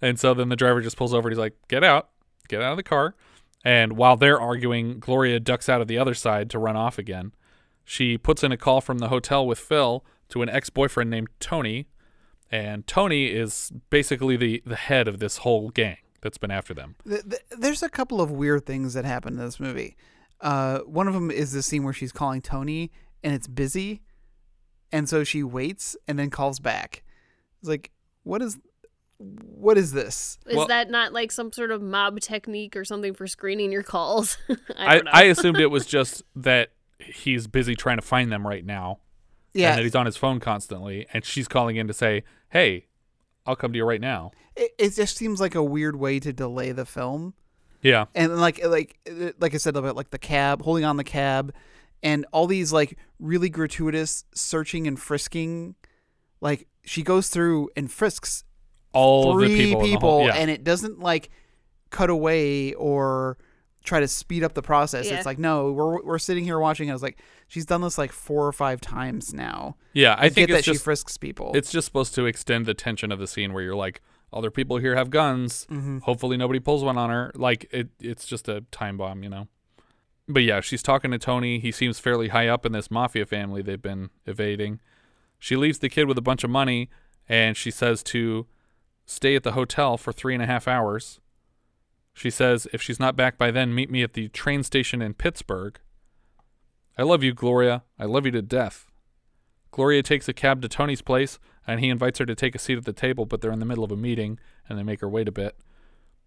And 0.00 0.18
so 0.18 0.32
then 0.32 0.48
the 0.48 0.56
driver 0.56 0.80
just 0.80 0.96
pulls 0.96 1.12
over 1.12 1.28
and 1.28 1.34
he's 1.34 1.38
like, 1.38 1.54
Get 1.68 1.84
out, 1.84 2.08
get 2.48 2.62
out 2.62 2.70
of 2.70 2.78
the 2.78 2.82
car. 2.82 3.14
And 3.64 3.98
while 3.98 4.16
they're 4.16 4.40
arguing, 4.40 4.98
Gloria 4.98 5.40
ducks 5.40 5.68
out 5.68 5.82
of 5.82 5.88
the 5.88 5.98
other 5.98 6.14
side 6.14 6.48
to 6.50 6.58
run 6.58 6.74
off 6.74 6.98
again. 6.98 7.32
She 7.84 8.16
puts 8.16 8.42
in 8.42 8.50
a 8.50 8.56
call 8.56 8.80
from 8.80 8.98
the 8.98 9.08
hotel 9.08 9.46
with 9.46 9.58
Phil 9.58 10.04
to 10.30 10.42
an 10.42 10.48
ex 10.48 10.70
boyfriend 10.70 11.10
named 11.10 11.28
Tony. 11.38 11.86
And 12.52 12.86
Tony 12.86 13.28
is 13.28 13.72
basically 13.88 14.36
the, 14.36 14.62
the 14.66 14.76
head 14.76 15.08
of 15.08 15.18
this 15.20 15.38
whole 15.38 15.70
gang 15.70 15.96
that's 16.20 16.36
been 16.38 16.50
after 16.50 16.74
them. 16.74 16.96
Th- 17.08 17.22
th- 17.22 17.42
there's 17.58 17.82
a 17.82 17.88
couple 17.88 18.20
of 18.20 18.30
weird 18.30 18.66
things 18.66 18.92
that 18.94 19.04
happen 19.06 19.32
in 19.34 19.38
this 19.44 19.58
movie. 19.58 19.96
Uh, 20.40 20.80
one 20.80 21.08
of 21.08 21.14
them 21.14 21.30
is 21.30 21.52
the 21.52 21.62
scene 21.62 21.82
where 21.82 21.94
she's 21.94 22.12
calling 22.12 22.42
Tony 22.42 22.90
and 23.24 23.32
it's 23.32 23.46
busy, 23.48 24.02
and 24.92 25.08
so 25.08 25.24
she 25.24 25.42
waits 25.42 25.96
and 26.06 26.18
then 26.18 26.28
calls 26.28 26.60
back. 26.60 27.02
It's 27.60 27.68
like, 27.68 27.90
what 28.24 28.42
is, 28.42 28.58
what 29.18 29.78
is 29.78 29.92
this? 29.92 30.38
Is 30.46 30.56
Well- 30.56 30.66
that 30.66 30.90
not 30.90 31.12
like 31.14 31.32
some 31.32 31.52
sort 31.52 31.70
of 31.70 31.80
mob 31.80 32.20
technique 32.20 32.76
or 32.76 32.84
something 32.84 33.14
for 33.14 33.26
screening 33.26 33.72
your 33.72 33.82
calls? 33.84 34.36
I 34.50 34.54
I, 34.76 34.94
don't 34.96 35.04
know. 35.06 35.10
I 35.14 35.22
assumed 35.24 35.58
it 35.58 35.70
was 35.70 35.86
just 35.86 36.22
that 36.36 36.72
he's 36.98 37.46
busy 37.46 37.74
trying 37.74 37.96
to 37.96 38.02
find 38.02 38.30
them 38.30 38.46
right 38.46 38.64
now. 38.66 38.98
Yeah. 39.54 39.70
And 39.70 39.78
that 39.78 39.82
he's 39.84 39.94
on 39.94 40.06
his 40.06 40.16
phone 40.16 40.40
constantly. 40.40 41.06
And 41.12 41.24
she's 41.24 41.48
calling 41.48 41.76
in 41.76 41.86
to 41.88 41.92
say, 41.92 42.24
hey, 42.50 42.86
I'll 43.46 43.56
come 43.56 43.72
to 43.72 43.76
you 43.76 43.84
right 43.84 44.00
now. 44.00 44.32
It, 44.56 44.72
it 44.78 44.90
just 44.94 45.16
seems 45.16 45.40
like 45.40 45.54
a 45.54 45.62
weird 45.62 45.96
way 45.96 46.20
to 46.20 46.32
delay 46.32 46.72
the 46.72 46.86
film. 46.86 47.34
Yeah. 47.82 48.04
and 48.14 48.40
like 48.40 48.64
like 48.64 48.96
like 49.40 49.54
I 49.54 49.56
said 49.56 49.76
about 49.76 49.96
like 49.96 50.10
the 50.10 50.18
cab, 50.18 50.62
holding 50.62 50.84
on 50.84 50.96
the 50.96 51.04
cab, 51.04 51.52
and 52.02 52.24
all 52.32 52.46
these 52.46 52.72
like 52.72 52.96
really 53.18 53.48
gratuitous 53.50 54.24
searching 54.34 54.86
and 54.86 54.98
frisking. 55.00 55.74
Like 56.40 56.68
she 56.84 57.02
goes 57.02 57.28
through 57.28 57.70
and 57.76 57.90
frisks 57.90 58.44
All 58.92 59.32
three 59.32 59.48
the 59.48 59.64
people. 59.64 59.82
the 59.82 59.94
whole- 59.96 60.26
yeah. 60.26 60.34
and 60.36 60.48
it 60.50 60.62
doesn't 60.62 61.00
like 61.00 61.30
cut 61.90 62.08
away 62.10 62.72
or 62.74 63.36
try 63.82 64.00
to 64.00 64.08
speed 64.08 64.42
up 64.44 64.54
the 64.54 64.62
process. 64.62 65.06
Yeah. 65.08 65.16
It's 65.16 65.26
like 65.26 65.38
no, 65.38 65.72
we're 65.72 66.02
we're 66.02 66.18
sitting 66.18 66.44
here 66.44 66.58
watching. 66.58 66.90
I 66.90 66.92
was 66.92 67.02
like, 67.02 67.18
she's 67.48 67.66
done 67.66 67.80
this 67.80 67.98
like 67.98 68.12
four 68.12 68.46
or 68.46 68.52
five 68.52 68.80
times 68.80 69.32
now. 69.34 69.76
yeah, 69.92 70.14
I 70.14 70.26
I 70.26 70.28
think 70.28 70.48
get 70.48 70.50
it's 70.50 70.66
that 70.66 70.72
just, 70.72 70.80
she 70.80 70.84
frisks 70.84 71.16
people. 71.16 71.52
it's 71.54 71.70
just 71.70 71.86
supposed 71.86 72.14
to 72.14 72.26
extend 72.26 72.66
the 72.66 72.74
tension 72.74 73.12
of 73.12 73.18
the 73.18 73.26
scene 73.26 73.52
where 73.52 73.62
you're 73.62 73.76
like, 73.76 74.00
other 74.32 74.50
people 74.50 74.78
here 74.78 74.96
have 74.96 75.10
guns. 75.10 75.66
Mm-hmm. 75.70 75.98
Hopefully 75.98 76.36
nobody 76.36 76.60
pulls 76.60 76.82
one 76.82 76.96
on 76.96 77.10
her. 77.10 77.32
Like 77.34 77.68
it, 77.72 77.88
it's 78.00 78.26
just 78.26 78.48
a 78.48 78.62
time 78.70 78.96
bomb, 78.96 79.22
you 79.22 79.28
know. 79.28 79.48
But 80.28 80.44
yeah, 80.44 80.60
she's 80.60 80.82
talking 80.82 81.10
to 81.10 81.18
Tony. 81.18 81.58
He 81.58 81.72
seems 81.72 81.98
fairly 81.98 82.28
high 82.28 82.48
up 82.48 82.64
in 82.64 82.72
this 82.72 82.90
mafia 82.90 83.26
family 83.26 83.60
they've 83.60 83.82
been 83.82 84.10
evading. 84.24 84.80
She 85.38 85.56
leaves 85.56 85.80
the 85.80 85.88
kid 85.88 86.06
with 86.06 86.16
a 86.16 86.22
bunch 86.22 86.44
of 86.44 86.50
money, 86.50 86.88
and 87.28 87.56
she 87.56 87.72
says 87.72 88.02
to 88.04 88.46
stay 89.04 89.34
at 89.34 89.42
the 89.42 89.52
hotel 89.52 89.98
for 89.98 90.12
three 90.12 90.32
and 90.34 90.42
a 90.42 90.46
half 90.46 90.68
hours. 90.68 91.18
She 92.22 92.30
says 92.30 92.68
if 92.72 92.80
she's 92.80 93.00
not 93.00 93.16
back 93.16 93.36
by 93.36 93.50
then, 93.50 93.74
meet 93.74 93.90
me 93.90 94.04
at 94.04 94.12
the 94.12 94.28
train 94.28 94.62
station 94.62 95.02
in 95.02 95.12
Pittsburgh. 95.12 95.80
I 96.96 97.02
love 97.02 97.24
you, 97.24 97.34
Gloria. 97.34 97.82
I 97.98 98.04
love 98.04 98.26
you 98.26 98.30
to 98.30 98.40
death. 98.40 98.86
Gloria 99.72 100.04
takes 100.04 100.28
a 100.28 100.32
cab 100.32 100.62
to 100.62 100.68
Tony's 100.68 101.02
place, 101.02 101.40
and 101.66 101.80
he 101.80 101.88
invites 101.88 102.20
her 102.20 102.26
to 102.26 102.36
take 102.36 102.54
a 102.54 102.60
seat 102.60 102.78
at 102.78 102.84
the 102.84 102.92
table, 102.92 103.26
but 103.26 103.40
they're 103.40 103.50
in 103.50 103.58
the 103.58 103.66
middle 103.66 103.82
of 103.82 103.90
a 103.90 103.96
meeting, 103.96 104.38
and 104.68 104.78
they 104.78 104.84
make 104.84 105.00
her 105.00 105.08
wait 105.08 105.26
a 105.26 105.32
bit. 105.32 105.56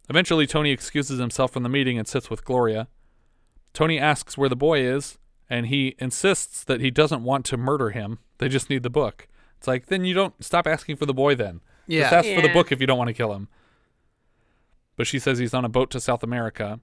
Eventually, 0.09 0.45
Tony 0.45 0.71
excuses 0.71 1.17
himself 1.17 1.53
from 1.53 1.63
the 1.63 1.69
meeting 1.69 1.97
and 1.97 2.05
sits 2.05 2.29
with 2.29 2.43
Gloria. 2.43 2.89
Tony 3.71 3.97
asks 3.97 4.37
where 4.37 4.49
the 4.49 4.55
boy 4.57 4.81
is, 4.81 5.17
and 5.49 5.67
he 5.67 5.95
insists 5.97 6.65
that 6.65 6.81
he 6.81 6.91
doesn't 6.91 7.23
want 7.23 7.45
to 7.45 7.55
murder 7.55 7.91
him. 7.91 8.19
They 8.39 8.49
just 8.49 8.69
need 8.69 8.83
the 8.83 8.89
book. 8.89 9.29
It's 9.57 9.67
like, 9.67 9.85
then 9.85 10.03
you 10.03 10.13
don't 10.13 10.43
stop 10.43 10.67
asking 10.67 10.97
for 10.97 11.05
the 11.05 11.13
boy 11.13 11.35
then. 11.35 11.61
Yeah. 11.87 12.01
Just 12.01 12.13
ask 12.13 12.35
for 12.35 12.41
the 12.41 12.53
book 12.53 12.73
if 12.73 12.81
you 12.81 12.87
don't 12.87 12.97
want 12.97 13.07
to 13.07 13.13
kill 13.13 13.33
him. 13.33 13.47
But 14.95 15.07
she 15.07 15.19
says 15.19 15.39
he's 15.39 15.53
on 15.53 15.65
a 15.65 15.69
boat 15.69 15.91
to 15.91 15.99
South 15.99 16.23
America. 16.23 16.79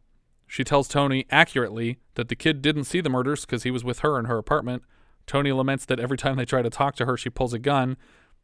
She 0.47 0.65
tells 0.65 0.89
Tony 0.89 1.27
accurately 1.31 1.99
that 2.15 2.29
the 2.29 2.37
kid 2.37 2.61
didn't 2.61 2.85
see 2.85 3.01
the 3.01 3.09
murders 3.09 3.47
because 3.47 3.63
he 3.63 3.71
was 3.71 3.85
with 3.85 4.01
her 4.01 4.19
in 4.19 4.27
her 4.27 4.39
apartment. 4.39 4.83
Tony 5.27 5.53
laments 5.53 5.87
that 5.87 6.01
every 6.01 6.19
time 6.19 6.37
they 6.37 6.45
try 6.45 6.63
to 6.63 6.71
talk 6.71 6.95
to 6.97 7.07
her, 7.07 7.17
she 7.17 7.31
pulls 7.31 7.55
a 7.55 7.59
gun, 7.59 7.97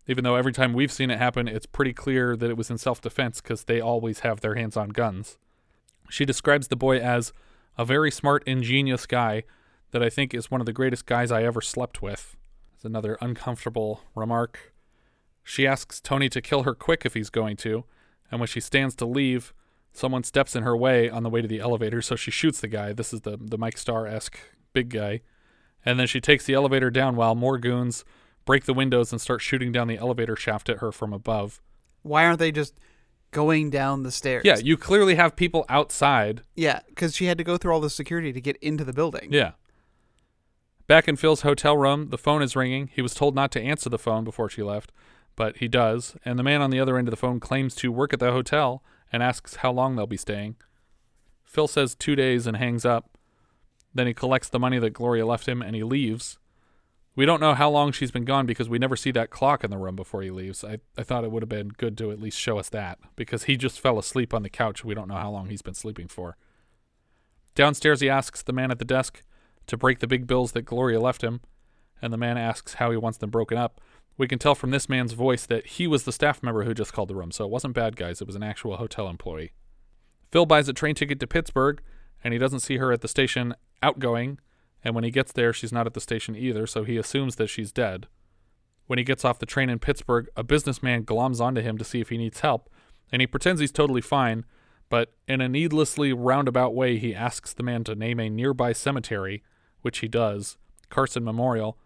even 0.06 0.24
though 0.24 0.36
every 0.36 0.52
time 0.52 0.72
we've 0.72 0.90
seen 0.90 1.10
it 1.10 1.18
happen, 1.18 1.46
it's 1.46 1.66
pretty 1.66 1.92
clear 1.92 2.34
that 2.34 2.48
it 2.48 2.56
was 2.56 2.70
in 2.70 2.78
self 2.78 3.00
defense 3.00 3.42
because 3.42 3.64
they 3.64 3.80
always 3.80 4.20
have 4.20 4.40
their 4.40 4.54
hands 4.54 4.76
on 4.76 4.88
guns. 4.88 5.36
She 6.08 6.24
describes 6.24 6.68
the 6.68 6.76
boy 6.76 6.98
as 6.98 7.34
a 7.76 7.84
very 7.84 8.10
smart, 8.10 8.42
ingenious 8.46 9.04
guy 9.04 9.44
that 9.90 10.02
I 10.02 10.08
think 10.08 10.32
is 10.32 10.50
one 10.50 10.60
of 10.60 10.66
the 10.66 10.72
greatest 10.72 11.04
guys 11.04 11.30
I 11.30 11.44
ever 11.44 11.60
slept 11.60 12.00
with. 12.00 12.36
It's 12.74 12.84
another 12.84 13.18
uncomfortable 13.20 14.02
remark. 14.14 14.72
She 15.44 15.66
asks 15.66 16.00
Tony 16.00 16.28
to 16.30 16.40
kill 16.40 16.62
her 16.62 16.74
quick 16.74 17.04
if 17.04 17.14
he's 17.14 17.30
going 17.30 17.56
to, 17.58 17.84
and 18.30 18.40
when 18.40 18.48
she 18.48 18.60
stands 18.60 18.94
to 18.96 19.06
leave, 19.06 19.52
someone 19.92 20.24
steps 20.24 20.54
in 20.54 20.62
her 20.62 20.76
way 20.76 21.08
on 21.10 21.22
the 21.22 21.30
way 21.30 21.42
to 21.42 21.48
the 21.48 21.60
elevator, 21.60 22.02
so 22.02 22.16
she 22.16 22.30
shoots 22.30 22.60
the 22.60 22.68
guy. 22.68 22.92
This 22.92 23.12
is 23.12 23.22
the, 23.22 23.38
the 23.40 23.58
Mike 23.58 23.78
Starr 23.78 24.06
esque 24.06 24.38
big 24.72 24.90
guy. 24.90 25.20
And 25.84 25.98
then 25.98 26.06
she 26.06 26.20
takes 26.20 26.44
the 26.44 26.54
elevator 26.54 26.90
down 26.90 27.16
while 27.16 27.34
more 27.34 27.58
goons 27.58 28.04
break 28.44 28.64
the 28.64 28.74
windows 28.74 29.12
and 29.12 29.20
start 29.20 29.42
shooting 29.42 29.72
down 29.72 29.88
the 29.88 29.98
elevator 29.98 30.34
shaft 30.34 30.70
at 30.70 30.78
her 30.78 30.90
from 30.90 31.12
above. 31.12 31.60
Why 32.02 32.24
aren't 32.24 32.38
they 32.38 32.50
just 32.50 32.80
going 33.30 33.68
down 33.68 34.04
the 34.04 34.10
stairs? 34.10 34.42
Yeah, 34.42 34.56
you 34.56 34.78
clearly 34.78 35.16
have 35.16 35.36
people 35.36 35.66
outside. 35.68 36.40
yeah, 36.56 36.80
because 36.88 37.14
she 37.14 37.26
had 37.26 37.36
to 37.36 37.44
go 37.44 37.58
through 37.58 37.74
all 37.74 37.80
the 37.80 37.90
security 37.90 38.32
to 38.32 38.40
get 38.40 38.56
into 38.58 38.84
the 38.84 38.94
building. 38.94 39.28
Yeah. 39.30 39.52
Back 40.86 41.08
in 41.08 41.16
Phil's 41.16 41.42
hotel 41.42 41.76
room, 41.76 42.08
the 42.08 42.16
phone 42.16 42.40
is 42.40 42.56
ringing. 42.56 42.88
He 42.90 43.02
was 43.02 43.12
told 43.12 43.34
not 43.34 43.52
to 43.52 43.60
answer 43.60 43.90
the 43.90 43.98
phone 43.98 44.24
before 44.24 44.48
she 44.48 44.62
left, 44.62 44.92
but 45.36 45.58
he 45.58 45.68
does. 45.68 46.16
And 46.24 46.38
the 46.38 46.42
man 46.42 46.62
on 46.62 46.70
the 46.70 46.80
other 46.80 46.96
end 46.96 47.08
of 47.08 47.10
the 47.10 47.18
phone 47.18 47.40
claims 47.40 47.74
to 47.76 47.92
work 47.92 48.14
at 48.14 48.20
the 48.20 48.32
hotel 48.32 48.82
and 49.12 49.22
asks 49.22 49.56
how 49.56 49.72
long 49.72 49.96
they'll 49.96 50.06
be 50.06 50.16
staying. 50.16 50.56
Phil 51.44 51.68
says 51.68 51.94
two 51.94 52.14
days 52.14 52.46
and 52.46 52.56
hangs 52.56 52.84
up. 52.84 53.16
Then 53.94 54.06
he 54.06 54.14
collects 54.14 54.48
the 54.48 54.58
money 54.58 54.78
that 54.78 54.90
Gloria 54.90 55.26
left 55.26 55.48
him 55.48 55.62
and 55.62 55.74
he 55.74 55.82
leaves. 55.82 56.38
We 57.16 57.26
don't 57.26 57.40
know 57.40 57.54
how 57.54 57.68
long 57.68 57.90
she's 57.90 58.12
been 58.12 58.24
gone 58.24 58.46
because 58.46 58.68
we 58.68 58.78
never 58.78 58.94
see 58.94 59.10
that 59.10 59.30
clock 59.30 59.64
in 59.64 59.70
the 59.72 59.76
room 59.78 59.96
before 59.96 60.22
he 60.22 60.30
leaves. 60.30 60.62
I, 60.62 60.78
I 60.96 61.02
thought 61.02 61.24
it 61.24 61.32
would 61.32 61.42
have 61.42 61.48
been 61.48 61.70
good 61.70 61.98
to 61.98 62.12
at 62.12 62.20
least 62.20 62.38
show 62.38 62.58
us 62.58 62.68
that 62.68 62.98
because 63.16 63.44
he 63.44 63.56
just 63.56 63.80
fell 63.80 63.98
asleep 63.98 64.32
on 64.32 64.44
the 64.44 64.48
couch. 64.48 64.84
We 64.84 64.94
don't 64.94 65.08
know 65.08 65.16
how 65.16 65.30
long 65.30 65.48
he's 65.48 65.62
been 65.62 65.74
sleeping 65.74 66.06
for. 66.06 66.36
Downstairs, 67.56 68.00
he 68.00 68.08
asks 68.08 68.42
the 68.42 68.52
man 68.52 68.70
at 68.70 68.78
the 68.78 68.84
desk 68.84 69.24
to 69.66 69.76
break 69.76 69.98
the 69.98 70.06
big 70.06 70.28
bills 70.28 70.52
that 70.52 70.62
Gloria 70.62 71.00
left 71.00 71.24
him, 71.24 71.40
and 72.00 72.12
the 72.12 72.16
man 72.16 72.38
asks 72.38 72.74
how 72.74 72.92
he 72.92 72.96
wants 72.96 73.18
them 73.18 73.30
broken 73.30 73.58
up. 73.58 73.80
We 74.18 74.28
can 74.28 74.40
tell 74.40 74.56
from 74.56 74.72
this 74.72 74.88
man's 74.88 75.12
voice 75.12 75.46
that 75.46 75.64
he 75.66 75.86
was 75.86 76.02
the 76.02 76.12
staff 76.12 76.42
member 76.42 76.64
who 76.64 76.74
just 76.74 76.92
called 76.92 77.08
the 77.08 77.14
room, 77.14 77.30
so 77.30 77.44
it 77.44 77.50
wasn't 77.50 77.74
bad 77.74 77.96
guys, 77.96 78.20
it 78.20 78.26
was 78.26 78.36
an 78.36 78.42
actual 78.42 78.76
hotel 78.76 79.08
employee. 79.08 79.52
Phil 80.30 80.44
buys 80.44 80.68
a 80.68 80.72
train 80.72 80.96
ticket 80.96 81.20
to 81.20 81.26
Pittsburgh, 81.26 81.80
and 82.22 82.32
he 82.32 82.38
doesn't 82.38 82.60
see 82.60 82.78
her 82.78 82.92
at 82.92 83.00
the 83.00 83.08
station 83.08 83.54
outgoing, 83.80 84.40
and 84.82 84.94
when 84.94 85.04
he 85.04 85.12
gets 85.12 85.32
there, 85.32 85.52
she's 85.52 85.72
not 85.72 85.86
at 85.86 85.94
the 85.94 86.00
station 86.00 86.34
either, 86.34 86.66
so 86.66 86.82
he 86.82 86.96
assumes 86.96 87.36
that 87.36 87.46
she's 87.46 87.70
dead. 87.70 88.08
When 88.88 88.98
he 88.98 89.04
gets 89.04 89.24
off 89.24 89.38
the 89.38 89.46
train 89.46 89.70
in 89.70 89.78
Pittsburgh, 89.78 90.28
a 90.36 90.42
businessman 90.42 91.04
gloms 91.04 91.40
onto 91.40 91.60
him 91.60 91.78
to 91.78 91.84
see 91.84 92.00
if 92.00 92.08
he 92.08 92.18
needs 92.18 92.40
help, 92.40 92.68
and 93.12 93.22
he 93.22 93.26
pretends 93.26 93.60
he's 93.60 93.70
totally 93.70 94.00
fine, 94.00 94.44
but 94.88 95.12
in 95.28 95.40
a 95.40 95.48
needlessly 95.48 96.12
roundabout 96.12 96.74
way, 96.74 96.98
he 96.98 97.14
asks 97.14 97.52
the 97.52 97.62
man 97.62 97.84
to 97.84 97.94
name 97.94 98.18
a 98.18 98.28
nearby 98.28 98.72
cemetery, 98.72 99.44
which 99.82 99.98
he 99.98 100.08
does, 100.08 100.56
Carson 100.90 101.22
Memorial. 101.22 101.78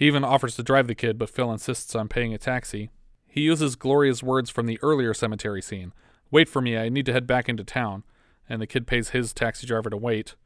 He 0.00 0.06
even 0.06 0.24
offers 0.24 0.56
to 0.56 0.62
drive 0.62 0.86
the 0.86 0.94
kid, 0.94 1.18
but 1.18 1.28
Phil 1.28 1.52
insists 1.52 1.94
on 1.94 2.08
paying 2.08 2.32
a 2.32 2.38
taxi. 2.38 2.88
He 3.26 3.42
uses 3.42 3.76
Gloria's 3.76 4.22
words 4.22 4.48
from 4.48 4.64
the 4.64 4.78
earlier 4.82 5.12
cemetery 5.12 5.60
scene 5.60 5.92
Wait 6.30 6.48
for 6.48 6.62
me, 6.62 6.78
I 6.78 6.88
need 6.88 7.04
to 7.04 7.12
head 7.12 7.26
back 7.26 7.50
into 7.50 7.64
town. 7.64 8.04
And 8.48 8.62
the 8.62 8.66
kid 8.66 8.86
pays 8.86 9.10
his 9.10 9.34
taxi 9.34 9.66
driver 9.66 9.90
to 9.90 9.98
wait. 9.98 10.36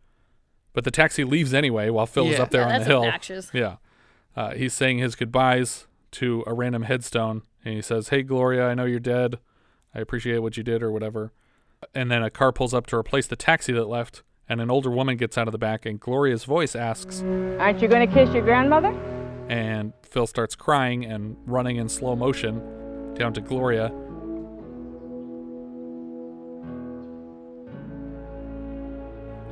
But 0.72 0.82
the 0.82 0.90
taxi 0.90 1.22
leaves 1.22 1.54
anyway 1.54 1.88
while 1.88 2.04
Phil 2.06 2.26
is 2.30 2.40
up 2.40 2.50
there 2.50 2.62
Yeah, 2.62 2.66
on 2.66 2.72
that's 2.72 2.84
the 2.84 2.90
hill. 2.90 3.04
obnoxious. 3.04 3.50
Yeah. 3.54 3.76
Uh, 4.34 4.54
he's 4.54 4.72
saying 4.74 4.98
his 4.98 5.14
goodbyes 5.14 5.86
to 6.12 6.42
a 6.48 6.52
random 6.52 6.82
headstone, 6.82 7.42
and 7.64 7.74
he 7.74 7.80
says, 7.80 8.08
Hey, 8.08 8.22
Gloria, 8.24 8.66
I 8.66 8.74
know 8.74 8.86
you're 8.86 8.98
dead. 8.98 9.38
I 9.94 10.00
appreciate 10.00 10.38
what 10.40 10.56
you 10.56 10.64
did, 10.64 10.82
or 10.82 10.90
whatever. 10.90 11.32
And 11.94 12.10
then 12.10 12.24
a 12.24 12.30
car 12.30 12.50
pulls 12.50 12.74
up 12.74 12.86
to 12.88 12.96
replace 12.96 13.28
the 13.28 13.36
taxi 13.36 13.72
that 13.74 13.84
left, 13.84 14.24
and 14.48 14.60
an 14.60 14.70
older 14.70 14.90
woman 14.90 15.16
gets 15.16 15.38
out 15.38 15.46
of 15.46 15.52
the 15.52 15.58
back, 15.58 15.86
and 15.86 16.00
Gloria's 16.00 16.42
voice 16.44 16.74
asks, 16.74 17.22
Aren't 17.22 17.80
you 17.80 17.86
going 17.86 18.06
to 18.08 18.12
kiss 18.12 18.34
your 18.34 18.42
grandmother? 18.44 18.92
And 19.48 19.92
Phil 20.02 20.26
starts 20.26 20.54
crying 20.54 21.04
and 21.04 21.36
running 21.46 21.76
in 21.76 21.88
slow 21.88 22.16
motion 22.16 23.14
down 23.14 23.32
to 23.34 23.40
Gloria. 23.40 23.92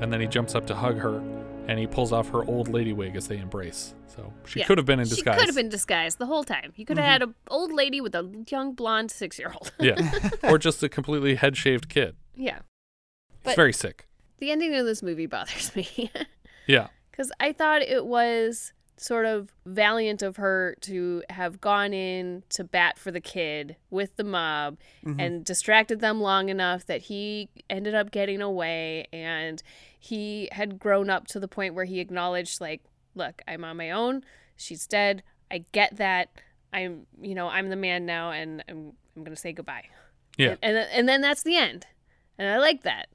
And 0.01 0.13
then 0.13 0.21
he 0.21 0.27
jumps 0.27 0.55
up 0.55 0.67
to 0.67 0.75
hug 0.75 0.99
her, 0.99 1.19
and 1.69 1.79
he 1.79 1.87
pulls 1.87 2.13
off 2.13 2.29
her 2.31 2.45
old 2.45 2.69
lady 2.69 2.93
wig 2.93 3.15
as 3.15 3.29
they 3.29 3.39
embrace. 3.39 3.95
So 4.09 4.33
she 4.45 4.59
Yeah. 4.59 4.67
could 4.67 4.79
have 4.79 4.87
been 4.87 4.99
in 4.99 5.09
disguise. 5.09 5.37
She 5.37 5.39
could 5.39 5.49
have 5.49 5.55
been 5.55 5.69
disguised 5.69 6.19
the 6.19 6.27
whole 6.27 6.45
time. 6.45 6.73
You 6.77 6.85
could 6.85 6.99
have 6.99 7.05
mm-hmm. 7.05 7.13
had 7.13 7.23
an 7.23 7.35
old 7.49 7.73
lady 7.73 8.01
with 8.01 8.15
a 8.15 8.45
young 8.49 8.75
blonde 8.75 9.11
six 9.11 9.39
year 9.39 9.53
old. 9.55 9.73
yeah, 9.81 10.29
or 10.43 10.59
just 10.59 10.83
a 10.83 10.89
completely 10.89 11.37
head 11.37 11.57
shaved 11.57 11.89
kid. 11.89 12.17
yeah. 12.35 12.61
It's 13.45 13.57
very 13.57 13.73
sick. 13.73 14.07
The 14.39 14.53
ending 14.53 14.73
of 14.77 14.87
this 14.87 15.03
movie 15.03 15.27
bothers 15.27 15.75
me. 15.77 16.13
Yeah, 16.69 16.89
Because 17.11 17.33
I 17.41 17.53
thought 17.53 17.83
it 17.83 18.07
was 18.07 18.73
sort 18.97 19.27
of 19.27 19.53
valiant 19.67 20.23
of 20.23 20.37
her 20.37 20.77
to 20.83 21.23
have 21.31 21.61
gone 21.61 21.93
in 21.93 22.43
to 22.51 22.63
bat 22.65 22.99
for 22.99 23.11
the 23.11 23.21
kid 23.21 23.77
with 23.91 24.17
the 24.17 24.25
mob 24.25 24.79
mm-hmm. 25.05 25.19
and 25.19 25.45
distracted 25.45 26.01
them 26.01 26.21
long 26.21 26.49
enough 26.49 26.87
that 26.87 27.03
he 27.03 27.49
ended 27.69 27.95
up 27.95 28.11
getting 28.11 28.41
away. 28.41 29.07
And 29.13 29.63
he 29.99 30.49
had 30.53 30.79
grown 30.79 31.11
up 31.11 31.27
to 31.29 31.41
the 31.41 31.49
point 31.49 31.75
where 31.75 31.85
he 31.85 32.01
acknowledged 32.01 32.61
like 32.61 32.83
look 33.15 33.43
i'm 33.47 33.65
on 33.65 33.77
my 33.77 33.91
own. 33.91 34.23
She's 34.57 34.87
dead. 34.87 35.23
I 35.51 35.65
get 35.73 35.97
that. 35.97 36.31
I'm 36.73 37.07
you 37.21 37.35
know 37.35 37.49
i'm 37.49 37.69
the 37.69 37.77
man 37.77 38.07
now 38.07 38.31
and 38.31 38.63
i'm, 38.69 38.93
I'm 39.17 39.25
gonna 39.25 39.37
say 39.37 39.53
goodbye. 39.53 39.85
Yeah. 40.39 40.57
and, 40.63 40.77
and 40.77 40.89
and 40.93 41.09
then 41.09 41.21
that's 41.21 41.43
the 41.43 41.57
end. 41.57 41.87
And 42.39 42.49
i 42.49 42.59
like 42.59 42.83
that. 42.83 43.09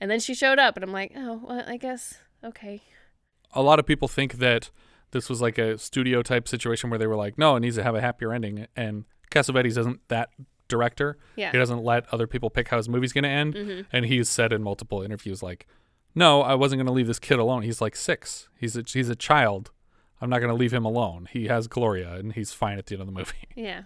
And 0.00 0.10
then 0.10 0.20
she 0.20 0.34
showed 0.34 0.58
up 0.58 0.76
and 0.76 0.84
i'm 0.84 0.92
like 0.92 1.12
oh 1.16 1.40
well 1.42 1.64
i 1.66 1.76
guess 1.76 2.18
okay. 2.44 2.82
A 3.52 3.62
lot 3.62 3.78
of 3.78 3.86
people 3.86 4.08
think 4.08 4.34
that 4.34 4.70
This 5.12 5.28
was 5.28 5.40
like 5.40 5.58
a 5.58 5.78
studio 5.78 6.22
type 6.22 6.48
situation 6.48 6.90
where 6.90 6.98
they 6.98 7.06
were 7.06 7.16
like, 7.16 7.38
no, 7.38 7.56
it 7.56 7.60
needs 7.60 7.76
to 7.76 7.82
have 7.82 7.94
a 7.94 8.00
happier 8.00 8.32
ending. 8.32 8.66
And 8.76 9.04
Cassavetes 9.30 9.78
isn't 9.78 10.00
that 10.08 10.30
director. 10.68 11.16
Yeah. 11.36 11.52
He 11.52 11.58
doesn't 11.58 11.82
let 11.82 12.12
other 12.12 12.26
people 12.26 12.50
pick 12.50 12.68
how 12.68 12.76
his 12.76 12.88
movie's 12.88 13.12
going 13.12 13.24
to 13.24 13.30
end. 13.30 13.54
Mhm. 13.54 13.86
And 13.92 14.04
he's 14.06 14.28
said 14.28 14.52
in 14.52 14.62
multiple 14.62 15.02
interviews, 15.02 15.42
like, 15.42 15.66
no, 16.14 16.42
I 16.42 16.54
wasn't 16.54 16.78
going 16.78 16.86
to 16.86 16.92
leave 16.92 17.06
this 17.06 17.18
kid 17.18 17.38
alone. 17.38 17.62
He's 17.62 17.80
like 17.80 17.94
six. 17.94 18.48
He's 18.58 18.76
a, 18.76 18.82
he's 18.86 19.08
a 19.08 19.14
child. 19.16 19.70
I'm 20.20 20.30
not 20.30 20.38
going 20.38 20.48
to 20.48 20.54
leave 20.56 20.72
him 20.72 20.84
alone. 20.84 21.28
He 21.30 21.46
has 21.46 21.68
Gloria 21.68 22.14
and 22.14 22.32
he's 22.32 22.52
fine 22.52 22.78
at 22.78 22.86
the 22.86 22.94
end 22.94 23.02
of 23.02 23.06
the 23.06 23.12
movie. 23.12 23.32
Yeah. 23.54 23.82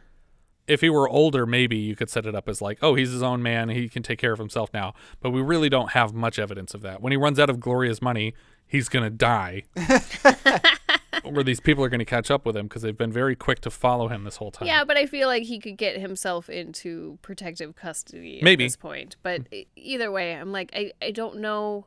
If 0.66 0.83
he 0.83 0.89
were 0.91 1.09
older, 1.09 1.47
maybe 1.47 1.77
you 1.77 1.97
could 1.97 2.09
set 2.09 2.27
it 2.27 2.35
up 2.37 2.49
as 2.49 2.62
like, 2.62 2.79
oh, 2.81 2.95
he's 2.95 3.11
his 3.11 3.25
own 3.25 3.43
man. 3.43 3.71
He 3.71 3.89
can 3.89 4.05
take 4.05 4.21
care 4.21 4.33
of 4.33 4.39
himself 4.39 4.71
now. 4.73 4.95
But 5.21 5.31
we 5.31 5.43
really 5.43 5.68
don't 5.68 5.91
have 5.93 6.14
much 6.14 6.39
evidence 6.39 6.75
of 6.75 6.83
that. 6.83 7.03
When 7.03 7.11
he 7.11 7.16
runs 7.16 7.41
out 7.41 7.51
of 7.51 7.59
Gloria's 7.59 8.01
money, 8.01 8.35
he's 8.68 8.89
going 8.89 9.03
to 9.05 9.11
die. 9.11 9.64
or 11.25 11.43
these 11.43 11.61
people 11.61 11.85
are 11.85 11.89
going 11.89 12.01
to 12.01 12.05
catch 12.05 12.31
up 12.31 12.45
with 12.45 12.57
him 12.57 12.66
because 12.66 12.83
they've 12.83 12.97
been 12.97 13.12
very 13.12 13.37
quick 13.37 13.61
to 13.61 13.71
follow 13.71 14.09
him 14.09 14.25
this 14.25 14.37
whole 14.37 14.51
time. 14.51 14.66
Yeah, 14.66 14.85
but 14.85 14.97
I 14.97 15.07
feel 15.07 15.29
like 15.29 15.45
he 15.45 15.59
could 15.59 15.77
get 15.77 16.01
himself 16.01 16.49
into 16.49 17.18
protective 17.23 17.77
custody 17.77 18.39
at 18.39 18.45
Maybe. 18.45 18.64
this 18.64 18.77
point. 18.77 19.16
But 19.23 19.43
hmm. 19.43 19.55
e- 19.55 19.66
either 19.77 20.11
way, 20.11 20.35
I'm 20.35 20.53
like, 20.53 20.71
I, 20.75 20.93
I 21.03 21.11
don't 21.11 21.41
know 21.41 21.87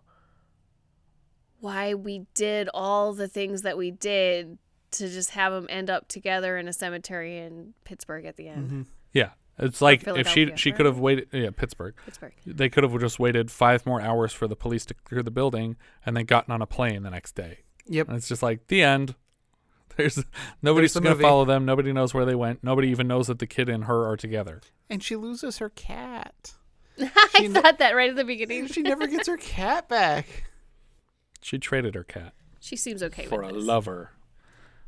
why 1.59 1.93
we 1.93 2.25
did 2.33 2.69
all 2.73 3.13
the 3.13 3.27
things 3.27 3.61
that 3.61 3.77
we 3.77 3.91
did 3.91 4.57
to 4.91 5.09
just 5.09 5.31
have 5.31 5.53
them 5.53 5.65
end 5.69 5.89
up 5.89 6.07
together 6.07 6.57
in 6.57 6.67
a 6.67 6.73
cemetery 6.73 7.39
in 7.39 7.73
Pittsburgh 7.83 8.25
at 8.25 8.35
the 8.35 8.47
end. 8.47 8.65
Mm-hmm. 8.67 8.81
Yeah. 9.13 9.29
It's 9.59 9.81
like 9.81 10.07
if 10.07 10.27
she 10.27 10.51
she 10.55 10.71
right? 10.71 10.77
could 10.77 10.85
have 10.85 10.99
waited 10.99 11.27
yeah, 11.31 11.51
Pittsburgh. 11.55 11.95
Pittsburgh. 12.03 12.33
They 12.45 12.69
could 12.69 12.83
have 12.83 12.99
just 12.99 13.19
waited 13.19 13.51
5 13.51 13.85
more 13.85 14.01
hours 14.01 14.33
for 14.33 14.47
the 14.47 14.55
police 14.55 14.85
to 14.87 14.93
clear 14.93 15.21
the 15.21 15.31
building 15.31 15.75
and 16.05 16.17
then 16.17 16.25
gotten 16.25 16.51
on 16.51 16.61
a 16.61 16.65
plane 16.65 17.03
the 17.03 17.11
next 17.11 17.35
day. 17.35 17.59
Yep. 17.87 18.07
And 18.07 18.17
it's 18.17 18.27
just 18.27 18.41
like 18.41 18.67
the 18.67 18.81
end. 18.81 19.15
There's 19.97 20.23
nobody's 20.61 20.93
the 20.93 21.01
going 21.01 21.11
to 21.11 21.15
movie. 21.15 21.23
follow 21.23 21.45
them. 21.45 21.65
Nobody 21.65 21.93
knows 21.93 22.13
where 22.13 22.25
they 22.25 22.35
went. 22.35 22.63
Nobody 22.63 22.89
even 22.89 23.07
knows 23.07 23.27
that 23.27 23.39
the 23.39 23.47
kid 23.47 23.69
and 23.69 23.85
her 23.85 24.07
are 24.07 24.17
together. 24.17 24.61
And 24.89 25.03
she 25.03 25.15
loses 25.15 25.57
her 25.59 25.69
cat. 25.69 26.53
I 26.99 27.47
thought 27.51 27.79
that 27.79 27.95
right 27.95 28.09
at 28.09 28.15
the 28.15 28.23
beginning. 28.23 28.67
She 28.67 28.81
never 28.81 29.07
gets 29.07 29.27
her 29.27 29.37
cat 29.37 29.89
back. 29.89 30.43
She 31.41 31.57
traded 31.57 31.95
her 31.95 32.03
cat 32.03 32.33
She 32.59 32.75
seems 32.75 33.03
okay 33.03 33.25
for 33.25 33.41
a 33.43 33.51
this. 33.51 33.63
lover. 33.63 34.11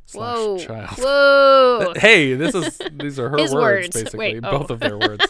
slash 0.06 0.36
Whoa. 0.36 0.58
Child. 0.58 0.98
Whoa. 0.98 1.92
hey, 1.96 2.34
this 2.34 2.54
is 2.54 2.80
these 2.92 3.18
are 3.18 3.28
her 3.28 3.38
His 3.38 3.52
words, 3.52 3.88
words. 3.88 3.94
basically, 4.04 4.18
Wait, 4.18 4.44
oh. 4.44 4.58
both 4.58 4.70
oh. 4.70 4.74
of 4.74 4.80
their 4.80 4.96
words. 4.98 5.26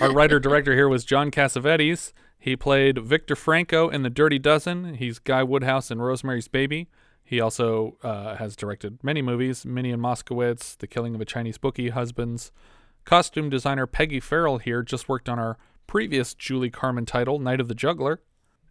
Our 0.00 0.12
writer 0.12 0.40
director 0.40 0.74
here 0.74 0.88
was 0.88 1.04
John 1.04 1.30
Cassavetes. 1.30 2.12
He 2.38 2.56
played 2.56 2.98
Victor 2.98 3.36
Franco 3.36 3.88
in 3.88 4.02
The 4.02 4.10
Dirty 4.10 4.38
Dozen. 4.38 4.94
He's 4.94 5.18
Guy 5.20 5.42
Woodhouse 5.44 5.90
in 5.92 6.00
Rosemary's 6.02 6.48
Baby. 6.48 6.88
He 7.24 7.40
also 7.40 7.96
uh, 8.02 8.36
has 8.36 8.56
directed 8.56 9.02
many 9.02 9.22
movies: 9.22 9.64
Minnie 9.64 9.92
and 9.92 10.02
Moskowitz, 10.02 10.76
The 10.76 10.86
Killing 10.86 11.14
of 11.14 11.20
a 11.20 11.24
Chinese 11.24 11.58
Bookie, 11.58 11.90
Husbands. 11.90 12.52
Costume 13.04 13.50
designer 13.50 13.86
Peggy 13.86 14.20
Farrell 14.20 14.58
here 14.58 14.82
just 14.82 15.08
worked 15.08 15.28
on 15.28 15.38
our 15.38 15.58
previous 15.86 16.34
Julie 16.34 16.70
Carmen 16.70 17.04
title, 17.04 17.38
Night 17.38 17.60
of 17.60 17.68
the 17.68 17.74
Juggler. 17.74 18.20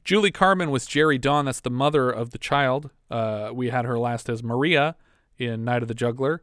Julie 0.04 0.32
Carmen 0.32 0.72
was 0.72 0.86
Jerry 0.86 1.18
Dawn. 1.18 1.46
That's 1.46 1.60
the 1.60 1.70
mother 1.70 2.10
of 2.10 2.32
the 2.32 2.38
child. 2.38 2.90
Uh, 3.10 3.52
we 3.54 3.70
had 3.70 3.86
her 3.86 4.00
last 4.00 4.30
as 4.30 4.42
Maria 4.42 4.96
in 5.38 5.64
Night 5.64 5.82
of 5.82 5.88
the 5.88 5.94
Juggler. 5.94 6.42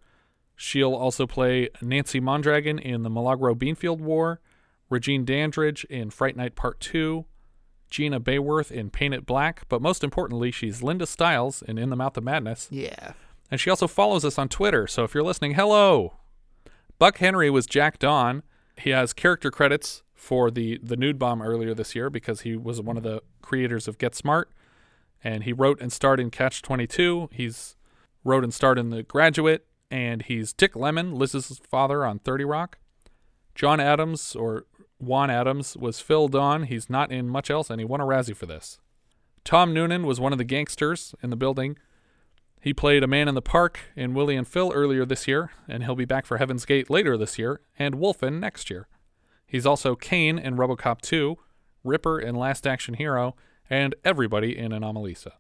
She'll 0.55 0.95
also 0.95 1.27
play 1.27 1.69
Nancy 1.81 2.21
Mondragon 2.21 2.79
in 2.79 3.03
the 3.03 3.11
Milagro 3.11 3.55
Beanfield 3.55 4.01
War, 4.01 4.41
Regine 4.91 5.25
Dandridge 5.25 5.85
in 5.85 6.11
Fright 6.11 6.37
Night 6.37 6.57
Part 6.57 6.81
2, 6.81 7.25
Gina 7.91 8.21
Bayworth 8.21 8.71
in 8.71 8.91
Paint 8.91 9.15
It 9.15 9.27
Black, 9.27 9.63
but 9.69 9.83
most 9.83 10.05
importantly, 10.05 10.51
she's 10.51 10.83
Linda 10.83 11.07
Stiles 11.07 11.63
in 11.63 11.79
In 11.79 11.91
the 11.91 11.97
Mouth 11.97 12.17
of 12.17 12.25
Madness. 12.25 12.69
Yeah. 12.71 13.13
And 13.51 13.61
she 13.61 13.71
also 13.71 13.87
follows 13.87 14.25
us 14.25 14.39
on 14.39 14.49
Twitter, 14.49 14.87
so 14.87 15.05
if 15.05 15.15
you're 15.15 15.25
listening, 15.25 15.55
hello. 15.55 16.15
Buck 16.99 17.19
Henry 17.19 17.49
was 17.49 17.67
Jack 17.67 17.99
Dawn. 17.99 18.43
He 18.77 18.91
has 18.91 19.13
character 19.13 19.51
credits 19.51 20.03
for 20.15 20.51
the 20.51 20.79
the 20.83 20.97
nude 20.97 21.19
bomb 21.19 21.41
earlier 21.41 21.73
this 21.75 21.95
year 21.95 22.11
because 22.11 22.41
he 22.43 22.57
was 22.57 22.81
one 22.81 22.97
of 22.97 23.03
the 23.03 23.23
creators 23.41 23.89
of 23.89 23.99
Get 23.99 24.15
Smart, 24.15 24.51
and 25.25 25.45
he 25.45 25.53
wrote 25.53 25.81
and 25.81 25.93
starred 25.93 26.21
in 26.21 26.31
Catch 26.31 26.61
22. 26.63 27.31
He's 27.33 27.77
wrote 28.25 28.45
and 28.45 28.53
starred 28.53 28.79
in 28.79 28.91
The 28.91 29.03
Graduate, 29.03 29.65
and 29.91 30.23
he's 30.23 30.53
Dick 30.53 30.77
Lemon, 30.77 31.15
Liz's 31.15 31.61
father 31.71 32.05
on 32.05 32.19
30 32.19 32.45
Rock. 32.45 32.79
John 33.55 33.81
Adams 33.81 34.37
or 34.37 34.67
Juan 34.99 35.31
Adams 35.31 35.77
was 35.77 36.01
Phil 36.01 36.29
Dawn. 36.29 36.65
He's 36.65 36.91
not 36.91 37.13
in 37.13 37.29
much 37.29 37.51
else, 37.51 37.71
and 37.71 37.81
he 37.81 37.85
won 37.85 38.01
a 38.01 38.05
Razzie 38.05 38.37
for 38.37 38.47
this. 38.47 38.79
Tom 39.45 39.73
Noonan 39.73 40.07
was 40.07 40.21
one 40.21 40.33
of 40.33 40.39
the 40.39 40.45
gangsters 40.45 41.15
in 41.23 41.31
the 41.31 41.37
building. 41.37 41.79
He 42.61 42.75
played 42.75 43.05
a 43.05 43.07
man 43.07 43.29
in 43.29 43.35
the 43.35 43.43
park 43.43 43.79
in 43.95 44.15
Willie 44.15 44.37
and 44.37 44.47
Phil 44.47 44.73
earlier 44.75 45.05
this 45.05 45.29
year, 45.29 45.53
and 45.69 45.85
he'll 45.85 45.95
be 45.95 46.05
back 46.05 46.27
for 46.27 46.39
Heaven's 46.39 46.65
Gate 46.65 46.91
later 46.91 47.17
this 47.17 47.39
year, 47.39 47.61
and 47.79 47.95
Wolfen 47.95 48.41
next 48.41 48.69
year. 48.69 48.89
He's 49.47 49.65
also 49.65 49.95
Kane 49.95 50.39
in 50.39 50.57
Robocop 50.57 51.01
2, 51.01 51.39
Ripper 51.85 52.19
in 52.19 52.35
Last 52.35 52.67
Action 52.67 52.95
Hero, 52.95 53.37
and 53.71 53.95
everybody 54.05 54.59
in 54.59 54.73
Anomalisa. 54.73 55.33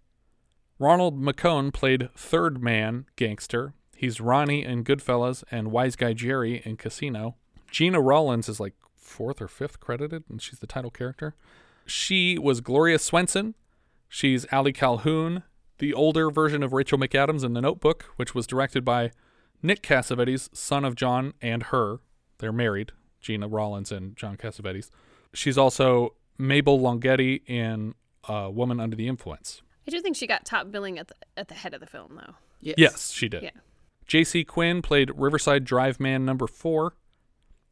Ronald 0.78 1.20
McCone 1.20 1.72
played 1.72 2.08
Third 2.14 2.62
Man 2.62 3.06
Gangster. 3.16 3.74
He's 3.96 4.20
Ronnie 4.20 4.64
in 4.64 4.84
Goodfellas 4.84 5.42
and 5.50 5.72
Wise 5.72 5.96
Guy 5.96 6.12
Jerry 6.12 6.62
in 6.64 6.76
Casino. 6.76 7.34
Gena 7.70 8.00
Rowlands 8.00 8.48
is 8.48 8.60
like 8.60 8.74
fourth 9.08 9.40
or 9.40 9.48
fifth 9.48 9.80
credited, 9.80 10.24
and 10.28 10.40
she's 10.40 10.58
the 10.58 10.66
title 10.66 10.90
character. 10.90 11.34
She 11.86 12.38
was 12.38 12.60
Gloria 12.60 12.98
Swenson. 12.98 13.54
She's 14.08 14.46
Allie 14.52 14.72
Calhoun, 14.72 15.42
the 15.78 15.92
older 15.92 16.30
version 16.30 16.62
of 16.62 16.72
Rachel 16.72 16.98
McAdams 16.98 17.44
in 17.44 17.52
The 17.52 17.60
Notebook, 17.60 18.12
which 18.16 18.34
was 18.34 18.46
directed 18.46 18.84
by 18.84 19.10
Nick 19.62 19.82
Cassavetes, 19.82 20.54
son 20.54 20.84
of 20.84 20.94
John 20.94 21.34
and 21.42 21.64
her. 21.64 22.00
They're 22.38 22.52
married, 22.52 22.92
Gena 23.20 23.48
Rowlands 23.48 23.92
and 23.92 24.16
John 24.16 24.36
Cassavetes. 24.36 24.90
She's 25.34 25.58
also 25.58 26.14
Mabel 26.38 26.80
Longhetti 26.80 27.42
in 27.46 27.94
uh, 28.28 28.48
Woman 28.52 28.80
Under 28.80 28.96
the 28.96 29.08
Influence. 29.08 29.62
I 29.86 29.90
do 29.90 30.00
think 30.00 30.16
she 30.16 30.26
got 30.26 30.44
top 30.44 30.70
billing 30.70 30.98
at 30.98 31.08
the 31.08 31.14
at 31.36 31.48
the 31.48 31.54
head 31.54 31.74
of 31.74 31.80
the 31.80 31.86
film 31.86 32.20
though. 32.20 32.34
Yes, 32.60 33.10
she 33.10 33.28
did. 33.28 33.42
Yeah. 33.42 33.50
J.C. 34.06 34.44
Quinn 34.44 34.82
played 34.82 35.10
Riverside 35.14 35.64
Drive 35.64 36.00
Man 36.00 36.24
number 36.24 36.46
four. 36.46 36.94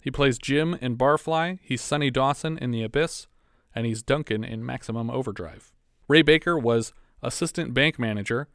He 0.06 0.12
plays 0.12 0.38
Jim 0.38 0.78
in 0.80 0.96
Barfly. 0.96 1.58
He's 1.62 1.82
Sonny 1.82 2.12
Dawson 2.12 2.58
in 2.58 2.70
The 2.70 2.84
Abyss, 2.84 3.26
and 3.74 3.86
he's 3.86 4.04
Duncan 4.04 4.44
in 4.44 4.64
Maximum 4.64 5.10
Overdrive. 5.10 5.72
Ray 6.06 6.22
Baker 6.22 6.56
was 6.56 6.92
assistant 7.24 7.74
bank 7.74 7.98
manager. 7.98 8.46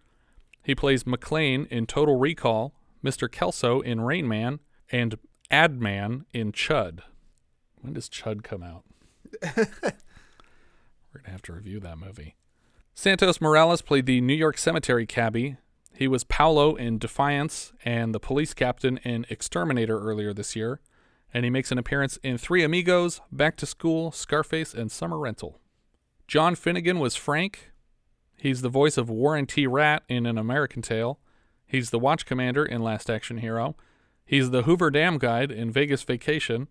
He 0.64 0.74
plays 0.74 1.06
McLean 1.06 1.68
in 1.70 1.88
Total 1.88 2.18
Recall, 2.18 2.74
Mr. 3.04 3.30
Kelso 3.30 3.82
in 3.82 4.00
Rain 4.00 4.30
Man, 4.30 4.62
and 4.94 5.20
Adman 5.52 6.24
in 6.32 6.54
Chud. 6.54 7.02
When 7.82 7.92
does 7.92 8.08
Chud 8.08 8.44
come 8.44 8.64
out? 8.64 8.86
We're 9.44 9.66
going 11.16 11.26
to 11.26 11.32
have 11.32 11.42
to 11.42 11.54
review 11.54 11.82
that 11.82 11.98
movie. 11.98 12.38
Santos 12.94 13.42
Morales 13.42 13.82
played 13.82 14.06
the 14.06 14.22
New 14.22 14.36
York 14.36 14.58
Cemetery 14.58 15.06
cabbie. 15.06 15.58
He 15.94 16.08
was 16.08 16.24
Paolo 16.24 16.76
in 16.76 16.98
Defiance 16.98 17.74
and 17.84 18.16
the 18.16 18.22
police 18.22 18.54
captain 18.54 19.00
in 19.00 19.26
Exterminator 19.30 20.00
earlier 20.00 20.34
this 20.34 20.56
year. 20.56 20.80
And 21.34 21.46
he 21.46 21.50
makes 21.50 21.72
an 21.72 21.78
appearance 21.78 22.18
in 22.24 22.38
Three 22.38 22.64
Amigos, 22.64 23.22
Back 23.32 23.56
to 23.58 23.66
School, 23.66 24.12
Scarface, 24.12 24.74
and 24.74 24.92
Summer 24.92 25.18
Rental. 25.18 25.60
John 26.28 26.56
Finnegan 26.56 27.00
was 27.00 27.16
Frank. 27.16 27.72
He's 28.38 28.62
the 28.62 28.70
voice 28.70 28.98
of 28.98 29.10
Warren 29.10 29.46
T. 29.46 29.68
Rat 29.68 30.04
in 30.10 30.26
An 30.26 30.38
American 30.38 30.82
Tale. 30.82 31.20
He's 31.66 31.90
the 31.90 32.00
watch 32.00 32.26
commander 32.26 32.66
in 32.66 32.82
Last 32.82 33.10
Action 33.10 33.38
Hero. 33.38 33.76
He's 34.26 34.50
the 34.50 34.64
Hoover 34.64 34.92
Dam 34.92 35.18
guide 35.18 35.52
in 35.52 35.72
Vegas 35.72 36.04
Vacation. 36.04 36.68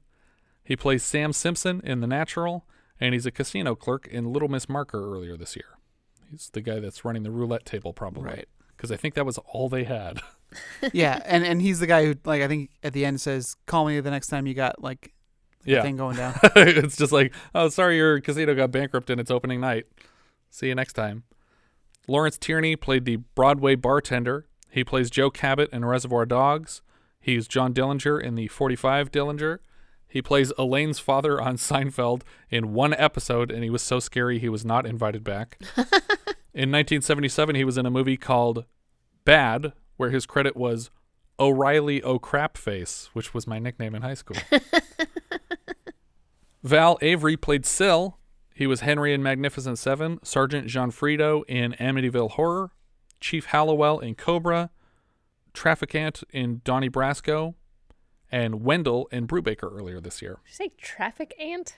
He 0.62 0.76
plays 0.76 1.02
Sam 1.02 1.32
Simpson 1.32 1.80
in 1.84 2.00
The 2.00 2.06
Natural, 2.06 2.66
and 2.98 3.14
he's 3.14 3.26
a 3.26 3.30
casino 3.30 3.74
clerk 3.74 4.06
in 4.06 4.32
Little 4.32 4.48
Miss 4.48 4.68
Marker 4.68 5.14
earlier 5.14 5.36
this 5.36 5.56
year. 5.56 5.78
He's 6.30 6.50
the 6.50 6.60
guy 6.60 6.80
that's 6.80 7.04
running 7.04 7.22
the 7.22 7.30
roulette 7.30 7.64
table, 7.64 7.92
probably. 7.92 8.24
Right. 8.24 8.48
Because 8.76 8.92
I 8.92 8.96
think 8.96 9.14
that 9.14 9.26
was 9.26 9.38
all 9.38 9.68
they 9.68 9.84
had. 9.84 10.20
yeah, 10.92 11.22
and 11.24 11.44
and 11.44 11.60
he's 11.62 11.80
the 11.80 11.86
guy 11.86 12.04
who 12.04 12.14
like 12.24 12.42
I 12.42 12.48
think 12.48 12.70
at 12.82 12.92
the 12.92 13.04
end 13.04 13.20
says, 13.20 13.56
"Call 13.66 13.86
me 13.86 14.00
the 14.00 14.10
next 14.10 14.28
time 14.28 14.46
you 14.46 14.54
got 14.54 14.82
like 14.82 15.12
yeah. 15.64 15.82
thing 15.82 15.96
going 15.96 16.16
down." 16.16 16.38
it's 16.56 16.96
just 16.96 17.12
like, 17.12 17.34
oh, 17.54 17.68
sorry, 17.68 17.96
your 17.96 18.20
casino 18.20 18.54
got 18.54 18.70
bankrupt 18.70 19.10
in 19.10 19.18
its 19.18 19.30
opening 19.30 19.60
night. 19.60 19.86
See 20.50 20.68
you 20.68 20.74
next 20.74 20.94
time. 20.94 21.24
Lawrence 22.08 22.38
Tierney 22.38 22.76
played 22.76 23.04
the 23.04 23.16
Broadway 23.16 23.76
bartender. 23.76 24.46
He 24.68 24.84
plays 24.84 25.10
Joe 25.10 25.30
Cabot 25.30 25.70
in 25.72 25.84
Reservoir 25.84 26.26
Dogs. 26.26 26.82
He's 27.20 27.46
John 27.46 27.74
Dillinger 27.74 28.20
in 28.20 28.34
the 28.34 28.48
45 28.48 29.10
Dillinger. 29.10 29.58
He 30.08 30.20
plays 30.20 30.52
Elaine's 30.58 30.98
father 30.98 31.40
on 31.40 31.56
Seinfeld 31.56 32.22
in 32.50 32.72
one 32.72 32.94
episode, 32.94 33.50
and 33.50 33.62
he 33.62 33.70
was 33.70 33.82
so 33.82 34.00
scary 34.00 34.38
he 34.38 34.48
was 34.48 34.64
not 34.64 34.86
invited 34.86 35.22
back. 35.22 35.56
in 36.52 36.72
1977, 36.72 37.54
he 37.54 37.64
was 37.64 37.78
in 37.78 37.86
a 37.86 37.90
movie 37.90 38.16
called 38.16 38.64
Bad, 39.24 39.72
where 40.00 40.08
his 40.08 40.24
credit 40.24 40.56
was 40.56 40.90
O'Reilly 41.38 42.02
O'Crapface, 42.02 43.10
which 43.12 43.34
was 43.34 43.46
my 43.46 43.58
nickname 43.58 43.94
in 43.94 44.00
high 44.00 44.14
school. 44.14 44.38
Val 46.62 46.96
Avery 47.02 47.36
played 47.36 47.66
Sill. 47.66 48.16
He 48.54 48.66
was 48.66 48.80
Henry 48.80 49.12
in 49.12 49.22
Magnificent 49.22 49.78
Seven, 49.78 50.18
Sergeant 50.22 50.68
Gionfriddo 50.68 51.42
in 51.46 51.72
Amityville 51.72 52.30
Horror, 52.30 52.70
Chief 53.20 53.44
Hallowell 53.44 54.00
in 54.00 54.14
Cobra, 54.14 54.70
Trafficant 55.52 56.24
in 56.30 56.62
Donnie 56.64 56.88
Brasco, 56.88 57.52
and 58.32 58.64
Wendell 58.64 59.06
in 59.12 59.26
Brubaker 59.26 59.70
earlier 59.70 60.00
this 60.00 60.22
year. 60.22 60.38
Did 60.46 60.50
you 60.50 60.54
say 60.54 60.72
traffic 60.78 61.34
ant? 61.38 61.76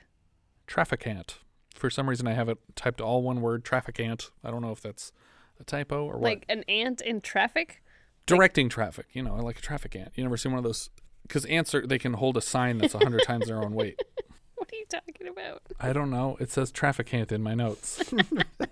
Trafficant. 0.69 1.39
For 1.75 1.91
some 1.91 2.09
reason, 2.09 2.29
I 2.29 2.35
have 2.35 2.49
it 2.49 2.59
typed 2.77 3.01
all 3.01 3.21
one 3.21 3.41
word, 3.41 3.65
Trafficant. 3.65 4.31
I 4.45 4.53
don't 4.53 4.63
know 4.63 4.71
if 4.71 4.81
that's 4.81 5.11
a 5.59 5.65
typo 5.65 6.05
or 6.05 6.19
what. 6.19 6.23
Like 6.23 6.45
an 6.49 6.63
ant 6.69 7.01
in 7.01 7.21
traffic? 7.21 7.83
Directing 8.27 8.69
traffic. 8.69 9.07
You 9.13 9.23
know, 9.23 9.37
like 9.37 9.59
a 9.59 9.63
traffic 9.63 9.97
ant. 9.97 10.13
You 10.15 10.23
never 10.25 10.37
seen 10.37 10.53
one 10.53 10.59
of 10.59 10.65
those? 10.65 10.91
Because 11.23 11.45
ants 11.47 11.75
are, 11.75 11.87
they 11.87 11.99
can 11.99 12.15
hold 12.15 12.37
a 12.37 12.41
sign 12.41 12.79
that's 12.79 12.95
a 12.95 12.99
hundred 12.99 13.23
times 13.25 13.47
their 13.47 13.63
own 13.63 13.75
weight. 13.75 14.01
What 14.57 14.71
are 14.73 14.77
you 14.77 14.87
talking 14.89 15.27
about? 15.27 15.63
I 15.81 15.93
don't 15.93 16.09
know. 16.09 16.37
It 16.39 16.53
says 16.53 16.71
traffic 16.71 17.13
ant 17.13 17.33
in 17.33 17.43
my 17.43 17.53
notes. 17.55 18.01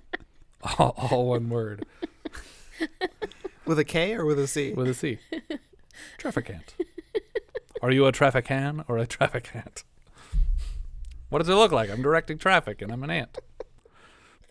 all, 0.79 0.95
all 0.97 1.29
one 1.31 1.49
word 1.49 1.85
With 3.67 3.77
a 3.81 3.85
K 3.85 4.15
or 4.15 4.25
with 4.25 4.39
a 4.39 4.47
C? 4.47 4.73
with 4.73 4.87
a 4.87 4.95
C. 4.95 5.19
Traffic 6.17 6.49
ant. 6.49 6.75
Are 7.83 7.91
you 7.91 8.07
a 8.07 8.13
trafficant 8.13 8.85
or 8.87 8.99
a 8.99 9.07
traffic 9.07 9.51
ant? 9.53 9.83
What 11.29 11.41
does 11.41 11.49
it 11.49 11.55
look 11.55 11.73
like? 11.73 11.91
I'm 11.91 12.03
directing 12.03 12.39
traffic 12.39 12.81
and 12.83 12.93
I'm 12.93 13.03
an 13.03 13.11
ant. 13.11 13.39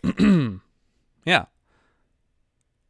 yeah. 1.24 1.46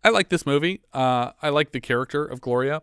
I 0.03 0.09
like 0.11 0.28
this 0.30 0.46
movie. 0.46 0.80
Uh, 0.92 1.32
I 1.42 1.51
like 1.51 1.72
the 1.72 1.80
character 1.80 2.24
of 2.24 2.40
Gloria. 2.40 2.82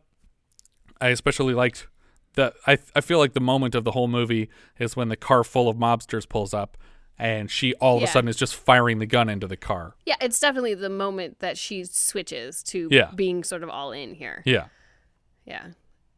I 1.02 1.10
especially 1.10 1.54
liked 1.54 1.88
that. 2.34 2.54
I 2.66 2.78
I 2.96 3.02
feel 3.02 3.20
like 3.20 3.34
the 3.34 3.40
moment 3.40 3.76
of 3.76 3.84
the 3.84 3.92
whole 3.92 4.08
movie 4.08 4.50
is 4.80 4.96
when 4.96 5.10
the 5.10 5.16
car 5.16 5.44
full 5.44 5.68
of 5.70 5.78
mobsters 5.78 6.28
pulls 6.28 6.54
up, 6.54 6.78
and 7.18 7.50
she 7.50 7.74
all 7.76 7.96
of 7.98 8.02
Yeah. 8.04 8.08
a 8.10 8.12
sudden 8.12 8.28
is 8.28 8.36
just 8.36 8.56
firing 8.56 9.00
the 9.00 9.06
gun 9.06 9.30
into 9.30 9.48
the 9.48 9.58
car. 9.58 9.96
Yeah, 10.06 10.16
it's 10.22 10.40
definitely 10.40 10.74
the 10.76 10.90
moment 10.90 11.40
that 11.40 11.58
she 11.58 11.84
switches 11.86 12.62
to 12.64 12.88
Yeah. 12.92 13.12
being 13.16 13.44
sort 13.44 13.64
of 13.64 13.70
all 13.70 13.92
in 13.92 14.14
here. 14.16 14.44
Yeah. 14.46 14.68
Yeah. 15.46 15.68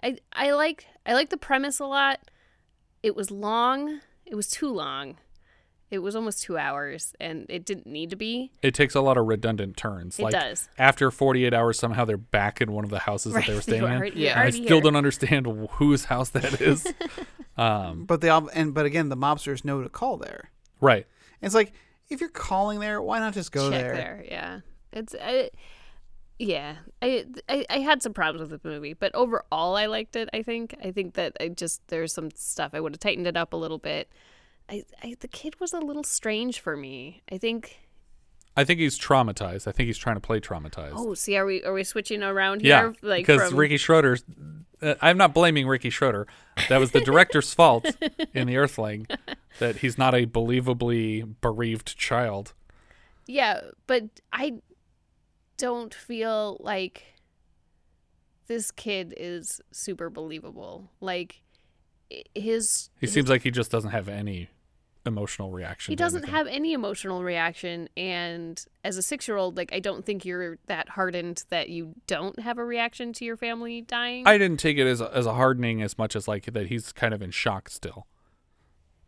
I 0.04 0.18
I 0.34 0.52
like 0.52 0.86
I 1.06 1.14
like 1.14 1.30
the 1.30 1.38
premise 1.38 1.80
a 1.80 1.86
lot. 1.86 2.20
It 3.04 3.16
was 3.16 3.32
long. 3.32 4.02
It 4.26 4.36
was 4.36 4.50
too 4.50 4.70
long. 4.72 5.18
It 5.92 6.00
was 6.00 6.16
almost 6.16 6.44
2 6.44 6.58
hours 6.58 7.14
and 7.20 7.46
it 7.50 7.66
didn't 7.66 7.88
need 7.88 8.12
to 8.12 8.16
be. 8.16 8.52
It 8.62 8.74
takes 8.76 8.94
a 8.94 9.02
lot 9.02 9.18
of 9.18 9.26
redundant 9.26 9.76
turns. 9.76 10.20
It 10.20 10.24
like 10.24 10.34
does. 10.34 10.70
After 10.78 11.10
48 11.10 11.54
hours, 11.54 11.80
somehow 11.80 12.06
they're 12.06 12.18
back 12.18 12.62
in 12.62 12.72
one 12.72 12.84
of 12.84 12.92
the 12.92 13.00
houses 13.00 13.34
that 13.34 13.46
they 13.48 13.56
were 13.56 13.62
staying 13.70 13.84
in. 13.84 13.90
are- 13.90 14.06
you're 14.06 14.30
And 14.32 14.40
I 14.40 14.50
still 14.52 14.64
here. 14.68 14.82
don't 14.82 14.96
understand 14.96 15.48
whose 15.72 16.06
house 16.06 16.30
that 16.30 16.62
is. 16.62 16.86
um, 17.58 18.06
But 18.06 18.22
they 18.22 18.30
all 18.30 18.50
and 18.54 18.74
but 18.74 18.86
again, 18.86 19.10
the 19.10 19.18
mobsters 19.18 19.66
know 19.66 19.82
to 19.82 19.90
call 19.90 20.18
there. 20.18 20.52
right. 20.80 21.08
It's 21.42 21.56
like 21.56 21.74
if 22.10 22.20
you're 22.22 22.30
calling 22.30 22.80
there, 22.80 23.02
why 23.02 23.20
not 23.20 23.34
just 23.34 23.52
go 23.52 23.70
Check 23.70 23.82
there? 23.82 23.94
there. 23.96 24.26
Yeah. 24.28 24.60
It's 24.92 25.16
I, 25.20 25.50
yeah. 26.38 26.76
I, 27.02 27.26
I 27.48 27.66
I 27.70 27.80
had 27.80 28.02
some 28.02 28.14
problems 28.14 28.52
with 28.52 28.64
the 28.64 28.70
movie, 28.70 28.94
but 28.94 29.14
overall 29.16 29.76
I 29.76 29.86
liked 29.88 30.16
it, 30.16 30.30
I 30.34 30.42
think. 30.44 30.76
I 30.84 30.92
think 30.92 31.14
that 31.16 31.36
I 31.40 31.48
just 31.50 31.82
there's 31.88 32.14
some 32.14 32.30
stuff 32.36 32.72
I 32.74 32.80
would 32.80 32.94
have 32.94 33.00
tightened 33.00 33.28
it 33.28 33.38
up 33.38 33.54
a 33.54 33.58
little 33.58 33.78
bit. 33.78 34.10
I, 34.70 34.84
I 35.04 35.16
the 35.20 35.28
kid 35.28 35.60
was 35.60 35.74
a 35.74 35.80
little 35.80 36.04
strange 36.04 36.60
for 36.60 36.78
me. 36.78 37.22
I 37.32 37.38
think 37.38 37.80
I 38.56 38.64
think 38.64 38.80
he's 38.80 39.00
traumatized. 39.00 39.68
I 39.68 39.72
think 39.72 39.88
he's 39.88 39.98
trying 39.98 40.16
to 40.18 40.22
play 40.22 40.40
traumatized. 40.40 40.94
Oh, 40.96 41.14
see, 41.14 41.38
are 41.38 41.46
we 41.46 41.64
are 41.64 41.74
we 41.74 41.84
switching 41.84 42.24
around 42.24 42.62
yeah. 42.62 42.82
here? 42.82 42.96
Like 43.02 43.26
because 43.26 43.50
from 43.50 43.60
Ricky 43.60 43.78
Schroder. 43.78 44.18
Uh, 44.82 44.96
I'm 45.02 45.18
not 45.18 45.34
blaming 45.34 45.68
Ricky 45.68 45.90
Schroder. 45.90 46.26
That 46.70 46.80
was 46.80 46.92
the 46.92 47.02
director's 47.02 47.54
fault 47.54 47.86
in 48.34 48.48
The 48.48 48.56
Earthling 48.56 49.08
that 49.60 49.78
he's 49.78 49.98
not 49.98 50.16
a 50.16 50.26
believably 50.26 51.36
bereaved 51.42 51.98
child. 51.98 52.54
Yeah, 53.28 53.62
but 53.88 54.06
I 54.32 54.60
don't 55.58 55.94
feel 55.94 56.58
like 56.62 57.04
this 58.48 58.72
kid 58.72 59.14
is 59.18 59.62
super 59.72 60.10
believable. 60.10 60.90
Like 61.02 61.42
his 62.10 62.90
He 63.00 63.06
his- 63.06 63.14
seems 63.14 63.30
like 63.30 63.44
he 63.44 63.52
just 63.52 63.72
doesn't 63.72 63.92
have 63.92 64.08
any 64.10 64.50
emotional 65.10 65.52
reaction. 65.52 65.92
he 65.92 65.96
doesn't 65.98 66.24
anything. 66.24 66.36
have 66.36 66.48
any 66.48 66.72
emotional 66.72 67.24
reaction 67.24 67.90
and 67.98 68.66
as 68.86 68.98
a 68.98 69.02
6-year-old 69.02 69.58
like 69.58 69.74
I 69.74 69.80
don't 69.80 70.06
think 70.06 70.24
you're 70.24 70.58
that 70.68 70.90
hardened 70.90 71.44
that 71.50 71.70
you 71.70 71.96
don't 72.08 72.40
have 72.40 72.58
a 72.58 72.64
reaction 72.64 73.12
to 73.14 73.26
your 73.26 73.36
family 73.36 73.82
dying. 73.82 74.26
I 74.26 74.38
didn't 74.38 74.62
take 74.62 74.78
it 74.78 74.88
as 74.88 75.02
a, 75.02 75.14
as 75.14 75.26
a 75.26 75.34
hardening 75.34 75.82
as 75.82 75.98
much 75.98 76.16
as 76.16 76.28
like 76.28 76.46
that 76.46 76.68
he's 76.68 76.94
kind 76.94 77.14
of 77.14 77.22
in 77.22 77.32
shock 77.32 77.70
still. 77.70 78.08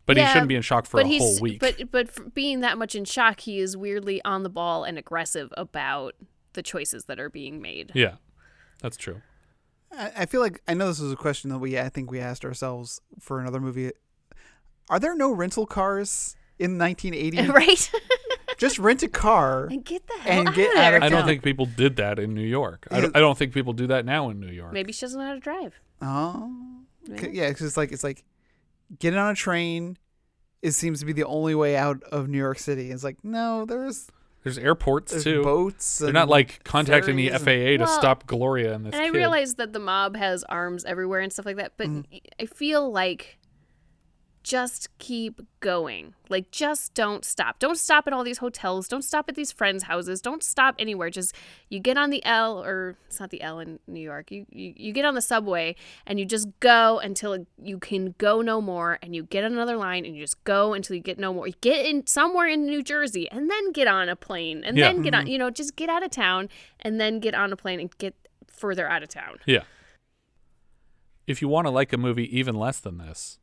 But 0.04 0.16
he 0.16 0.26
shouldn't 0.26 0.48
be 0.48 0.56
in 0.56 0.62
shock 0.62 0.86
for 0.86 1.00
a 1.00 1.06
whole 1.06 1.40
week. 1.40 1.60
But 1.60 1.90
but 1.90 2.10
for 2.10 2.24
being 2.24 2.60
that 2.60 2.76
much 2.76 2.94
in 2.94 3.04
shock, 3.04 3.40
he 3.40 3.60
is 3.60 3.76
weirdly 3.76 4.20
on 4.24 4.42
the 4.42 4.50
ball 4.50 4.84
and 4.84 4.98
aggressive 4.98 5.54
about 5.56 6.14
the 6.54 6.62
choices 6.62 7.04
that 7.04 7.18
are 7.18 7.30
being 7.30 7.62
made. 7.62 7.92
yeah, 7.94 8.16
that's 8.80 8.96
true. 8.96 9.22
I, 9.92 10.12
I 10.18 10.26
feel 10.26 10.40
like 10.40 10.60
I 10.66 10.74
know 10.74 10.88
this 10.88 11.00
was 11.00 11.12
a 11.12 11.16
question 11.16 11.50
that 11.50 11.58
we 11.58 11.78
I 11.78 11.88
think 11.88 12.10
we 12.10 12.20
asked 12.20 12.44
ourselves 12.44 13.00
for 13.20 13.40
another 13.40 13.60
movie. 13.60 13.92
Are 14.92 15.00
there 15.00 15.16
no 15.16 15.32
rental 15.32 15.66
cars 15.66 16.36
in 16.58 16.78
1980? 16.78 17.50
right? 17.52 17.90
Just 18.58 18.78
rent 18.78 19.02
a 19.02 19.08
car 19.08 19.66
and 19.66 19.84
get 19.84 20.06
the 20.06 20.14
hell 20.20 20.38
and 20.40 20.48
out 20.50 20.54
get 20.54 20.70
of 20.72 20.76
out 20.76 20.80
there. 20.90 20.96
of 20.98 21.02
I 21.02 21.08
don't 21.08 21.24
think 21.26 21.42
people 21.42 21.66
did 21.66 21.96
that 21.96 22.18
in 22.20 22.34
New 22.34 22.46
York. 22.46 22.86
I, 22.90 23.00
don't, 23.00 23.16
I 23.16 23.20
don't 23.20 23.36
think 23.36 23.52
people 23.54 23.72
do 23.72 23.88
that 23.88 24.04
now 24.04 24.28
in 24.30 24.38
New 24.38 24.52
York. 24.52 24.72
Maybe 24.72 24.92
she 24.92 25.00
doesn't 25.00 25.18
know 25.18 25.26
how 25.26 25.34
to 25.34 25.40
drive. 25.40 25.80
Oh, 26.00 26.52
Yeah. 27.08 27.26
Yeah. 27.32 27.48
Because 27.48 27.66
it's 27.66 27.76
like 27.76 27.90
it's 27.90 28.04
like 28.04 28.22
getting 29.00 29.18
on 29.18 29.32
a 29.32 29.34
train. 29.34 29.96
It 30.60 30.72
seems 30.72 31.00
to 31.00 31.06
be 31.06 31.12
the 31.12 31.24
only 31.24 31.56
way 31.56 31.76
out 31.76 32.02
of 32.12 32.28
New 32.28 32.38
York 32.38 32.58
City. 32.60 32.90
It's 32.92 33.02
like 33.02 33.24
no, 33.24 33.64
there's 33.64 34.08
There's 34.44 34.58
airports 34.58 35.10
there's 35.10 35.24
too. 35.24 35.42
boats. 35.42 35.98
They're 35.98 36.12
not 36.12 36.28
like 36.28 36.62
contacting 36.62 37.16
the 37.16 37.30
FAA 37.30 37.50
and- 37.50 37.78
to 37.80 37.84
Well, 37.86 37.98
stop 37.98 38.26
Gloria 38.26 38.74
and 38.74 38.86
this 38.86 38.92
And 38.92 39.02
I 39.02 39.06
kid. 39.06 39.14
realize 39.16 39.54
that 39.56 39.72
the 39.72 39.80
mob 39.80 40.14
has 40.16 40.44
arms 40.44 40.84
everywhere 40.84 41.18
and 41.20 41.32
stuff 41.32 41.46
like 41.46 41.56
that, 41.56 41.72
but 41.76 41.88
Mm-hmm. 41.88 42.16
I 42.38 42.46
feel 42.46 42.88
like 42.92 43.38
just 44.42 44.88
keep 44.98 45.40
going. 45.60 46.14
Like 46.28 46.50
just 46.50 46.94
don't 46.94 47.24
stop. 47.24 47.58
Don't 47.58 47.78
stop 47.78 48.06
at 48.06 48.12
all 48.12 48.24
these 48.24 48.38
hotels. 48.38 48.88
Don't 48.88 49.02
stop 49.02 49.28
at 49.28 49.34
these 49.34 49.52
friends' 49.52 49.84
houses. 49.84 50.20
Don't 50.20 50.42
stop 50.42 50.74
anywhere. 50.78 51.10
Just 51.10 51.34
you 51.68 51.78
get 51.80 51.96
on 51.96 52.10
the 52.10 52.24
L 52.24 52.62
or 52.62 52.96
it's 53.06 53.20
not 53.20 53.30
the 53.30 53.40
L 53.42 53.58
in 53.60 53.78
New 53.86 54.00
York. 54.00 54.30
You 54.30 54.46
you, 54.50 54.72
you 54.76 54.92
get 54.92 55.04
on 55.04 55.14
the 55.14 55.22
subway 55.22 55.76
and 56.06 56.18
you 56.18 56.24
just 56.24 56.48
go 56.60 56.98
until 56.98 57.46
you 57.62 57.78
can 57.78 58.14
go 58.18 58.40
no 58.40 58.60
more 58.60 58.98
and 59.02 59.14
you 59.14 59.24
get 59.24 59.44
on 59.44 59.52
another 59.52 59.76
line 59.76 60.04
and 60.04 60.16
you 60.16 60.22
just 60.22 60.42
go 60.44 60.72
until 60.72 60.96
you 60.96 61.02
get 61.02 61.18
no 61.18 61.32
more. 61.32 61.46
You 61.46 61.54
get 61.60 61.86
in 61.86 62.06
somewhere 62.06 62.48
in 62.48 62.64
New 62.66 62.82
Jersey 62.82 63.30
and 63.30 63.50
then 63.50 63.72
get 63.72 63.86
on 63.86 64.08
a 64.08 64.16
plane 64.16 64.64
and 64.64 64.76
Yeah. 64.76 64.88
then 64.92 65.02
get 65.02 65.14
on, 65.14 65.22
mm-hmm. 65.24 65.32
you 65.32 65.38
know, 65.38 65.50
just 65.50 65.76
get 65.76 65.88
out 65.88 66.02
of 66.02 66.10
town 66.10 66.48
and 66.80 67.00
then 67.00 67.20
get 67.20 67.34
on 67.34 67.52
a 67.52 67.56
plane 67.56 67.78
and 67.80 67.96
get 67.98 68.14
further 68.46 68.88
out 68.88 69.02
of 69.02 69.08
town. 69.08 69.38
Yeah. 69.46 69.62
If 71.26 71.40
you 71.40 71.48
want 71.48 71.66
to 71.66 71.70
like 71.70 71.92
a 71.92 71.96
movie 71.96 72.36
even 72.36 72.56
less 72.56 72.80
than 72.80 72.98
this, 72.98 73.38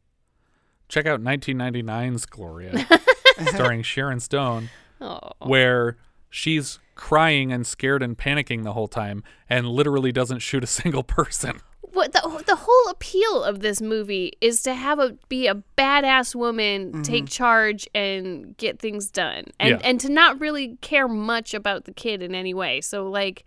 check 0.89 1.05
out 1.05 1.21
1999's 1.23 2.25
Gloria, 2.25 2.85
starring 3.47 3.81
Sharon 3.83 4.19
Stone, 4.19 4.69
Oh. 5.01 5.19
where 5.39 5.95
she's 6.29 6.79
crying 6.95 7.53
and 7.53 7.65
scared 7.65 8.03
and 8.03 8.17
panicking 8.17 8.63
the 8.65 8.73
whole 8.73 8.89
time 8.89 9.23
and 9.49 9.65
literally 9.69 10.11
doesn't 10.11 10.39
shoot 10.39 10.61
a 10.63 10.67
single 10.81 11.03
person. 11.03 11.61
what 11.93 12.11
the 12.11 12.43
the 12.45 12.55
whole 12.57 12.89
appeal 12.91 13.41
of 13.43 13.61
this 13.61 13.81
movie 13.81 14.33
is 14.41 14.61
to 14.61 14.73
have 14.73 14.99
a 14.99 15.17
be 15.29 15.47
a 15.47 15.55
badass 15.77 16.35
woman 16.35 16.91
mm-hmm. 16.91 17.01
take 17.01 17.27
charge 17.27 17.87
and 17.95 18.55
get 18.57 18.77
things 18.79 19.09
done 19.09 19.45
and 19.59 19.69
Yeah. 19.71 19.79
and 19.83 19.99
to 20.01 20.09
not 20.11 20.39
really 20.39 20.77
care 20.81 21.07
much 21.07 21.53
about 21.53 21.85
the 21.85 21.93
kid 21.93 22.21
in 22.21 22.35
any 22.35 22.53
way 22.53 22.81
so 22.81 23.09
like 23.09 23.43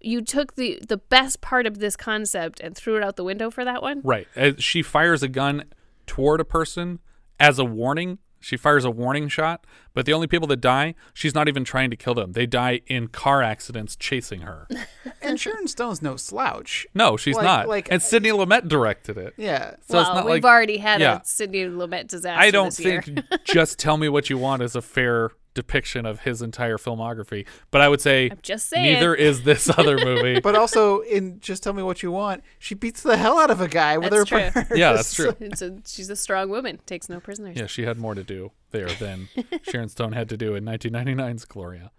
you 0.00 0.20
took 0.22 0.54
the 0.54 0.78
the 0.86 0.96
best 0.98 1.40
part 1.40 1.66
of 1.66 1.78
this 1.80 1.96
concept 1.96 2.60
and 2.60 2.76
threw 2.76 2.96
it 2.96 3.02
out 3.02 3.16
the 3.16 3.24
window 3.24 3.50
for 3.50 3.64
that 3.64 3.82
one 3.82 4.00
Right. 4.04 4.28
As 4.36 4.62
she 4.62 4.82
fires 4.82 5.22
a 5.22 5.28
gun 5.28 5.64
toward 6.10 6.40
a 6.40 6.44
person 6.44 6.98
as 7.38 7.60
a 7.60 7.64
warning. 7.64 8.18
She 8.40 8.56
fires 8.56 8.84
a 8.84 8.90
warning 8.90 9.28
shot, 9.28 9.64
but 9.94 10.06
the 10.06 10.12
only 10.12 10.26
people 10.26 10.48
that 10.48 10.60
die, 10.60 10.96
she's 11.14 11.36
not 11.36 11.46
even 11.46 11.62
trying 11.62 11.88
to 11.90 11.96
kill 11.96 12.14
them. 12.14 12.32
They 12.32 12.46
die 12.46 12.80
in 12.88 13.06
car 13.08 13.42
accidents 13.42 13.94
chasing 13.94 14.40
her. 14.40 14.66
and 15.22 15.38
Sharon 15.38 15.68
Stone's 15.68 16.02
no 16.02 16.16
slouch. 16.16 16.84
No, 16.92 17.16
she's 17.16 17.36
Like- 17.36 17.44
not. 17.44 17.68
like- 17.68 17.92
and 17.92 18.02
Sidney 18.02 18.30
uh, 18.30 18.36
Lumet 18.38 18.66
directed 18.66 19.18
it. 19.18 19.34
Yeah. 19.36 19.76
So 19.86 19.94
well 19.94 20.00
it's 20.02 20.08
not 20.14 20.24
we've 20.24 20.42
like 20.42 20.44
already 20.44 20.78
had 20.78 21.00
yeah. 21.00 21.20
a 21.20 21.24
Sidney 21.24 21.64
Lumet 21.66 22.08
disaster 22.08 22.40
I 22.42 22.50
don't 22.50 22.74
this 22.74 22.80
year. 22.80 23.02
think 23.02 23.24
just 23.44 23.78
tell 23.78 23.96
me 23.96 24.08
what 24.08 24.28
you 24.30 24.36
want 24.38 24.62
is 24.62 24.74
a 24.74 24.82
fair 24.82 25.30
depiction 25.54 26.06
of 26.06 26.20
his 26.20 26.42
entire 26.42 26.76
filmography. 26.78 27.46
But 27.70 27.80
I 27.80 27.88
would 27.88 28.00
say 28.00 28.30
just 28.42 28.68
saying. 28.68 28.94
neither 28.94 29.14
is 29.14 29.42
this 29.42 29.70
other 29.78 29.98
movie. 29.98 30.40
But 30.40 30.54
also, 30.54 31.00
in 31.00 31.40
just 31.40 31.62
tell 31.62 31.72
me 31.72 31.82
what 31.82 32.02
you 32.02 32.10
want, 32.12 32.42
she 32.58 32.74
beats 32.74 33.02
the 33.02 33.16
hell 33.16 33.38
out 33.38 33.50
of 33.50 33.60
a 33.60 33.68
guy 33.68 33.98
with 33.98 34.10
That's 34.10 34.30
her 34.30 34.50
true. 34.50 34.62
purse. 34.62 34.78
Yeah, 34.78 34.92
that's 34.92 35.14
true. 35.14 35.34
it's 35.40 35.62
a, 35.62 35.78
she's 35.86 36.10
a 36.10 36.16
strong 36.16 36.50
woman 36.50 36.78
takes 36.86 37.08
no 37.08 37.20
prisoners 37.20 37.56
yeah, 37.56 37.66
she 37.66 37.82
had 37.82 37.98
more 37.98 38.14
to 38.14 38.24
do 38.24 38.52
there 38.70 38.88
than 38.88 39.28
Sharon 39.62 39.88
Stone 39.88 40.12
had 40.12 40.28
to 40.28 40.36
do 40.36 40.54
in 40.54 40.64
1999's 40.64 41.44
Gloria. 41.44 41.90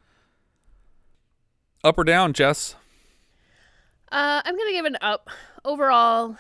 Up 1.83 1.97
or 1.97 2.03
down, 2.03 2.33
Jess? 2.33 2.75
Uh, 4.11 4.41
I'm 4.43 4.57
gonna 4.57 4.71
give 4.71 4.85
an 4.85 4.97
up. 5.01 5.29
Overall, 5.63 6.37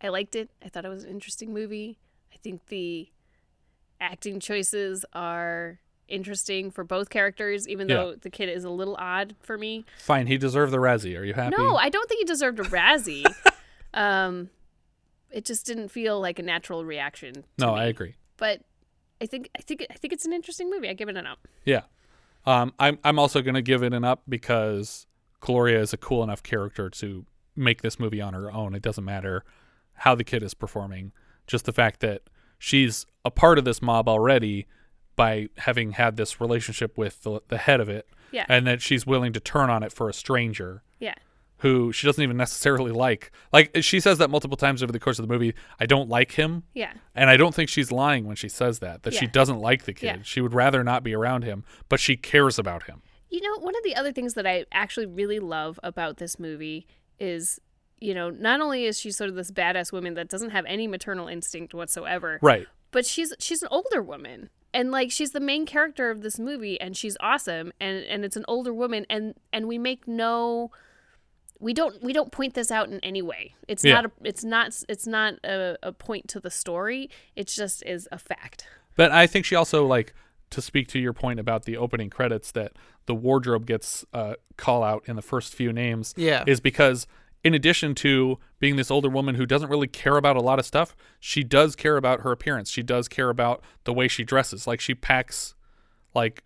I 0.00 0.08
liked 0.08 0.34
it. 0.34 0.50
I 0.64 0.68
thought 0.68 0.84
it 0.84 0.88
was 0.88 1.04
an 1.04 1.10
interesting 1.10 1.52
movie. 1.52 1.98
I 2.32 2.36
think 2.38 2.66
the 2.66 3.08
acting 4.00 4.40
choices 4.40 5.04
are 5.12 5.78
interesting 6.12 6.70
for 6.70 6.84
both 6.84 7.10
characters, 7.10 7.68
even 7.68 7.88
Yeah. 7.88 7.96
though 7.96 8.14
the 8.16 8.30
kid 8.30 8.48
is 8.48 8.64
a 8.64 8.70
little 8.70 8.96
odd 8.98 9.34
for 9.40 9.56
me. 9.58 9.84
Fine, 9.98 10.26
he 10.28 10.36
deserved 10.38 10.72
the 10.72 10.76
Razzie. 10.78 11.18
Are 11.18 11.24
you 11.24 11.34
happy? 11.34 11.56
No, 11.58 11.76
I 11.76 11.88
don't 11.88 12.08
think 12.08 12.18
he 12.20 12.24
deserved 12.24 12.60
a 12.60 12.64
Razzie. 12.64 13.24
um, 13.94 14.50
it 15.30 15.44
just 15.44 15.66
didn't 15.66 15.88
feel 15.88 16.20
like 16.20 16.38
a 16.38 16.42
natural 16.42 16.84
reaction. 16.84 17.44
no, 17.58 17.74
me. 17.74 17.80
I 17.80 17.84
agree. 17.86 18.14
But 18.36 18.60
I 19.20 19.26
think 19.26 19.48
I 19.56 19.62
think 19.62 19.86
I 19.90 19.94
think 19.94 20.12
it's 20.12 20.26
an 20.26 20.32
interesting 20.32 20.68
movie. 20.70 20.88
I 20.88 20.94
give 20.94 21.08
it 21.08 21.16
an 21.16 21.26
up. 21.26 21.46
Yeah. 21.64 21.82
Um, 22.44 22.72
I'm 22.78 22.98
I'm 23.04 23.18
also 23.18 23.40
gonna 23.40 23.62
give 23.62 23.82
it 23.82 23.92
an 23.94 24.04
up 24.04 24.22
because 24.28 25.06
Gloria 25.40 25.80
is 25.80 25.92
a 25.92 25.96
cool 25.96 26.22
enough 26.24 26.42
character 26.42 26.90
to 26.90 27.24
make 27.54 27.82
this 27.82 27.98
movie 28.00 28.20
on 28.20 28.34
her 28.34 28.50
own. 28.52 28.74
It 28.74 28.82
doesn't 28.82 29.04
matter 29.04 29.44
how 29.94 30.14
the 30.14 30.24
kid 30.24 30.42
is 30.42 30.54
performing. 30.54 31.12
Just 31.46 31.64
the 31.66 31.72
fact 31.72 32.00
that 32.00 32.22
she's 32.58 33.06
a 33.24 33.30
part 33.30 33.58
of 33.58 33.64
this 33.64 33.80
mob 33.80 34.08
already 34.08 34.66
by 35.16 35.48
having 35.58 35.92
had 35.92 36.16
this 36.16 36.40
relationship 36.40 36.96
with 36.96 37.22
the, 37.22 37.40
the 37.48 37.58
head 37.58 37.80
of 37.80 37.88
it, 37.88 38.06
Yeah. 38.30 38.46
and 38.48 38.66
that 38.66 38.80
she's 38.82 39.06
willing 39.06 39.32
to 39.34 39.40
turn 39.40 39.70
on 39.70 39.82
it 39.82 39.92
for 39.92 40.08
a 40.08 40.12
stranger 40.14 40.82
Yeah. 40.98 41.14
who 41.58 41.92
she 41.92 42.06
doesn't 42.06 42.22
even 42.22 42.36
necessarily 42.36 42.90
like. 42.92 43.30
Like 43.52 43.70
she 43.82 44.00
says 44.00 44.18
that 44.18 44.30
multiple 44.30 44.56
times 44.56 44.82
over 44.82 44.90
the 44.92 44.98
course 44.98 45.18
of 45.18 45.26
the 45.28 45.32
movie. 45.32 45.54
I 45.78 45.86
don't 45.86 46.08
like 46.08 46.32
him. 46.32 46.64
Yeah. 46.74 46.92
And 47.14 47.28
I 47.30 47.36
don't 47.36 47.54
think 47.54 47.68
she's 47.68 47.92
lying 47.92 48.24
when 48.26 48.36
she 48.36 48.48
says 48.48 48.78
that, 48.80 49.02
that 49.04 49.14
she 49.14 49.26
doesn't 49.26 49.58
like 49.60 49.84
the 49.84 49.92
kid. 49.92 50.06
Yeah. 50.06 50.22
She 50.22 50.40
would 50.40 50.54
rather 50.54 50.82
not 50.82 51.02
be 51.04 51.14
around 51.14 51.44
him, 51.44 51.64
but 51.88 52.00
she 52.00 52.16
cares 52.16 52.58
about 52.58 52.84
him. 52.84 53.02
You 53.28 53.40
know, 53.40 53.60
one 53.60 53.76
of 53.76 53.82
the 53.84 53.94
other 53.94 54.12
things 54.12 54.34
that 54.34 54.46
I 54.46 54.64
actually 54.72 55.06
really 55.06 55.38
love 55.38 55.78
about 55.82 56.16
this 56.18 56.38
movie 56.38 56.86
is, 57.20 57.60
you 58.00 58.12
know, 58.14 58.28
not 58.30 58.60
only 58.60 58.84
is 58.86 58.98
she 58.98 59.10
sort 59.10 59.30
of 59.30 59.36
this 59.36 59.50
badass 59.50 59.92
woman 59.92 60.14
that 60.14 60.28
doesn't 60.28 60.50
have 60.50 60.64
any 60.66 60.86
maternal 60.88 61.28
instinct 61.28 61.72
whatsoever, 61.74 62.38
Right. 62.42 62.66
but 62.90 63.06
she's 63.06 63.32
she's 63.38 63.62
an 63.62 63.68
older 63.70 64.02
woman. 64.02 64.50
And 64.74 64.90
like 64.90 65.10
she's 65.10 65.32
the 65.32 65.40
main 65.40 65.66
character 65.66 66.10
of 66.10 66.22
this 66.22 66.38
movie 66.38 66.80
and 66.80 66.96
she's 66.96 67.16
awesome 67.20 67.72
and 67.80 68.04
and 68.04 68.24
it's 68.24 68.36
an 68.36 68.44
older 68.48 68.72
woman 68.72 69.04
and 69.10 69.34
and 69.52 69.68
we 69.68 69.76
make 69.78 70.08
no 70.08 70.70
we 71.60 71.72
don't 71.74 72.02
we 72.02 72.12
don't 72.12 72.32
point 72.32 72.54
this 72.54 72.70
out 72.70 72.88
in 72.88 72.98
any 73.00 73.22
way. 73.22 73.54
It's 73.68 73.84
Yeah. 73.84 73.94
not 73.94 74.04
a 74.06 74.10
it's 74.24 74.44
not 74.44 74.72
it's 74.88 75.06
not 75.06 75.34
a, 75.44 75.76
a 75.82 75.92
point 75.92 76.28
to 76.28 76.40
the 76.40 76.50
story. 76.50 77.10
It 77.36 77.46
just 77.48 77.82
is 77.86 78.08
a 78.10 78.18
fact. 78.18 78.66
But 78.96 79.10
I 79.12 79.26
think 79.26 79.44
she 79.46 79.54
also 79.54 79.86
like 79.86 80.14
to 80.50 80.60
speak 80.60 80.88
to 80.88 80.98
your 80.98 81.12
point 81.12 81.38
about 81.40 81.64
the 81.64 81.76
opening 81.76 82.10
credits 82.10 82.52
that 82.52 82.72
the 83.06 83.14
wardrobe 83.14 83.66
gets 83.66 84.04
uh, 84.12 84.34
call 84.56 84.82
out 84.84 85.02
in 85.06 85.16
the 85.16 85.22
first 85.22 85.54
few 85.54 85.72
names. 85.72 86.12
Yeah. 86.16 86.44
is 86.46 86.60
because 86.60 87.06
in 87.44 87.54
addition 87.54 87.94
to 87.96 88.38
being 88.58 88.76
this 88.76 88.90
older 88.90 89.08
woman 89.08 89.34
who 89.34 89.46
doesn't 89.46 89.68
really 89.68 89.88
care 89.88 90.16
about 90.16 90.36
a 90.36 90.40
lot 90.40 90.58
of 90.58 90.66
stuff, 90.66 90.94
she 91.18 91.42
does 91.42 91.74
care 91.74 91.96
about 91.96 92.20
her 92.20 92.30
appearance. 92.30 92.70
She 92.70 92.82
does 92.82 93.08
care 93.08 93.30
about 93.30 93.62
the 93.84 93.92
way 93.92 94.08
she 94.08 94.24
dresses. 94.24 94.66
Like 94.66 94.80
she 94.80 94.94
packs 94.94 95.54
like 96.14 96.44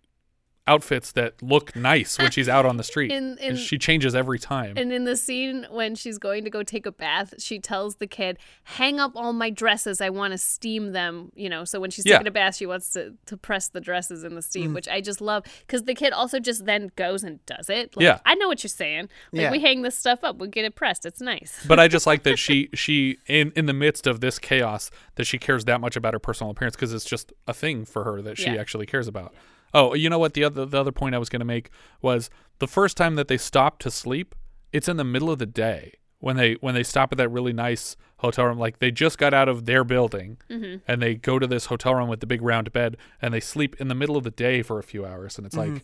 outfits 0.67 1.11
that 1.13 1.41
look 1.41 1.75
nice 1.75 2.17
when 2.17 2.31
she's 2.31 2.49
out 2.49 2.65
on 2.65 2.77
the 2.77 2.83
street. 2.83 3.11
In- 3.11 3.37
in- 3.37 3.49
And 3.51 3.57
she 3.57 3.77
changes 3.77 4.13
every 4.15 4.37
time. 4.39 4.73
And 4.77 4.91
in 4.91 5.05
the 5.05 5.15
scene 5.15 5.65
when 5.69 5.95
she's 5.95 6.17
going 6.17 6.43
to 6.43 6.49
go 6.49 6.63
take 6.63 6.85
a 6.85 6.91
bath, 6.91 7.33
she 7.39 7.59
tells 7.59 7.95
the 7.95 8.07
kid, 8.07 8.37
"Hang 8.63 8.99
up 8.99 9.13
all 9.15 9.33
my 9.33 9.49
dresses. 9.49 10.01
I 10.01 10.09
want 10.09 10.33
to 10.33 10.37
steam 10.37 10.91
them." 10.91 11.31
You 11.35 11.49
know, 11.49 11.63
so 11.63 11.79
when 11.79 11.91
she's 11.91 12.05
Yeah. 12.05 12.13
taking 12.17 12.27
a 12.27 12.31
bath, 12.31 12.55
she 12.57 12.65
wants 12.65 12.91
to 12.93 13.13
to 13.27 13.37
press 13.37 13.69
the 13.69 13.79
dresses 13.81 14.23
in 14.23 14.35
the 14.35 14.41
steam, 14.41 14.71
Mm. 14.71 14.75
which 14.75 14.87
I 14.87 15.01
just 15.01 15.21
love 15.21 15.43
because 15.65 15.83
the 15.83 15.93
kid 15.95 16.13
also 16.13 16.39
just 16.39 16.65
then 16.65 16.91
goes 16.95 17.23
and 17.23 17.43
does 17.45 17.69
it. 17.69 17.95
Like, 17.95 18.03
Yeah. 18.03 18.19
I 18.25 18.35
know 18.35 18.47
what 18.47 18.63
you're 18.63 18.69
saying. 18.69 19.09
Like 19.31 19.41
Yeah. 19.43 19.51
we 19.51 19.59
hang 19.59 19.81
this 19.81 19.97
stuff 19.97 20.23
up, 20.23 20.37
we 20.37 20.47
get 20.47 20.65
it 20.65 20.75
pressed. 20.75 21.05
It's 21.05 21.21
nice. 21.21 21.63
but 21.67 21.79
I 21.79 21.87
just 21.87 22.05
like 22.05 22.23
that 22.23 22.37
she 22.37 22.69
she 22.73 23.17
in 23.27 23.51
in 23.55 23.65
the 23.65 23.73
midst 23.73 24.07
of 24.07 24.19
this 24.19 24.39
chaos 24.39 24.91
that 25.15 25.25
she 25.25 25.37
cares 25.37 25.65
that 25.65 25.79
much 25.81 25.95
about 25.95 26.13
her 26.13 26.19
personal 26.19 26.51
appearance 26.51 26.75
because 26.75 26.93
it's 26.93 27.05
just 27.05 27.31
a 27.47 27.53
thing 27.53 27.85
for 27.85 28.03
her 28.03 28.21
that 28.21 28.37
she 28.37 28.45
Yeah. 28.51 28.55
actually 28.61 28.85
cares 28.85 29.07
about. 29.07 29.33
Oh, 29.73 29.93
you 29.93 30.09
know 30.09 30.19
what? 30.19 30.33
The 30.33 30.43
other 30.43 30.65
the 30.65 30.79
other 30.79 30.91
point 30.91 31.15
I 31.15 31.17
was 31.17 31.29
going 31.29 31.39
to 31.41 31.45
make 31.45 31.69
was 32.01 32.29
the 32.59 32.67
first 32.67 32.97
time 32.97 33.15
that 33.15 33.27
they 33.27 33.37
stop 33.37 33.79
to 33.79 33.91
sleep, 33.91 34.33
it's 34.71 34.87
in 34.87 34.97
the 34.97 35.03
middle 35.03 35.29
of 35.29 35.39
the 35.39 35.45
day 35.45 35.93
when 36.19 36.35
they 36.37 36.53
when 36.61 36.73
they 36.75 36.83
stop 36.83 37.11
at 37.11 37.17
that 37.17 37.29
really 37.29 37.53
nice 37.53 37.95
hotel 38.17 38.45
room. 38.45 38.57
Like 38.57 38.79
they 38.79 38.89
just 38.91 39.17
got 39.17 39.33
out 39.33 39.47
of 39.49 39.65
their 39.65 39.83
building 39.83 40.37
Mhm. 40.49 40.81
and 40.87 41.01
they 41.01 41.15
go 41.15 41.37
to 41.39 41.45
this 41.47 41.65
hotel 41.67 41.93
room 41.95 42.09
with 42.09 42.19
the 42.19 42.25
big 42.27 42.41
round 42.41 42.71
bed 42.71 42.97
and 43.21 43.33
they 43.33 43.39
sleep 43.39 43.75
in 43.79 43.87
the 43.89 43.95
middle 43.95 44.17
of 44.17 44.23
the 44.23 44.31
day 44.31 44.61
for 44.63 44.79
a 44.79 44.83
few 44.83 45.05
hours. 45.05 45.37
And 45.37 45.45
it's 45.45 45.55
Mhm. 45.55 45.73
like, 45.75 45.83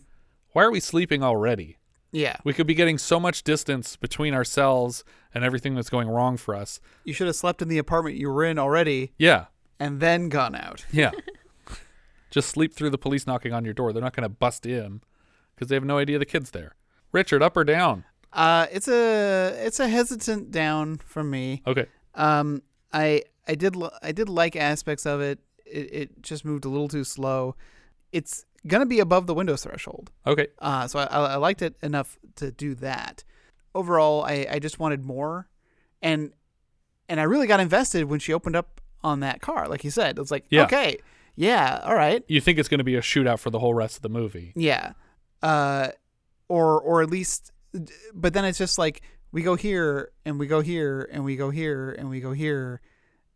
why 0.53 0.63
are 0.63 0.71
we 0.71 0.79
sleeping 0.79 1.21
already? 1.23 1.77
Yeah. 2.11 2.37
We 2.43 2.53
could 2.53 2.67
be 2.67 2.73
getting 2.75 2.97
so 2.97 3.19
much 3.19 3.43
distance 3.43 3.95
between 3.95 4.33
ourselves 4.33 5.03
and 5.33 5.43
everything 5.43 5.73
that's 5.75 5.89
going 5.89 6.07
wrong 6.07 6.37
for 6.37 6.55
us. 6.55 6.79
You 7.03 7.13
should 7.13 7.27
have 7.27 7.35
slept 7.35 7.61
in 7.61 7.67
the 7.69 7.77
apartment 7.79 8.17
you 8.17 8.29
were 8.31 8.43
in 8.43 8.57
already. 8.59 9.13
Yeah. 9.17 9.45
And 9.79 9.99
then 9.99 10.29
gone 10.29 10.55
out. 10.55 10.85
Yeah. 10.91 11.11
Just 12.33 12.49
sleep 12.49 12.73
through 12.73 12.89
the 12.89 12.97
police 12.97 13.27
knocking 13.27 13.53
on 13.53 13.63
your 13.63 13.75
door. 13.75 13.93
They're 13.93 14.01
not 14.01 14.15
going 14.15 14.23
to 14.23 14.29
bust 14.29 14.65
in 14.65 15.01
because 15.53 15.67
they 15.67 15.75
have 15.75 15.83
no 15.85 15.99
idea 15.99 16.17
the 16.17 16.25
kid's 16.25 16.49
there. 16.49 16.73
Richard, 17.11 17.43
up 17.43 17.55
or 17.55 17.63
down? 17.63 18.05
Uh, 18.33 18.65
it's 18.71 18.87
a 18.87 19.53
it's 19.63 19.79
a 19.79 19.87
hesitant 19.87 20.49
down 20.49 20.97
from 20.97 21.29
me. 21.29 21.61
Okay. 21.67 21.85
Um, 22.15 22.63
I 22.91 23.21
I 23.47 23.53
did 23.53 23.75
I 24.01 24.11
did 24.11 24.29
like 24.29 24.55
aspects 24.55 25.05
of 25.05 25.21
it. 25.21 25.37
It 25.65 25.93
it 25.93 26.21
just 26.23 26.43
moved 26.43 26.65
a 26.65 26.69
little 26.69 26.87
too 26.87 27.03
slow. 27.03 27.55
It's 28.11 28.45
gonna 28.65 28.87
be 28.87 28.99
above 28.99 29.27
the 29.27 29.35
Windows 29.35 29.63
threshold. 29.63 30.09
Okay. 30.25 30.47
Uh, 30.57 30.87
so 30.87 30.97
I, 30.99 31.03
I 31.03 31.19
I 31.33 31.35
liked 31.35 31.61
it 31.61 31.75
enough 31.83 32.17
to 32.37 32.51
do 32.51 32.73
that. 32.75 33.23
Overall, 33.75 34.23
I 34.23 34.47
I 34.49 34.57
just 34.57 34.79
wanted 34.79 35.03
more, 35.05 35.47
and 36.01 36.33
and 37.07 37.19
I 37.19 37.23
really 37.23 37.45
got 37.45 37.59
invested 37.59 38.05
when 38.05 38.19
she 38.19 38.33
opened 38.33 38.55
up 38.55 38.81
on 39.03 39.19
that 39.19 39.41
car. 39.41 39.67
Like 39.67 39.83
you 39.83 39.91
said, 39.91 40.17
it's 40.17 40.31
like 40.31 40.45
Yeah. 40.49 40.63
okay, 40.63 40.97
yeah, 41.35 41.79
all 41.83 41.95
right, 41.95 42.23
You 42.27 42.39
think 42.41 42.59
it's 42.59 42.69
going 42.69 42.77
to 42.79 42.83
be 42.83 42.95
a 42.95 43.01
shootout 43.01 43.39
for 43.39 43.49
the 43.49 43.59
whole 43.59 43.73
rest 43.73 43.95
of 43.97 44.01
the 44.01 44.09
movie. 44.09 44.53
yeah, 44.55 44.93
uh, 45.41 45.89
or 46.49 46.79
or 46.81 47.01
at 47.01 47.09
least, 47.09 47.51
but 48.13 48.33
then 48.33 48.45
it's 48.45 48.57
just 48.57 48.77
like 48.77 49.01
we 49.31 49.41
go 49.41 49.55
here 49.55 50.11
and 50.25 50.37
we 50.39 50.45
go 50.47 50.61
here 50.61 51.09
and 51.11 51.23
we 51.23 51.35
go 51.35 51.49
here 51.49 51.91
and 51.97 52.09
we 52.09 52.19
go 52.19 52.31
here, 52.33 52.81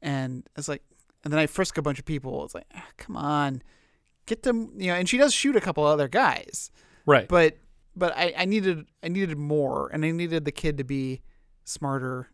and 0.02 0.48
it's 0.58 0.68
like, 0.68 0.84
and 1.24 1.34
then 1.34 1.40
I 1.40 1.48
frisk 1.48 1.78
a 1.78 1.82
bunch 1.82 1.98
of 2.00 2.06
people. 2.06 2.44
It's 2.46 2.54
like, 2.54 2.68
ah, 2.76 2.86
come 2.98 3.18
on, 3.18 3.62
get 4.28 4.44
them, 4.44 4.72
you 4.78 4.88
know. 4.88 4.94
And 4.96 5.10
she 5.10 5.18
does 5.18 5.34
shoot 5.34 5.56
a 5.56 5.62
couple 5.62 5.84
other 5.84 6.08
guys, 6.08 6.70
Right. 7.06 7.28
But 7.28 7.58
but 7.96 8.16
I, 8.16 8.34
I 8.38 8.46
needed 8.46 8.86
I 9.02 9.08
needed 9.08 9.38
more, 9.38 9.90
and 9.92 10.06
I 10.06 10.12
needed 10.12 10.46
the 10.46 10.52
kid 10.52 10.78
to 10.78 10.84
be 10.84 11.22
smarter. 11.64 12.30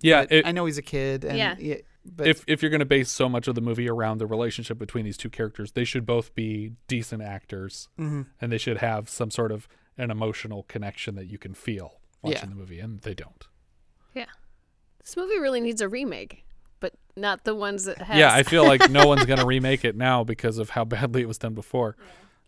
Yeah, 0.00 0.26
it- 0.30 0.46
I 0.46 0.52
know 0.52 0.66
he's 0.66 0.78
a 0.78 0.82
kid, 0.82 1.24
and 1.24 1.36
Yeah. 1.36 1.76
But 2.08 2.26
if 2.26 2.44
if 2.46 2.62
you're 2.62 2.70
going 2.70 2.80
to 2.80 2.84
base 2.86 3.10
so 3.10 3.28
much 3.28 3.48
of 3.48 3.54
the 3.54 3.60
movie 3.60 3.88
around 3.88 4.18
the 4.18 4.26
relationship 4.26 4.78
between 4.78 5.04
these 5.04 5.16
two 5.16 5.30
characters, 5.30 5.72
they 5.72 5.84
should 5.84 6.04
both 6.06 6.34
be 6.34 6.72
decent 6.88 7.22
actors, 7.22 7.88
Mhm. 7.98 8.26
and 8.40 8.50
they 8.52 8.58
should 8.58 8.78
have 8.78 9.08
some 9.08 9.30
sort 9.30 9.52
of 9.52 9.68
an 9.96 10.10
emotional 10.10 10.62
connection 10.64 11.14
that 11.16 11.26
you 11.26 11.38
can 11.38 11.54
feel 11.54 12.00
watching 12.22 12.38
Yeah. 12.42 12.46
the 12.50 12.54
movie, 12.54 12.80
and 12.80 13.00
they 13.02 13.14
don't. 13.14 13.46
Yeah. 14.14 14.26
This 15.00 15.16
movie 15.16 15.38
really 15.38 15.60
needs 15.60 15.80
a 15.80 15.88
remake, 15.88 16.44
but 16.80 16.94
not 17.16 17.44
the 17.44 17.54
ones 17.54 17.84
that 17.84 17.98
has. 17.98 18.16
Yeah, 18.18 18.32
I 18.32 18.42
feel 18.42 18.64
like 18.66 18.90
no 18.90 19.06
one's 19.06 19.24
going 19.24 19.38
to 19.40 19.46
remake 19.46 19.84
it 19.84 19.96
now 19.96 20.24
because 20.24 20.58
of 20.58 20.70
how 20.70 20.84
badly 20.84 21.22
it 21.22 21.28
was 21.28 21.38
done 21.38 21.54
before. 21.54 21.96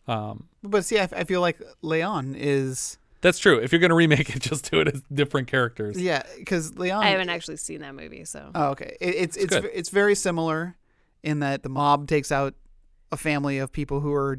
Um, 0.07 0.49
but 0.63 0.85
see, 0.85 0.99
I, 0.99 1.09
I 1.13 1.25
feel 1.25 1.41
like 1.41 1.61
Leon 1.83 2.35
is 2.37 2.99
that's 3.21 3.39
true. 3.39 3.59
If 3.59 3.73
you're 3.73 3.81
going 3.81 3.91
to 3.91 3.95
remake 3.95 4.35
it, 4.35 4.41
just 4.51 4.71
do 4.71 4.81
it 4.81 4.89
as 4.89 5.03
different 5.12 5.49
characters. 5.49 6.01
yeah, 6.01 6.23
because 6.39 6.77
Leon. 6.79 7.03
I 7.03 7.09
haven't 7.11 7.29
actually 7.31 7.57
seen 7.59 7.81
that 7.81 7.95
movie, 7.95 8.25
so. 8.25 8.51
Oh, 8.55 8.68
okay. 8.71 8.97
It, 9.01 9.14
it's 9.14 9.37
It's 9.37 9.55
it's 9.55 9.66
it's 9.75 9.89
very 9.91 10.14
similar 10.14 10.77
in 11.23 11.41
that 11.41 11.62
the 11.62 11.68
mob 11.68 12.07
takes 12.09 12.33
out 12.33 12.55
a 13.12 13.16
family 13.16 13.59
of 13.59 13.71
people 13.73 14.01
who 14.01 14.12
are 14.14 14.39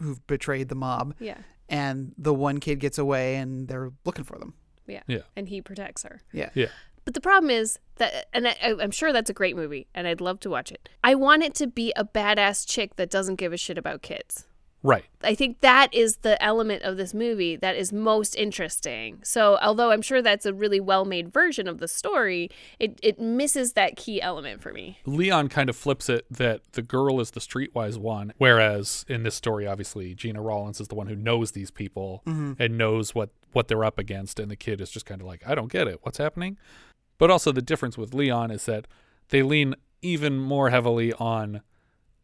who've 0.00 0.24
betrayed 0.26 0.68
the 0.68 0.74
mob. 0.74 1.14
Yeah. 1.20 1.38
And 1.68 2.12
the 2.18 2.34
one 2.34 2.58
kid 2.58 2.80
gets 2.80 2.98
away, 2.98 3.36
and 3.36 3.66
they're 3.68 3.90
looking 4.04 4.24
for 4.24 4.38
them. 4.38 4.54
Yeah. 4.86 5.02
Yeah. 5.06 5.20
And 5.36 5.48
he 5.48 5.62
protects 5.62 6.02
her. 6.02 6.20
Yeah. 6.32 6.50
Yeah. 6.54 6.66
But 7.04 7.14
the 7.14 7.20
problem 7.20 7.50
is 7.50 7.78
that, 7.96 8.26
and 8.32 8.46
I, 8.46 8.56
I- 8.62 8.76
I'm 8.80 8.90
sure 8.90 9.12
that's 9.12 9.30
a 9.30 9.32
great 9.32 9.56
movie, 9.56 9.86
and 9.94 10.06
I'd 10.06 10.20
love 10.20 10.38
to 10.40 10.50
watch 10.50 10.70
it. 10.70 10.88
I 11.02 11.14
want 11.14 11.42
it 11.42 11.54
to 11.56 11.66
be 11.66 11.92
a 11.96 12.04
badass 12.04 12.66
chick 12.68 12.96
that 12.96 13.10
doesn't 13.10 13.36
give 13.36 13.52
a 13.52 13.56
shit 13.56 13.78
about 13.78 14.02
kids. 14.02 14.46
Right. 14.84 15.04
I 15.22 15.34
think 15.36 15.60
that 15.60 15.94
is 15.94 16.16
the 16.18 16.42
element 16.42 16.82
of 16.82 16.96
this 16.96 17.14
movie 17.14 17.54
that 17.56 17.76
is 17.76 17.92
most 17.92 18.34
interesting. 18.34 19.20
So, 19.22 19.56
although 19.62 19.92
I'm 19.92 20.02
sure 20.02 20.20
that's 20.22 20.44
a 20.44 20.52
really 20.52 20.80
well 20.80 21.04
made 21.04 21.32
version 21.32 21.68
of 21.68 21.78
the 21.78 21.86
story, 21.86 22.50
it, 22.80 22.98
it 23.02 23.20
misses 23.20 23.74
that 23.74 23.96
key 23.96 24.20
element 24.20 24.60
for 24.60 24.72
me. 24.72 24.98
Leon 25.06 25.48
kind 25.48 25.70
of 25.70 25.76
flips 25.76 26.08
it 26.08 26.26
that 26.30 26.60
the 26.72 26.82
girl 26.82 27.20
is 27.20 27.30
the 27.30 27.40
streetwise 27.40 27.96
one, 27.96 28.32
whereas 28.38 29.04
in 29.08 29.22
this 29.22 29.36
story, 29.36 29.66
obviously, 29.66 30.14
Gena 30.14 30.42
Rowlands 30.42 30.80
is 30.80 30.88
the 30.88 30.96
one 30.96 31.06
who 31.06 31.14
knows 31.16 31.52
these 31.52 31.70
people 31.70 32.22
Mhm. 32.26 32.56
and 32.58 32.76
knows 32.76 33.14
what 33.14 33.30
what 33.52 33.68
they're 33.68 33.84
up 33.84 33.98
against, 33.98 34.40
and 34.40 34.50
the 34.50 34.56
kid 34.56 34.80
is 34.80 34.90
just 34.90 35.04
kind 35.04 35.20
of 35.20 35.26
like, 35.26 35.46
I 35.46 35.54
don't 35.54 35.70
get 35.70 35.86
it, 35.86 35.98
what's 36.02 36.16
happening? 36.16 36.56
But 37.18 37.30
also, 37.30 37.52
the 37.52 37.60
difference 37.60 37.98
with 37.98 38.14
Leon 38.14 38.50
is 38.50 38.64
that 38.64 38.88
they 39.28 39.42
lean 39.42 39.74
even 40.00 40.38
more 40.38 40.70
heavily 40.70 41.12
on 41.12 41.60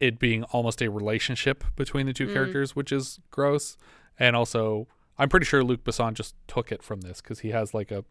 it 0.01 0.18
being 0.18 0.44
almost 0.44 0.80
a 0.82 0.88
relationship 0.88 1.64
between 1.76 2.07
the 2.07 2.12
two 2.12 2.26
Mm. 2.28 2.32
characters, 2.32 2.76
which 2.76 2.92
is 2.92 3.18
gross. 3.30 3.76
And 4.18 4.36
also, 4.36 4.86
I'm 5.18 5.28
pretty 5.28 5.46
sure 5.46 5.64
Luc 5.64 5.82
Besson 5.84 6.14
just 6.14 6.34
took 6.46 6.70
it 6.70 6.82
from 6.82 7.01
this 7.01 7.20
because 7.20 7.40
he 7.40 7.51
has 7.51 7.74
like 7.74 7.90
a 7.90 8.05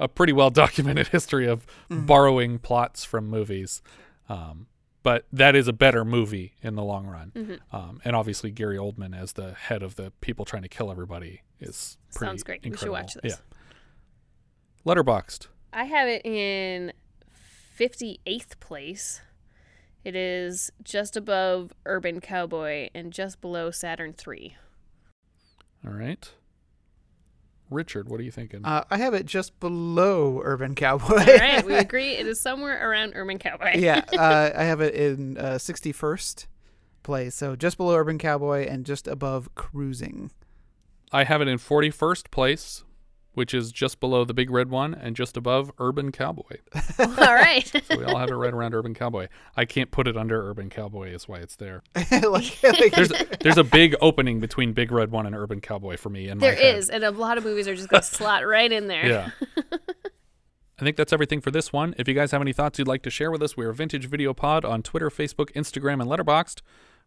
a 0.00 0.06
pretty 0.08 0.32
well 0.32 0.50
documented 0.64 1.08
history 1.08 1.46
of 1.46 1.66
Mhm. 1.90 2.06
borrowing 2.06 2.58
plots 2.60 3.04
from 3.04 3.26
movies. 3.28 3.82
Um, 4.28 4.68
but 5.02 5.26
that 5.32 5.56
is 5.56 5.66
a 5.68 5.72
better 5.72 6.04
movie 6.04 6.54
in 6.62 6.74
the 6.76 6.82
long 6.84 7.06
run. 7.06 7.32
Mhm. 7.34 7.58
Um, 7.72 8.00
and 8.04 8.14
obviously, 8.14 8.50
Gary 8.52 8.76
Oldman 8.76 9.16
as 9.16 9.32
the 9.32 9.54
head 9.54 9.82
of 9.82 9.94
the 9.96 10.12
people 10.20 10.44
trying 10.44 10.62
to 10.62 10.68
kill 10.68 10.90
everybody 10.90 11.42
is 11.60 11.98
pretty 12.14 12.30
Sounds 12.30 12.42
great. 12.44 12.62
We 12.64 12.76
should 12.76 12.90
watch 12.90 13.14
this. 13.14 13.40
Yeah. 13.40 13.56
Letterboxd. 14.94 15.48
I 15.72 15.84
have 15.84 16.08
it 16.08 16.24
in 16.24 16.92
58th 17.76 18.58
place. 18.60 19.20
It 20.04 20.14
is 20.14 20.70
just 20.82 21.16
above 21.16 21.72
Urban 21.84 22.20
Cowboy 22.20 22.88
and 22.94 23.12
just 23.12 23.40
below 23.40 23.70
Saturn 23.70 24.12
3. 24.12 24.56
All 25.86 25.92
right. 25.92 26.30
Richard, 27.70 28.08
what 28.08 28.18
are 28.18 28.22
you 28.22 28.30
thinking? 28.30 28.64
Uh, 28.64 28.84
I 28.90 28.96
have 28.96 29.12
it 29.12 29.26
just 29.26 29.60
below 29.60 30.40
Urban 30.42 30.74
Cowboy. 30.74 31.18
All 31.18 31.38
right, 31.38 31.64
we 31.64 31.74
agree 31.76 32.12
it 32.12 32.26
is 32.26 32.40
somewhere 32.40 32.88
around 32.88 33.12
Urban 33.14 33.38
Cowboy. 33.38 33.72
yeah, 33.76 34.04
uh, 34.18 34.50
I 34.56 34.64
have 34.64 34.80
it 34.80 34.94
in 34.94 35.36
uh, 35.36 35.54
61st 35.54 36.46
place, 37.02 37.34
so 37.34 37.56
just 37.56 37.76
below 37.76 37.94
Urban 37.96 38.18
Cowboy 38.18 38.66
and 38.66 38.86
just 38.86 39.06
above 39.06 39.54
Cruising. 39.54 40.30
I 41.12 41.24
have 41.24 41.42
it 41.42 41.48
in 41.48 41.58
41st 41.58 42.30
place, 42.30 42.84
which 43.38 43.54
is 43.54 43.72
just 43.72 44.00
below 44.00 44.24
the 44.24 44.34
big 44.34 44.50
red 44.50 44.68
one 44.68 44.92
and 44.92 45.16
just 45.16 45.36
above 45.38 45.72
Urban 45.78 46.12
Cowboy. 46.12 46.56
All 46.98 47.06
right. 47.34 47.66
so 47.88 47.96
we 47.96 48.04
all 48.04 48.18
have 48.18 48.28
it 48.28 48.34
right 48.34 48.52
around 48.52 48.74
Urban 48.74 48.92
Cowboy. 48.92 49.28
I 49.56 49.64
can't 49.64 49.90
put 49.90 50.06
it 50.06 50.16
under 50.16 50.50
Urban 50.50 50.68
Cowboy, 50.68 51.10
is 51.14 51.26
why 51.26 51.38
it's 51.38 51.56
there. 51.56 51.82
Like- 51.94 52.62
like- 52.62 52.92
there's 52.92 53.12
there's 53.40 53.56
a 53.58 53.64
big 53.64 53.94
opening 54.02 54.40
between 54.40 54.74
Big 54.74 54.92
Red 54.92 55.10
One 55.10 55.24
and 55.24 55.34
Urban 55.34 55.60
Cowboy 55.62 55.96
for 55.96 56.10
me 56.10 56.28
in 56.28 56.36
There 56.38 56.52
my 56.54 56.60
head. 56.60 56.84
and 56.92 57.04
a 57.04 57.10
lot 57.10 57.38
of 57.38 57.44
movies 57.44 57.66
are 57.68 57.74
just 57.74 57.88
going 57.88 58.02
to 58.02 58.06
slot 58.06 58.46
right 58.46 58.70
in 58.70 58.88
there. 58.88 59.06
Yeah. 59.06 59.30
I 60.80 60.84
think 60.84 60.96
that's 60.96 61.12
everything 61.12 61.40
for 61.40 61.50
this 61.50 61.72
one. 61.72 61.94
If 61.98 62.06
you 62.06 62.14
guys 62.14 62.30
have 62.32 62.40
any 62.40 62.52
thoughts 62.52 62.78
you'd 62.78 62.86
like 62.88 63.02
to 63.02 63.10
share 63.10 63.30
with 63.32 63.42
us, 63.42 63.56
we 63.56 63.64
are 63.64 63.72
Vintage 63.72 64.06
Video 64.06 64.32
Pod 64.32 64.64
on 64.64 64.82
Twitter, 64.82 65.10
Facebook, 65.10 65.50
Instagram, 65.54 66.00
and 66.00 66.08
Letterboxd. 66.10 66.60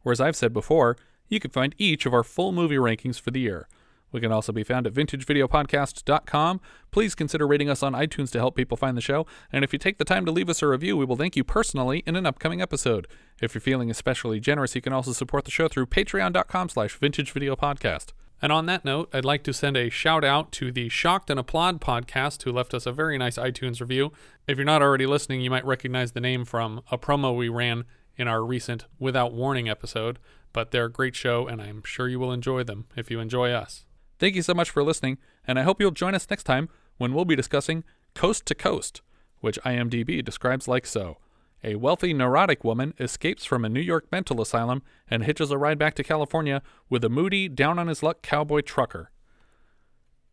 Where, 0.04 0.12
as 0.12 0.20
I've 0.20 0.36
said 0.36 0.52
before, 0.52 0.98
you 1.30 1.40
can 1.40 1.52
find 1.52 1.74
each 1.78 2.06
of 2.06 2.14
our 2.14 2.24
full 2.24 2.52
movie 2.52 2.76
rankings 2.76 3.20
for 3.20 3.32
the 3.32 3.40
year. 3.40 3.68
We 4.12 4.22
can 4.22 4.32
also 4.32 4.52
be 4.52 4.64
found 4.64 4.88
at 4.88 4.94
vintagevideopodcast.com. 4.94 6.62
Please 6.92 7.16
consider 7.16 7.48
rating 7.48 7.70
us 7.70 7.82
on 7.82 7.94
iTunes 7.94 8.32
to 8.32 8.40
help 8.40 8.56
people 8.56 8.78
find 8.78 8.98
the 8.98 9.02
show. 9.02 9.26
And 9.52 9.64
if 9.64 9.72
you 9.74 9.80
take 9.80 9.98
the 9.98 10.06
time 10.06 10.26
to 10.26 10.32
leave 10.32 10.50
us 10.50 10.62
a 10.62 10.68
review, 10.68 10.98
we 10.98 11.06
will 11.06 11.16
thank 11.16 11.36
you 11.36 11.44
personally 11.44 12.04
in 12.06 12.16
an 12.16 12.26
upcoming 12.26 12.62
episode. 12.62 13.08
If 13.42 13.54
you're 13.54 13.62
feeling 13.62 13.90
especially 13.90 14.40
generous, 14.40 14.76
you 14.76 14.82
can 14.82 14.94
also 14.94 15.14
support 15.14 15.46
the 15.46 15.52
show 15.52 15.68
through 15.68 15.88
patreon.com 15.88 16.70
slash 16.70 17.00
vintagevideopodcast. 17.00 18.12
And 18.42 18.52
on 18.52 18.66
that 18.66 18.84
note, 18.84 19.10
I'd 19.14 19.24
like 19.24 19.44
to 19.44 19.54
send 19.54 19.78
a 19.78 19.90
shout 19.90 20.24
out 20.24 20.52
to 20.54 20.72
the 20.72 20.90
Shocked 20.90 21.30
and 21.30 21.40
Applaud 21.40 21.80
podcast 21.80 22.42
who 22.42 22.52
left 22.52 22.74
us 22.74 22.88
a 22.88 22.92
very 22.92 23.18
nice 23.18 23.38
iTunes 23.38 23.80
review. 23.80 24.12
If 24.48 24.58
you're 24.58 24.66
not 24.66 24.82
already 24.82 25.06
listening, 25.06 25.42
you 25.42 25.52
might 25.52 25.66
recognize 25.66 26.14
the 26.14 26.22
name 26.22 26.44
from 26.44 26.82
a 26.92 26.98
promo 26.98 27.38
we 27.38 27.50
ran 27.50 27.86
in 28.18 28.28
our 28.28 28.44
recent 28.44 28.86
Without 29.00 29.32
Warning 29.32 29.70
episode, 29.70 30.18
but 30.54 30.72
they're 30.72 30.86
a 30.86 30.92
great 30.92 31.16
show 31.16 31.48
and 31.48 31.62
I'm 31.62 31.84
sure 31.84 32.10
you 32.10 32.20
will 32.20 32.32
enjoy 32.32 32.64
them 32.64 32.86
if 32.96 33.12
you 33.12 33.20
enjoy 33.20 33.52
us. 33.52 33.86
Thank 34.22 34.36
you 34.36 34.44
so 34.44 34.54
much 34.54 34.70
for 34.70 34.84
listening, 34.84 35.18
and 35.48 35.58
I 35.58 35.64
hope 35.64 35.82
you'll 35.82 35.90
join 35.90 36.14
us 36.14 36.30
next 36.30 36.44
time 36.44 36.70
when 37.00 37.12
we'll 37.12 37.26
be 37.26 37.36
discussing 37.36 37.84
Coast 38.14 38.46
to 38.46 38.54
Coast, 38.54 39.02
which 39.40 39.60
IMDb 39.64 40.24
describes 40.24 40.68
like 40.68 40.86
so. 40.86 41.18
A 41.64 41.74
wealthy, 41.78 42.14
neurotic 42.14 42.64
woman 42.64 42.94
escapes 43.00 43.46
from 43.46 43.66
a 43.66 43.70
New 43.70 43.82
York 43.82 44.06
mental 44.12 44.40
asylum 44.40 44.84
and 45.10 45.24
hitches 45.24 45.50
a 45.50 45.58
ride 45.58 45.80
back 45.80 45.96
to 45.96 46.04
California 46.04 46.62
with 46.88 47.04
a 47.04 47.10
moody, 47.10 47.50
down 47.50 47.80
on 47.80 47.88
his 47.88 48.04
luck 48.04 48.22
cowboy 48.22 48.62
trucker. 48.62 49.10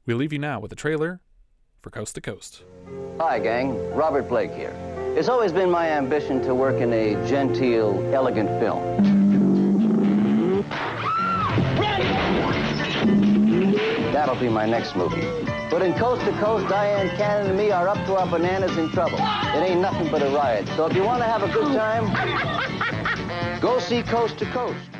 We 0.04 0.12
leave 0.12 0.34
you 0.34 0.38
now 0.38 0.60
with 0.60 0.70
a 0.70 0.76
trailer 0.76 1.22
for 1.80 1.88
Coast 1.88 2.14
to 2.16 2.20
Coast. 2.20 2.64
Hi, 3.18 3.38
gang. 3.38 3.94
Robert 3.94 4.28
Blake 4.28 4.52
here. 4.52 4.76
It's 5.16 5.30
always 5.30 5.50
been 5.50 5.70
my 5.70 5.88
ambition 5.88 6.42
to 6.42 6.54
work 6.54 6.82
in 6.82 6.92
a 6.92 7.14
genteel, 7.26 8.06
elegant 8.12 8.50
film. 8.60 9.17
That'll 14.12 14.36
be 14.36 14.48
my 14.48 14.64
next 14.64 14.96
movie. 14.96 15.20
But 15.70 15.82
in 15.82 15.92
Coast 15.94 16.24
to 16.24 16.32
Coast, 16.40 16.66
Dyan 16.68 17.08
Cannon 17.16 17.48
and 17.48 17.58
me 17.58 17.70
are 17.70 17.88
up 17.88 17.98
to 18.06 18.16
our 18.16 18.26
bananas 18.26 18.76
in 18.78 18.90
trouble. 18.90 19.18
It 19.18 19.62
ain't 19.68 19.80
nothing 19.80 20.10
but 20.10 20.22
a 20.22 20.30
riot. 20.30 20.66
So 20.76 20.86
if 20.86 20.94
you 20.94 21.02
want 21.02 21.20
to 21.22 21.26
have 21.26 21.42
a 21.42 21.48
good 21.52 21.74
time, 21.76 23.60
go 23.60 23.78
see 23.78 24.02
Coast 24.02 24.38
to 24.38 24.46
Coast. 24.46 24.97